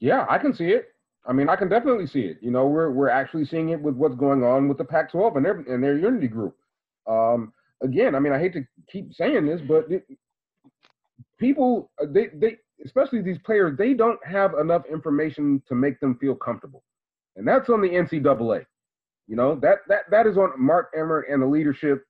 [0.00, 0.88] Yeah i can see it.
[1.24, 2.38] I mean i can definitely see it.
[2.42, 5.36] You know we're we're actually seeing it with what's going on with the pac 12
[5.36, 6.56] and their and their unity group.
[7.06, 7.52] Um
[7.82, 10.06] again i mean i hate to keep saying this but it,
[11.38, 16.34] people they they especially these players, they don't have enough information to make them feel
[16.34, 16.82] comfortable.
[17.36, 18.64] And that's on the NCAA.
[19.28, 22.04] You know, that that that is on Mark Emmert and the leadership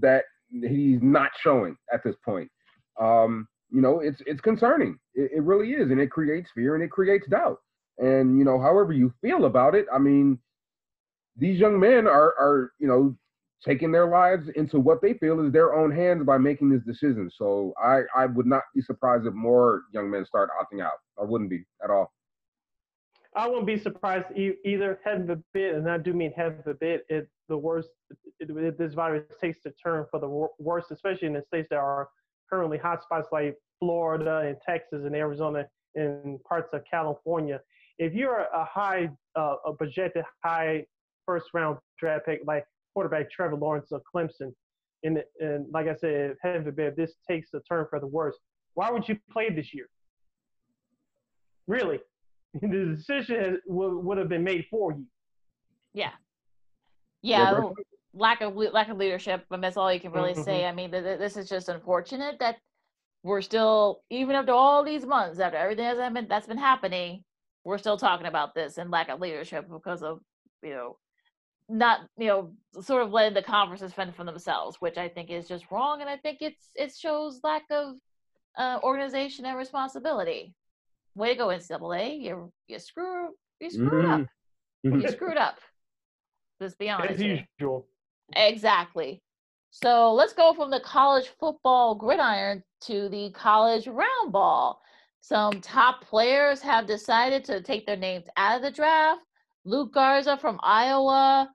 [0.00, 2.50] that he's not showing at this point.
[2.98, 4.98] Um, you know, it's it's concerning.
[5.14, 7.58] It, it really is, and it creates fear and it creates doubt.
[7.98, 10.38] And you know, however you feel about it, I mean,
[11.36, 13.14] these young men are are you know
[13.64, 17.30] taking their lives into what they feel is their own hands by making this decision.
[17.34, 20.92] So I, I would not be surprised if more young men start opting out.
[21.20, 22.12] I wouldn't be at all.
[23.36, 25.00] I wouldn't be surprised e- either.
[25.04, 27.88] Heaven forbid, and I do mean heaven forbid, it the worst.
[28.38, 31.68] It, it, this virus takes the turn for the wor- worst, especially in the states
[31.70, 32.08] that are
[32.48, 37.60] currently hotspots like Florida and Texas and Arizona and parts of California.
[37.98, 40.84] If you're a high, uh, a projected high
[41.26, 44.54] first round draft pick like quarterback Trevor Lawrence of Clemson,
[45.02, 48.38] and, and like I said, heaven forbid, this takes a turn for the worst.
[48.74, 49.88] Why would you play this year?
[51.66, 52.00] Really,
[52.54, 55.04] the decision has, would, would have been made for you.
[55.92, 56.10] Yeah.
[57.22, 57.60] Yeah.
[58.12, 60.42] lack of lack of leadership, but that's all you can really mm-hmm.
[60.42, 60.66] say.
[60.66, 62.58] I mean, th- th- this is just unfortunate that
[63.22, 67.24] we're still, even after all these months, after everything that's been that's been happening,
[67.64, 70.20] we're still talking about this and lack of leadership because of
[70.62, 70.96] you know
[71.68, 75.48] not you know sort of letting the conferences fend for themselves, which I think is
[75.48, 77.94] just wrong, and I think it's it shows lack of
[78.56, 80.54] uh, organization and responsibility.
[81.14, 82.20] Way to go, NCAA!
[82.20, 83.30] You you screw
[83.60, 84.92] you screwed mm-hmm.
[84.92, 85.02] up.
[85.02, 85.58] you screwed up.
[86.60, 87.14] Let's be honest.
[87.14, 87.22] As
[87.60, 87.86] usual.
[88.34, 89.22] Exactly.
[89.70, 94.80] So let's go from the college football gridiron to the college round ball.
[95.20, 99.22] Some top players have decided to take their names out of the draft.
[99.64, 101.50] Luka Garza from Iowa,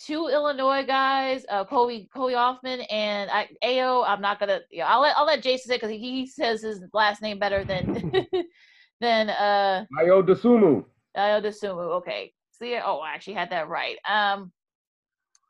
[0.00, 4.02] two Illinois guys, uh, Kobe Kobe Hoffman and I, Ao.
[4.02, 4.60] I'm not gonna.
[4.70, 7.64] You know, I'll let I'll let Jason say because he says his last name better
[7.64, 8.12] than
[9.00, 9.84] than uh.
[10.00, 10.84] Ayo Dosunmu.
[11.16, 11.96] Ayo Dosunmu.
[11.98, 12.32] Okay.
[12.52, 12.78] See.
[12.84, 13.96] Oh, I actually had that right.
[14.08, 14.52] Um,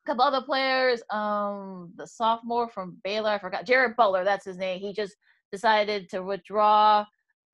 [0.05, 1.03] a couple other players.
[1.11, 3.31] Um, the sophomore from Baylor.
[3.31, 3.66] I forgot.
[3.66, 4.24] Jared Butler.
[4.24, 4.81] That's his name.
[4.81, 5.16] He just
[5.53, 7.07] decided to withdraw.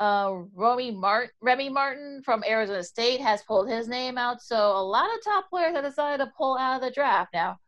[0.03, 4.43] Uh, Remy, Mart- Remy Martin from Arizona State has pulled his name out.
[4.43, 7.59] So a lot of top players have decided to pull out of the draft now.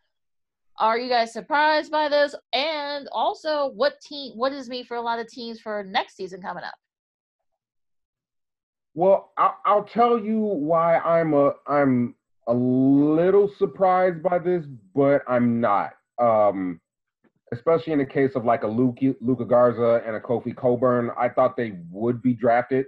[0.77, 2.35] Are you guys surprised by this?
[2.53, 4.33] And also, what team?
[4.37, 6.75] What does mean for a lot of teams for next season coming up?
[8.95, 12.17] Well, I'll, I'll tell you why I'm a I'm
[12.49, 15.93] a little surprised by this, but I'm not.
[16.19, 16.81] Um,
[17.55, 21.29] especially in the case of like a Luka, Luka Garza and a Kofi Cockburn, I
[21.29, 22.87] thought they would be drafted.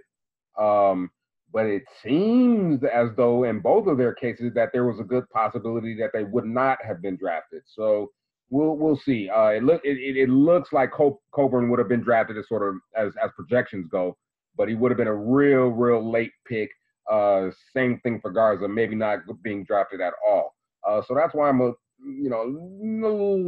[0.58, 1.10] Um,
[1.52, 5.28] but it seems as though in both of their cases that there was a good
[5.30, 7.62] possibility that they would not have been drafted.
[7.66, 8.10] So
[8.50, 9.28] we'll we'll see.
[9.28, 12.74] Uh, it look it, it, looks like Cockburn would have been drafted as sort of
[12.96, 14.16] as as projections go,
[14.56, 16.70] but he would have been a real real late pick.
[17.10, 20.54] Uh, same thing for Garza, maybe not being drafted at all.
[20.86, 21.72] Uh, so that's why I'm a
[22.04, 22.50] you know, a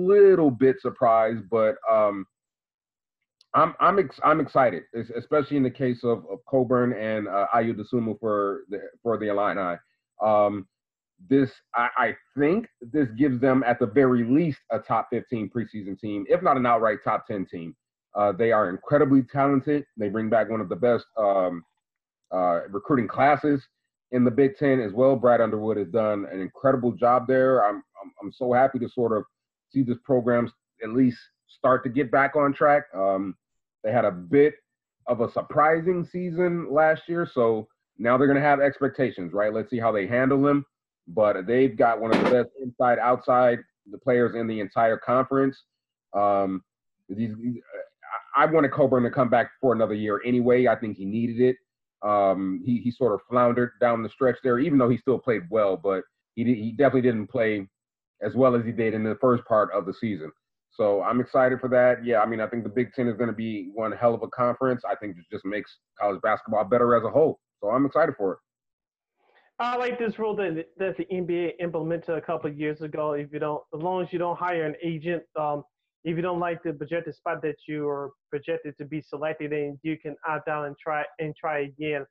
[0.07, 2.27] little bit surprised, but um,
[3.55, 4.85] I'm I'm ex- I'm excited,
[5.17, 9.77] especially in the case of, of Cockburn and uh, Dosunmu for the for the Illini.
[10.23, 10.67] Um,
[11.29, 15.99] this I, I think this gives them at the very least a top 15 preseason
[15.99, 17.75] team, if not an outright top 10 team.
[18.15, 19.85] Uh, they are incredibly talented.
[19.97, 21.65] They bring back one of the best um,
[22.33, 23.67] uh, recruiting classes
[24.13, 25.17] in the Big Ten as well.
[25.17, 27.65] Brad Underwood has done an incredible job there.
[27.65, 29.25] I'm I'm, I'm so happy to sort of
[29.71, 30.51] see this program
[30.83, 32.85] at least start to get back on track.
[32.95, 33.37] Um,
[33.83, 34.55] they had a bit
[35.07, 37.69] of a surprising season last year, so
[37.99, 39.53] now they're going to have expectations, right?
[39.53, 40.65] Let's see how they handle them.
[41.09, 43.61] But they've got one of the best inside outside
[43.91, 45.57] the players in the entire conference.
[46.15, 46.63] Um,
[47.09, 47.33] these,
[48.37, 50.67] I wanted Cockburn to come back for another year anyway.
[50.67, 51.57] I think he needed it.
[52.03, 55.43] Um, he he sort of floundered down the stretch there, even though he still played
[55.51, 56.05] well, but
[56.35, 57.67] he he definitely didn't play
[58.23, 60.31] as well as he did in the first part of the season.
[60.71, 62.05] So I'm excited for that.
[62.05, 64.23] Yeah, I mean, I think the Big Ten is going to be one hell of
[64.23, 64.83] a conference.
[64.89, 67.41] I think it just makes college basketball better as a whole.
[67.61, 68.39] So I'm excited for it.
[69.61, 73.15] I like this rule that, that the NBA implemented a couple years ago.
[73.15, 75.65] If you don't, as long as you don't hire an agent, um,
[76.05, 79.79] if you don't like the projected spot that you are projected to be selected in,
[79.83, 82.07] you can opt out and try and try again.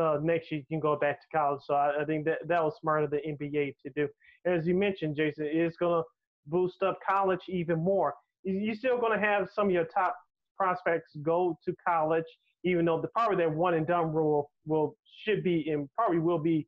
[0.00, 1.60] Uh, next year you can go back to college.
[1.66, 4.08] So I, I think that that was smart of the NBA to do
[4.44, 6.08] as you mentioned, Jason, it's going to
[6.46, 8.14] boost up college even more.
[8.44, 10.16] You're still going to have some of your top
[10.56, 12.24] prospects go to college,
[12.64, 16.38] even though the probably that one and done rule will should be and probably will
[16.38, 16.66] be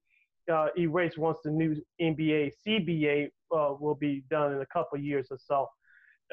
[0.52, 5.28] uh, erased once the new NBA CBA uh, will be done in a couple years
[5.30, 5.66] or so.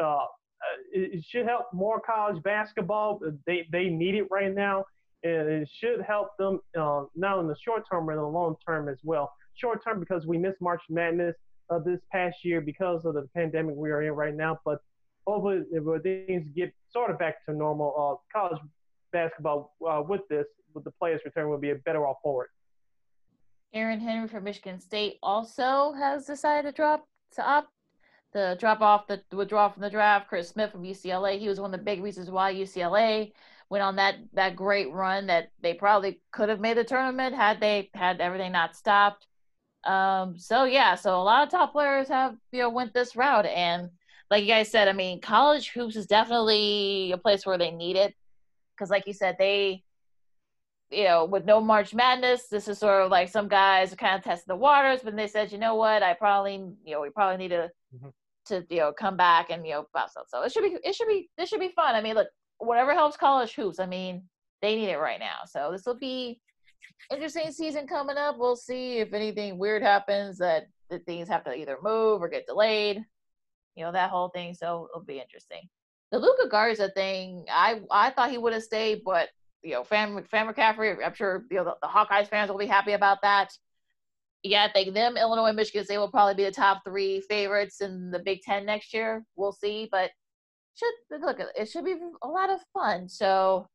[0.01, 0.25] Uh,
[0.91, 3.19] it, should help more college basketball.
[3.47, 4.85] They they need it right now,
[5.23, 8.55] and it should help them uh, not in the short term but in the long
[8.65, 11.35] term as well short term because we missed March Madness
[11.69, 14.59] uh, this past year because of the pandemic we are in right now.
[14.65, 14.79] But
[15.27, 18.59] if things get sort of back to normal, uh, college
[19.13, 22.47] basketball uh, with this, with the players' return, will be a better off forward.
[23.73, 27.69] Aaron Henry from Michigan State also has decided to drop to opt
[28.33, 30.27] the drop off the withdraw from the draft.
[30.27, 33.31] Chris Smith from UCLA, he was one of the big reasons why UCLA
[33.71, 37.61] went on that that great run that they probably could have made the tournament had
[37.61, 39.27] they had everything not stopped.
[39.85, 43.45] Um, so yeah, so a lot of top players have you know went this route,
[43.45, 43.89] and
[44.29, 47.95] like you guys said, I mean, college hoops is definitely a place where they need
[47.95, 48.13] it
[48.75, 49.83] because, like you said, they
[50.89, 54.23] you know with no March Madness, this is sort of like some guys kind of
[54.23, 56.55] testing the waters, but they said, you know what, I probably
[56.85, 57.71] you know we probably need to.
[57.95, 58.09] Mm-hmm.
[58.47, 60.29] To you know, come back and you know bounce out.
[60.29, 61.95] So it should be, it should be, this should be fun.
[61.95, 62.27] I mean, look,
[62.57, 63.79] whatever helps college hoops.
[63.79, 64.23] I mean,
[64.61, 65.39] they need it right now.
[65.45, 66.39] So this will be
[67.11, 68.37] interesting season coming up.
[68.37, 72.47] We'll see if anything weird happens that, that things have to either move or get
[72.47, 73.03] delayed.
[73.75, 74.53] You know, that whole thing.
[74.53, 75.61] So it'll be interesting.
[76.11, 79.29] The Luka Garza thing, I I thought he would have stayed, but
[79.63, 80.97] you know, Fam, Fran McCaffery.
[81.05, 83.53] I'm sure you know the, the Hawkeyes fans will be happy about that.
[84.43, 88.09] Yeah, I think them, Illinois, Michigan State will probably be the top three favorites in
[88.09, 89.23] the Big Ten next year.
[89.35, 90.09] We'll see, but
[90.75, 93.07] should look it should be a lot of fun.
[93.07, 93.67] So,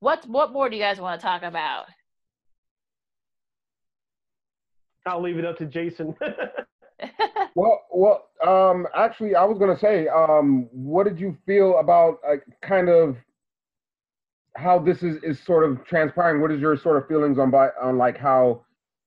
[0.00, 1.86] what what more do you guys want to talk about?
[5.06, 6.14] I'll leave it up to Jason.
[7.54, 12.36] well, well, um, actually, I was gonna say, um, what did you feel about uh,
[12.62, 13.16] kind of
[14.56, 16.40] how this is is sort of transpiring?
[16.40, 18.64] What is your sort of feelings on by on like how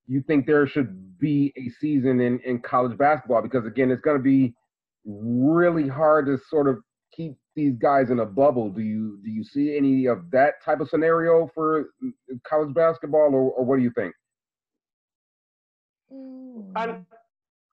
[0.07, 3.41] you think there should be a season in in college basketball?
[3.41, 4.53] Because again, it's gonna be
[5.05, 6.79] really hard to sort of
[7.13, 8.69] keep these guys in a bubble.
[8.69, 11.89] Do you do you see any of that type of scenario for
[12.47, 14.13] college basketball, or, or what do you think?
[16.75, 16.99] I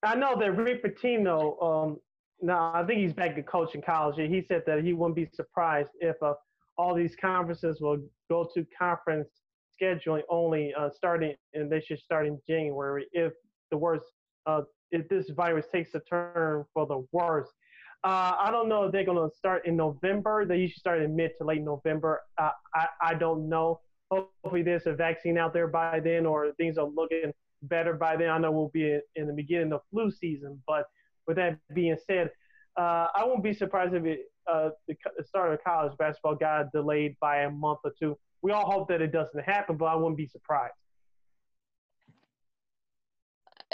[0.02, 1.62] I know that Rick Pitino.
[1.62, 1.98] Um,
[2.40, 4.16] now I think he's back to coaching college.
[4.16, 6.34] He said that he wouldn't be surprised if uh,
[6.76, 7.98] all these conferences will
[8.28, 9.28] go to conference
[9.80, 13.32] scheduling only, uh, starting and they should start in January if
[13.70, 14.04] the worst.
[14.46, 17.52] Uh, if this virus takes a turn for the worst.
[18.04, 20.44] uh, I don't know if they're going to start in November.
[20.44, 22.20] They usually start in mid to late November.
[22.38, 22.52] I,
[23.02, 23.80] I don't know.
[24.10, 27.32] Hopefully, there's a vaccine out there by then, or things are looking
[27.62, 28.28] better by then.
[28.28, 30.62] I know we'll be in, in the beginning of flu season.
[30.66, 30.84] But
[31.26, 32.30] with that being said,
[32.76, 37.16] uh, I won't be surprised if it, uh, the start of college basketball got delayed
[37.20, 38.16] by a month or two.
[38.44, 40.74] We all hope that it doesn't happen, but I wouldn't be surprised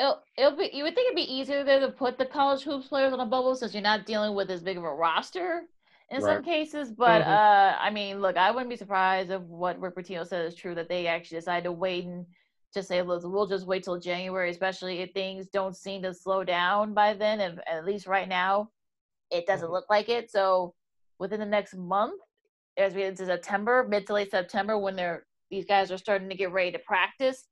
[0.01, 2.89] it'll, it'll be you would think it'd be easier there to put the college hoops
[2.89, 5.63] players on a bubble since you're not dealing with as big of a roster
[6.11, 6.37] in right.
[6.37, 6.91] some cases.
[6.91, 7.31] But mm-hmm.
[7.31, 10.75] uh, I mean, look, I wouldn't be surprised if what Rick Pitino said is true
[10.75, 12.27] that they actually decided to wait and
[12.73, 16.45] just say, look, we'll just wait till January, especially if things don't seem to slow
[16.45, 17.41] down by then.
[17.41, 18.71] If at least right now,
[19.31, 19.75] it doesn't mm-hmm.
[19.75, 20.31] look like it.
[20.31, 20.75] So
[21.19, 22.21] within the next month,
[22.77, 26.29] as we get into September, mid to late September, when they're these guys are starting
[26.29, 27.45] to get ready to practice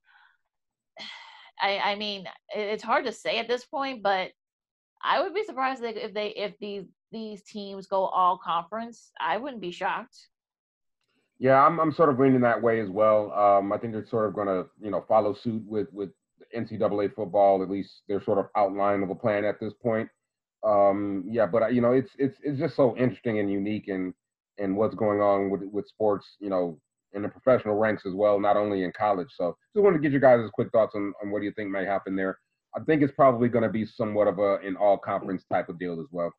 [1.60, 2.24] I, I mean,
[2.54, 4.30] it's hard to say at this point, but
[5.02, 9.10] I would be surprised if they if these these teams go all conference.
[9.20, 10.16] I wouldn't be shocked.
[11.38, 13.32] Yeah, I'm I'm sort of leaning that way as well.
[13.32, 16.10] Um, I think they're sort of going to you know follow suit with with
[16.56, 17.62] NCAA football.
[17.62, 20.08] At least they're sort of outline of a plan at this point.
[20.64, 24.14] Um, yeah, but uh, you know it's it's it's just so interesting and unique and
[24.58, 26.36] and what's going on with with sports.
[26.40, 26.80] You know
[27.12, 29.28] in the professional ranks as well, not only in college.
[29.34, 31.70] So just wanted to get your guys' quick thoughts on, on what do you think
[31.70, 32.38] may happen there.
[32.76, 35.78] I think it's probably going to be somewhat of a an all conference type of
[35.78, 36.32] deal as well.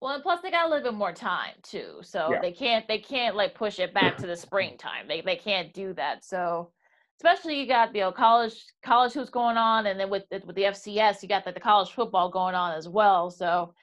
[0.00, 2.40] Well, and plus they got a little bit more time too, so yeah.
[2.40, 5.08] they can't they can't like push it back to the springtime.
[5.08, 6.24] They they can't do that.
[6.24, 6.70] So
[7.20, 10.64] especially you got you know college college who's going on, and then with with the
[10.64, 13.30] FCS you got the, the college football going on as well.
[13.30, 13.74] So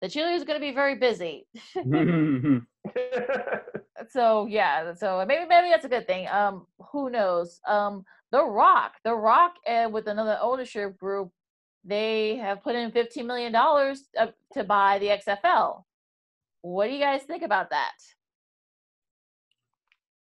[0.00, 1.46] the cheerleaders is going to be very busy.
[4.10, 6.26] so yeah, so maybe maybe that's a good thing.
[6.28, 7.60] Um, who knows?
[7.66, 11.30] Um, The Rock, The Rock, uh, with another ownership group,
[11.84, 15.84] they have put in fifteen million dollars uh, to buy the XFL.
[16.62, 17.92] What do you guys think about that?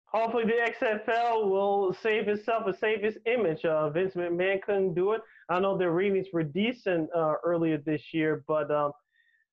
[0.07, 3.65] Hopefully, the XFL will save itself and save its image.
[3.65, 5.21] Uh, Vince McMahon couldn't do it.
[5.51, 8.93] I know their ratings were decent uh, earlier this year, but um,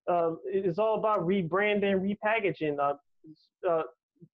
[0.08, 2.78] uh, it's all about rebranding, repackaging.
[2.80, 2.94] Uh,
[3.70, 3.84] uh,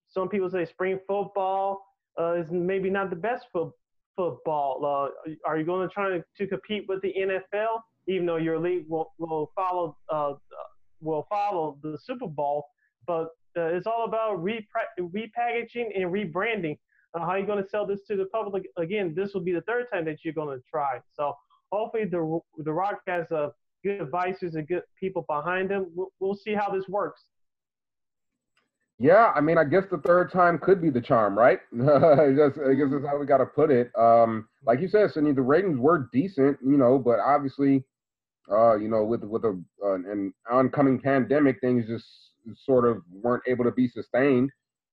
[0.08, 1.86] some people say spring football
[2.20, 3.74] uh, is maybe not the best fo-
[4.16, 4.84] football.
[5.26, 8.86] Uh, are you going to try to, compete with the NFL, even though your league
[8.88, 10.34] will, will follow uh,
[11.02, 12.66] will follow the Super Bowl?
[13.06, 16.78] But it's all about repackaging and rebranding.
[17.16, 18.64] how are you going to sell this to the public?
[18.78, 21.00] Again, this will be the third time that you're going to try.
[21.14, 21.36] So
[21.72, 23.52] hopefully the the Rock has a
[23.84, 25.88] good advisors and good people behind him.
[25.96, 27.24] We'll, we'll see how this works.
[29.02, 31.60] Yeah, I mean, I guess the third time could be the charm, right?
[31.74, 32.52] I guess
[32.92, 33.92] that's how we got to put it.
[33.98, 37.86] Um, like you said, Cindy, the ratings were decent, you know, but obviously,
[38.52, 42.06] uh, you know, with with a uh, an oncoming pandemic, things just
[42.66, 44.50] sort of weren't able to be sustained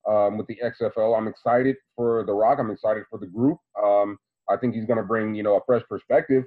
[0.09, 1.19] um, with the XFL.
[1.19, 2.59] I'm excited for The Rock.
[2.61, 3.59] I'm excited for the group.
[3.83, 4.19] Um,
[4.49, 6.45] I think he's going to bring you know a fresh perspective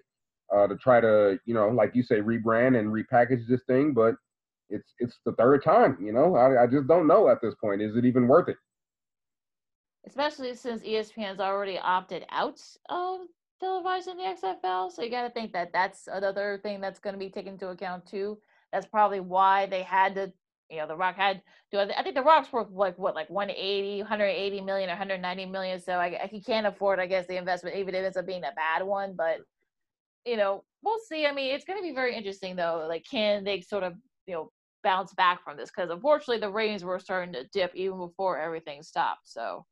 [0.55, 3.93] uh, to try to you know like you say rebrand and repackage this thing.
[3.93, 4.15] But
[4.69, 5.97] it's it's the third time.
[6.01, 7.81] You know, I, I just don't know at this point.
[7.81, 8.57] Is it even worth it?
[10.05, 12.59] Especially since ESPN's already opted out
[12.89, 13.21] of
[13.61, 17.19] televising the XFL, so you got to think that that's another thing that's going to
[17.19, 18.37] be taken into account too.
[18.71, 20.31] That's probably why they had to
[20.69, 24.01] you know, The Rock had do I think The Rock's worth like what, like 180,
[24.01, 25.79] 180 million or 190 million.
[25.79, 28.43] So I, he can't afford, I guess, the investment, even if it ends up being
[28.43, 29.13] a bad one.
[29.15, 29.39] But
[30.29, 31.25] you know, we'll see.
[31.25, 32.85] I mean, it's going to be very interesting though.
[32.87, 33.93] Like, can they sort of
[34.27, 34.51] you know
[34.83, 35.71] bounce back from this?
[35.75, 39.27] Because unfortunately, the ratings were starting to dip even before everything stopped.
[39.27, 39.65] So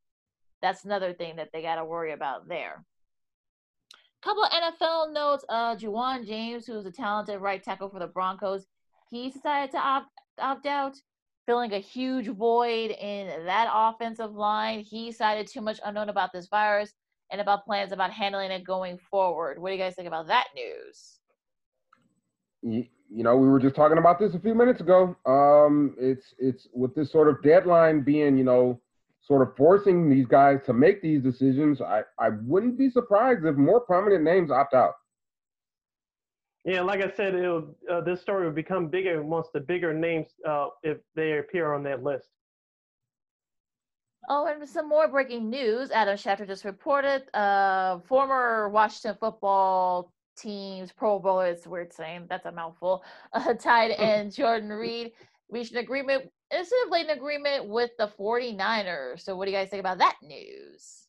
[0.62, 2.84] that's another thing that they got to worry about there.
[4.24, 5.46] Couple of NFL notes.
[5.48, 8.66] Uh, Ja'Wuan James, who's a talented right tackle for the Broncos,
[9.12, 10.08] he decided to opt
[10.40, 10.98] opt out,
[11.46, 14.80] filling a huge void in that offensive line.
[14.80, 16.94] He cited too much unknown about this virus
[17.32, 19.60] and about plans about handling it going forward.
[19.60, 21.20] What do you guys think about that news?
[22.62, 25.16] You, you know, we were just talking about this a few minutes ago.
[25.26, 28.82] Um, it's it's with this sort of deadline being, you know,
[29.22, 31.82] sort of forcing these guys to make these decisions.
[31.82, 34.94] I I wouldn't be surprised if more prominent names opt out.
[36.66, 40.68] Yeah, like I said, uh, this story will become bigger once the bigger names, uh,
[40.84, 42.28] if they appear on that list.
[44.30, 45.90] Oh, and some more breaking news.
[45.92, 52.46] Adam Schefter just reported uh, former Washington football team's Pro Bowler, it's weird saying, that's
[52.46, 55.14] a mouthful, uh, tight end Jordan Reed
[55.50, 59.22] reached an agreement, instead of late an agreement with the 49ers.
[59.22, 61.08] So what do you guys think about that news?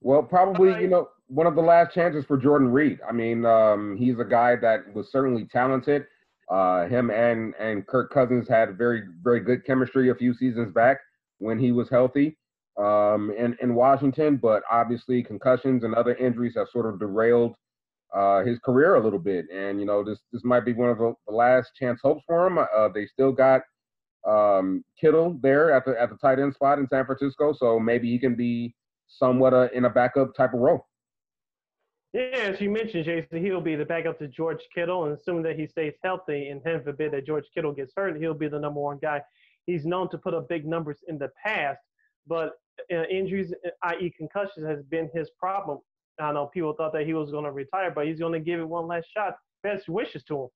[0.00, 3.00] Well, probably, you know, one of the last chances for Jordan Reed.
[3.08, 6.06] I mean, um, he's a guy that was certainly talented.
[6.48, 10.98] Uh, him and and Kirk Cousins had very very good chemistry a few seasons back
[11.38, 12.36] when he was healthy
[12.78, 14.36] um, in in Washington.
[14.36, 17.54] But obviously, concussions and other injuries have sort of derailed
[18.14, 19.46] uh, his career a little bit.
[19.52, 22.46] And you know, this this might be one of the, the last chance hopes for
[22.46, 22.58] him.
[22.58, 23.62] Uh, they still got
[24.26, 28.10] um, Kittle there at the at the tight end spot in San Francisco, so maybe
[28.10, 28.74] he can be
[29.08, 30.86] somewhat uh, in a backup type of role.
[32.14, 35.58] Yeah, as you mentioned, Jason, he'll be the backup to George Kittle, and assuming that
[35.58, 38.80] he stays healthy, and heaven forbid that George Kittle gets hurt, he'll be the number
[38.80, 39.20] one guy.
[39.68, 41.80] He's known to put up big numbers in the past,
[42.26, 42.52] but
[42.90, 45.80] uh, injuries, i.e., concussions, has been his problem.
[46.18, 48.60] I know people thought that he was going to retire, but he's going to give
[48.60, 49.34] it one last shot.
[49.62, 50.48] Best wishes to him.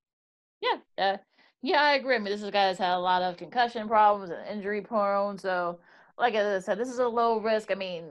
[0.62, 1.16] Yeah, uh,
[1.60, 2.14] yeah, I agree.
[2.14, 4.80] I mean, this is a guy that's had a lot of concussion problems and injury
[4.80, 5.36] prone.
[5.36, 5.78] So,
[6.16, 7.70] like I said, this is a low risk.
[7.70, 8.05] I mean,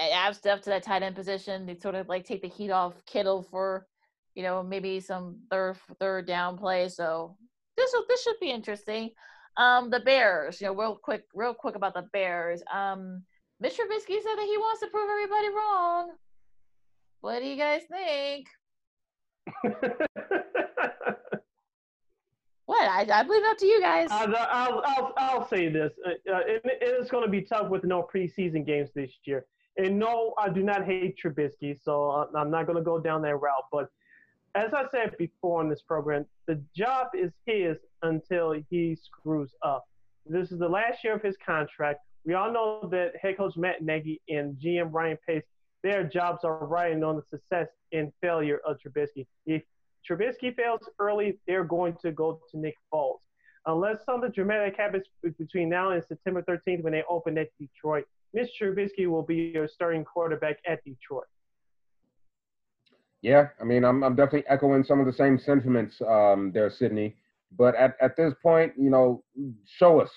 [0.00, 1.66] add stuff to that tight end position.
[1.66, 3.86] They sort of like take the heat off Kittle for,
[4.34, 6.88] you know, maybe some third third down play.
[6.88, 7.36] So
[7.76, 9.10] this will this should be interesting.
[9.56, 12.62] Um, the Bears, you know, real quick, real quick about the Bears.
[12.72, 13.22] Um,
[13.62, 13.80] Mr.
[13.80, 16.10] Trubisky said that he wants to prove everybody wrong.
[17.20, 18.48] What do you guys think?
[22.66, 22.88] what?
[22.88, 24.08] I, I believe up to you guys.
[24.10, 25.92] I'll, I'll, I'll, I'll say this.
[26.04, 29.46] Uh, uh it, it's going to be tough with no preseason games this year.
[29.76, 33.36] And no, I do not hate Trubisky, so I'm not going to go down that
[33.36, 33.64] route.
[33.72, 33.88] But
[34.54, 39.84] as I said before in this program, the job is his until he screws up.
[40.26, 42.00] This is the last year of his contract.
[42.24, 45.42] We all know that head coach Matt Nagy and GM Ryan Pace,
[45.82, 49.26] their jobs are riding on the success and failure of Trubisky.
[49.44, 49.62] If
[50.08, 53.18] Trubisky fails early, they're going to go to Nick Foles.
[53.66, 55.04] Unless something dramatic happens
[55.38, 58.04] between now and September 13th when they open at Detroit,
[58.36, 58.48] Mr.
[58.62, 61.24] Trubisky will be your starting quarterback at Detroit.
[63.24, 67.16] Yeah, I mean, I'm I'm definitely echoing some of the same sentiments um, there, Sydney.
[67.56, 69.24] But at, at this point, you know,
[69.64, 70.10] show us.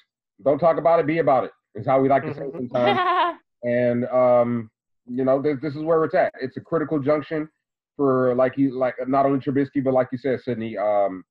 [0.43, 1.51] Don't talk about it, be about it.
[1.73, 2.67] Is how we like to say mm-hmm.
[2.67, 3.39] sometimes.
[3.63, 4.69] and um,
[5.05, 6.33] you know, this this is where it's at.
[6.41, 7.47] It's a critical junction
[7.95, 11.23] for like you like not only Trubisky, but like you said, Sydney, um,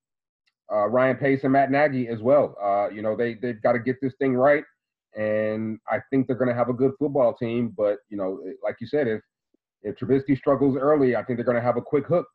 [0.72, 2.56] uh, Ryan Pace and Matt Nagy as well.
[2.58, 4.64] Uh, you know, they they've got to get this thing right
[5.14, 7.74] and I think they're going to have a good football team.
[7.76, 9.20] But you know, like you said, if
[9.86, 12.26] if Trubisky struggles early, I think they're going to have a quick hook.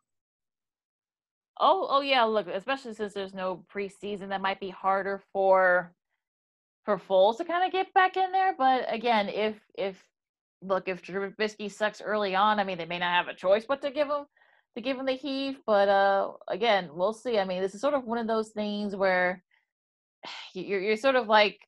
[1.60, 2.24] Oh, oh yeah.
[2.24, 5.94] Look, especially since there's no preseason, that might be harder for
[6.84, 8.56] for Foles to kind of get back in there.
[8.58, 10.02] But again, if if
[10.64, 13.82] look if Trubisky sucks early on, I mean, they may not have a choice but
[13.82, 14.26] to give him
[14.76, 15.60] to give him the heave.
[15.68, 17.38] But uh, again, we'll see.
[17.38, 19.44] I mean, this is sort of one of those things where
[20.54, 21.60] you're you're sort of like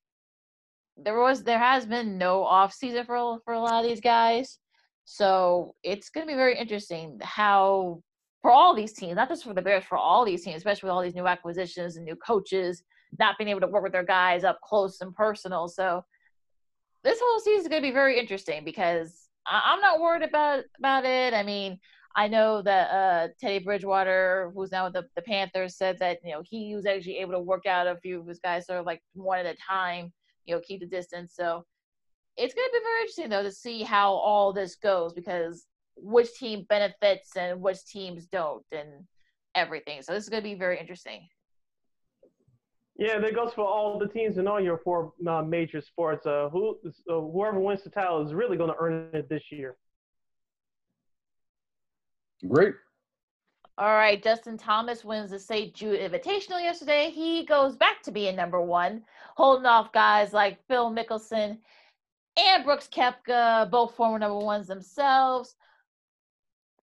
[0.97, 4.59] there was there has been no off season for for a lot of these guys,
[5.05, 8.01] so it's going to be very interesting how
[8.41, 10.93] for all these teams, not just for the Bears, for all these teams, especially with
[10.93, 12.83] all these new acquisitions and new coaches,
[13.17, 15.67] not being able to work with their guys up close and personal.
[15.67, 16.03] So
[17.03, 20.63] this whole season is going to be very interesting because I- am not worried about
[20.77, 21.33] about it.
[21.33, 21.79] I mean,
[22.15, 26.31] I know that uh, Teddy Bridgewater, who's now with the, the Panthers, said that you
[26.31, 28.85] know he was actually able to work out a few of his guys sort of
[28.85, 30.11] like one at a time,
[30.45, 31.33] you know, keep the distance.
[31.35, 31.65] So
[32.37, 35.65] it's going to be very interesting though to see how all this goes because
[35.95, 39.05] which team benefits and which teams don't and
[39.55, 40.01] everything.
[40.01, 41.27] So this is going to be very interesting.
[42.95, 46.25] Yeah, that goes for all the teams in all your four uh, major sports.
[46.27, 49.75] Uh, who, uh, whoever wins the title is really going to earn it this year.
[52.47, 52.75] Great.
[53.79, 55.73] All right, Justin Thomas wins the St.
[55.73, 57.09] Jude Invitational yesterday.
[57.09, 59.01] He goes back to being number one,
[59.35, 61.57] holding off guys like Phil Mickelson
[62.37, 65.55] and Brooks Koepka, both former number ones themselves.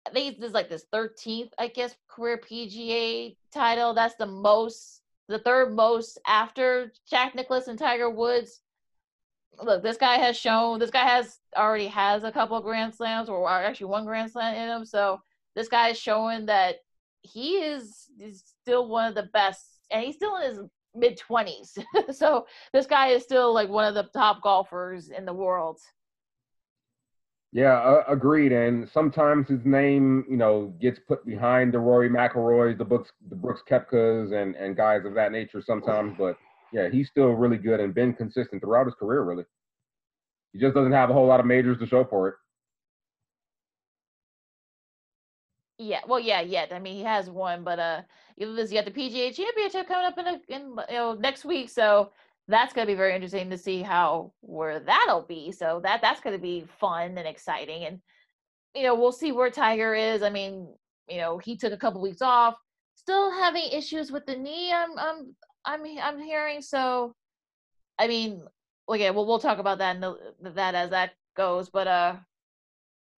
[0.06, 3.94] I think this is like this 13th, I guess, career PGA title.
[3.94, 8.60] That's the most, the third most after Jack Nicklaus and Tiger Woods.
[9.62, 13.28] Look, this guy has shown, this guy has already has a couple of Grand Slams,
[13.28, 14.84] or actually one Grand Slam in him.
[14.86, 15.20] So
[15.54, 16.76] this guy is showing that
[17.22, 20.60] he is, is still one of the best, and he's still in his
[20.94, 21.78] mid 20s.
[22.14, 25.78] so this guy is still like one of the top golfers in the world.
[27.52, 28.52] Yeah, uh, agreed.
[28.52, 33.34] And sometimes his name, you know, gets put behind the Rory McIlroys, the books, the
[33.34, 36.14] Brooks Koepkas, and and guys of that nature sometimes.
[36.16, 36.36] But
[36.72, 39.24] yeah, he's still really good and been consistent throughout his career.
[39.24, 39.44] Really,
[40.52, 42.34] he just doesn't have a whole lot of majors to show for it.
[45.82, 46.74] Yeah, well, yeah, yet.
[46.74, 48.02] I mean, he has one, but uh,
[48.36, 52.10] you got the PGA Championship coming up in a, in you know next week, so
[52.48, 55.50] that's going to be very interesting to see how where that'll be.
[55.52, 58.00] So that that's going to be fun and exciting, and
[58.74, 60.22] you know we'll see where Tiger is.
[60.22, 60.68] I mean,
[61.08, 62.56] you know he took a couple weeks off,
[62.94, 64.70] still having issues with the knee.
[64.70, 65.34] I'm I'm
[65.64, 67.14] I'm I'm hearing so.
[67.98, 68.42] I mean,
[68.86, 72.16] okay, well we'll talk about that the, that as that goes, but uh,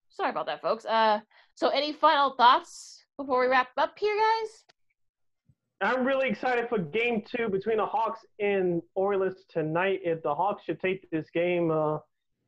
[0.09, 0.85] sorry about that, folks.
[0.85, 1.21] Uh
[1.61, 4.65] so, any final thoughts before we wrap up here, guys?
[5.79, 9.99] I'm really excited for game two between the Hawks and Oilers tonight.
[10.03, 11.99] If the Hawks should take this game, uh,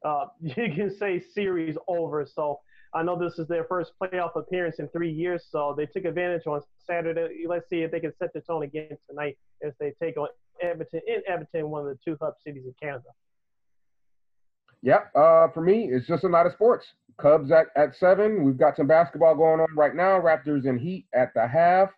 [0.03, 2.25] uh, you can say series over.
[2.25, 2.59] So
[2.95, 6.47] I know this is their first playoff appearance in three years, so they took advantage
[6.47, 7.45] on Saturday.
[7.47, 10.27] Let's see if they can set the tone again tonight as they take on
[10.59, 13.09] Edmonton in Edmonton, one of the two hub cities in Canada.
[14.81, 15.11] Yep.
[15.15, 16.87] Uh, for me, it's just a night of sports.
[17.17, 18.43] Cubs at, at seven.
[18.43, 20.19] We've got some basketball going on right now.
[20.19, 21.89] Raptors and Heat at the half.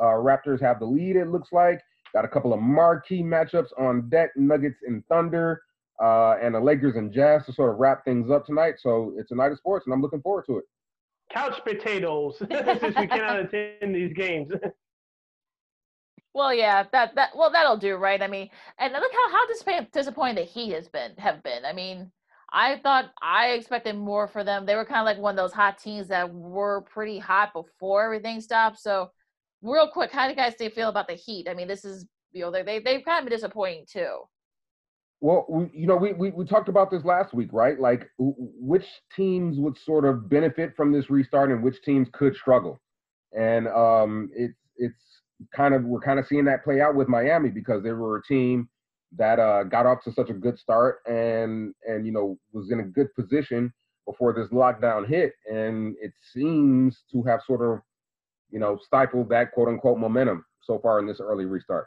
[0.00, 1.80] Uh, Raptors have the lead, it looks like.
[2.12, 5.62] Got a couple of marquee matchups on deck Nuggets and Thunder,
[6.02, 8.74] uh, and the Lakers and Jazz to sort of wrap things up tonight.
[8.78, 10.64] So it's a night of sports, and I'm looking forward to it.
[11.32, 14.52] Couch potatoes, since we cannot attend these games.
[16.34, 18.22] Well, yeah, that that well, that'll do, right?
[18.22, 21.66] I mean, and look how how disappointed the Heat has been have been.
[21.66, 22.10] I mean,
[22.52, 24.66] I thought I expected more for them.
[24.66, 28.04] They were kind of like one of those hot teams that were pretty hot before
[28.04, 28.78] everything stopped.
[28.78, 29.10] So,
[29.62, 31.48] real quick, how do you guys feel about the Heat?
[31.48, 34.18] I mean, this is you know they they they've kind of been disappointing too.
[35.20, 37.80] Well, we, you know, we, we we talked about this last week, right?
[37.80, 42.80] Like, which teams would sort of benefit from this restart, and which teams could struggle.
[43.36, 45.02] And um, it's it's
[45.56, 48.22] kind of we're kind of seeing that play out with Miami because they were a
[48.24, 48.68] team
[49.16, 52.80] that uh, got off to such a good start and and you know was in
[52.80, 53.72] a good position
[54.06, 57.80] before this lockdown hit, and it seems to have sort of
[58.50, 61.86] you know stifled that quote unquote momentum so far in this early restart.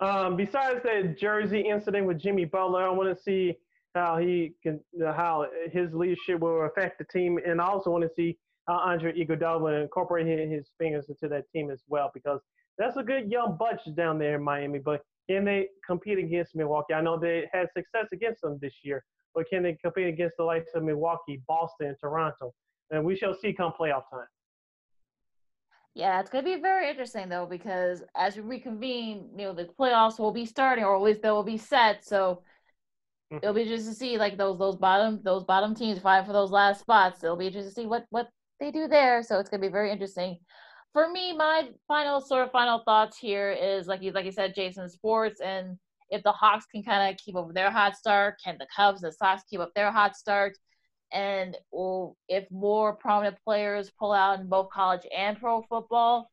[0.00, 3.56] Um, besides the Jersey incident with Jimmy Butler, I want to see
[3.94, 8.10] how he can how his leadership will affect the team, and I also want to
[8.14, 12.40] see how Andre Iguodala incorporate his fingers into that team as well because
[12.76, 14.78] that's a good young bunch down there in Miami.
[14.78, 16.94] But can they compete against Milwaukee?
[16.94, 20.44] I know they had success against them this year, but can they compete against the
[20.44, 22.54] likes of Milwaukee, Boston, Toronto?
[22.90, 24.26] And we shall see come playoff time.
[25.94, 29.68] Yeah, it's going to be very interesting though because as we reconvene, you know, the
[29.78, 32.04] playoffs will be starting, or at least they will be set.
[32.04, 32.42] So
[33.32, 33.38] mm-hmm.
[33.42, 36.50] it'll be just to see like those those bottom those bottom teams fight for those
[36.50, 37.24] last spots.
[37.24, 38.28] It'll be interesting to see what what
[38.60, 39.22] they do there.
[39.22, 40.38] So it's going to be very interesting
[40.92, 44.54] for me, my final sort of final thoughts here is like you like you said,
[44.54, 45.78] Jason sports, and
[46.10, 49.14] if the Hawks can kind of keep up their hot start, can the Cubs and
[49.14, 50.56] Sox keep up their hot start?
[51.12, 56.30] And well, if more prominent players pull out in both college and pro football,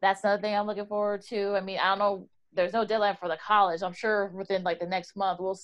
[0.00, 1.56] that's another thing I'm looking forward to.
[1.56, 2.28] I mean, I don't know.
[2.54, 3.82] There's no deadline for the college.
[3.82, 5.58] I'm sure within like the next month we'll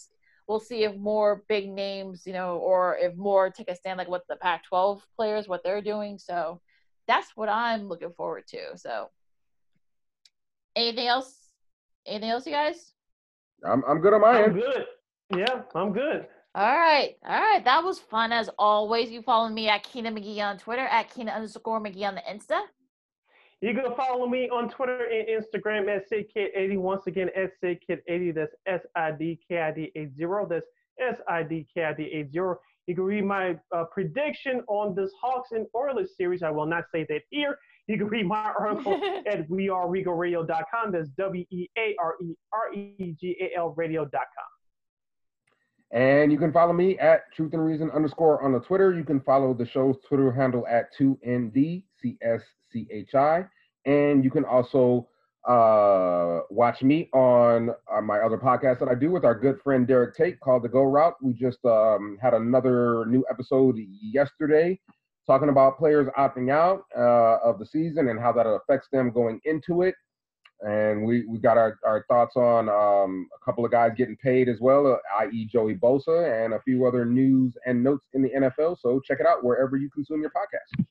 [0.47, 4.09] we'll see if more big names, you know, or if more take a stand like
[4.09, 6.19] what the Pac-12 players what they're doing.
[6.19, 6.61] So
[7.09, 8.77] that's what I'm looking forward to.
[8.77, 9.09] So,
[10.77, 11.49] anything else
[12.09, 12.93] anything else, you guys?
[13.65, 14.55] I'm I'm good on my I'm end.
[14.55, 14.87] good.
[15.37, 16.27] Yeah, I'm good.
[16.55, 17.65] All right, all right.
[17.65, 19.11] That was fun as always.
[19.11, 22.61] You follow me at Keena McGee on Twitter, at Keena underscore McGee on the Insta.
[23.61, 26.79] You can follow me on Twitter and Instagram at SidKid80.
[26.79, 28.35] Once again, at SidKid80.
[28.35, 30.13] That's S I D K I D 80.
[30.49, 30.67] That's
[31.01, 32.39] S I D K I D 80.
[32.89, 36.43] You can read my uh, prediction on this Hawks and Oilers series.
[36.43, 37.59] I will not say that here.
[37.87, 38.95] You can read my article
[39.31, 40.93] at weareregalradio.com.
[40.93, 44.23] That's W E A R E R E G A L radio.com.
[45.91, 48.95] And you can follow me at Truth and Reason underscore on the Twitter.
[48.95, 53.49] You can follow the show's Twitter handle at 2NDCSCHI.
[53.85, 55.09] And you can also
[55.49, 59.87] uh, watch me on uh, my other podcast that I do with our good friend
[59.87, 61.15] Derek Tate called The Go Route.
[61.23, 64.79] We just um, had another new episode yesterday
[65.27, 69.41] talking about players opting out uh, of the season and how that affects them going
[69.45, 69.95] into it
[70.61, 74.49] and we we got our, our thoughts on um, a couple of guys getting paid
[74.49, 75.47] as well, uh, i.e.
[75.47, 78.77] Joey Bosa, and a few other news and notes in the NFL.
[78.81, 80.85] So check it out wherever you consume your podcast.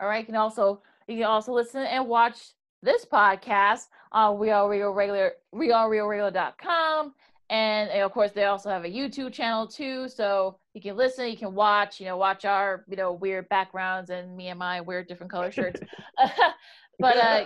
[0.00, 0.20] All right.
[0.20, 2.38] You can also you can also listen and watch
[2.82, 7.14] this podcast on We Are Regal Radio We Are Regal Radio.com.
[7.48, 10.08] And, and of course they also have a YouTube channel too.
[10.08, 14.10] So you can listen, you can watch, you know, watch our, you know, weird backgrounds
[14.10, 15.80] and me and my weird different color shirts.
[16.98, 17.44] but uh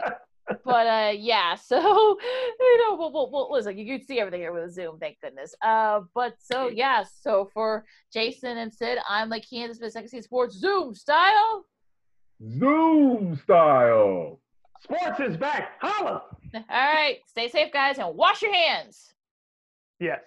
[0.64, 4.52] but uh yeah so you know we'll, we'll, we'll, listen you can see everything here
[4.52, 9.44] with zoom thank goodness uh but so yeah so for jason and sid i'm like
[9.48, 11.64] kansas City Second sports zoom style
[12.48, 14.40] Zoom style.
[14.82, 15.72] Sports is back.
[15.80, 16.22] Holla.
[16.54, 19.14] all right stay safe guys and wash your hands
[20.00, 20.22] Yes.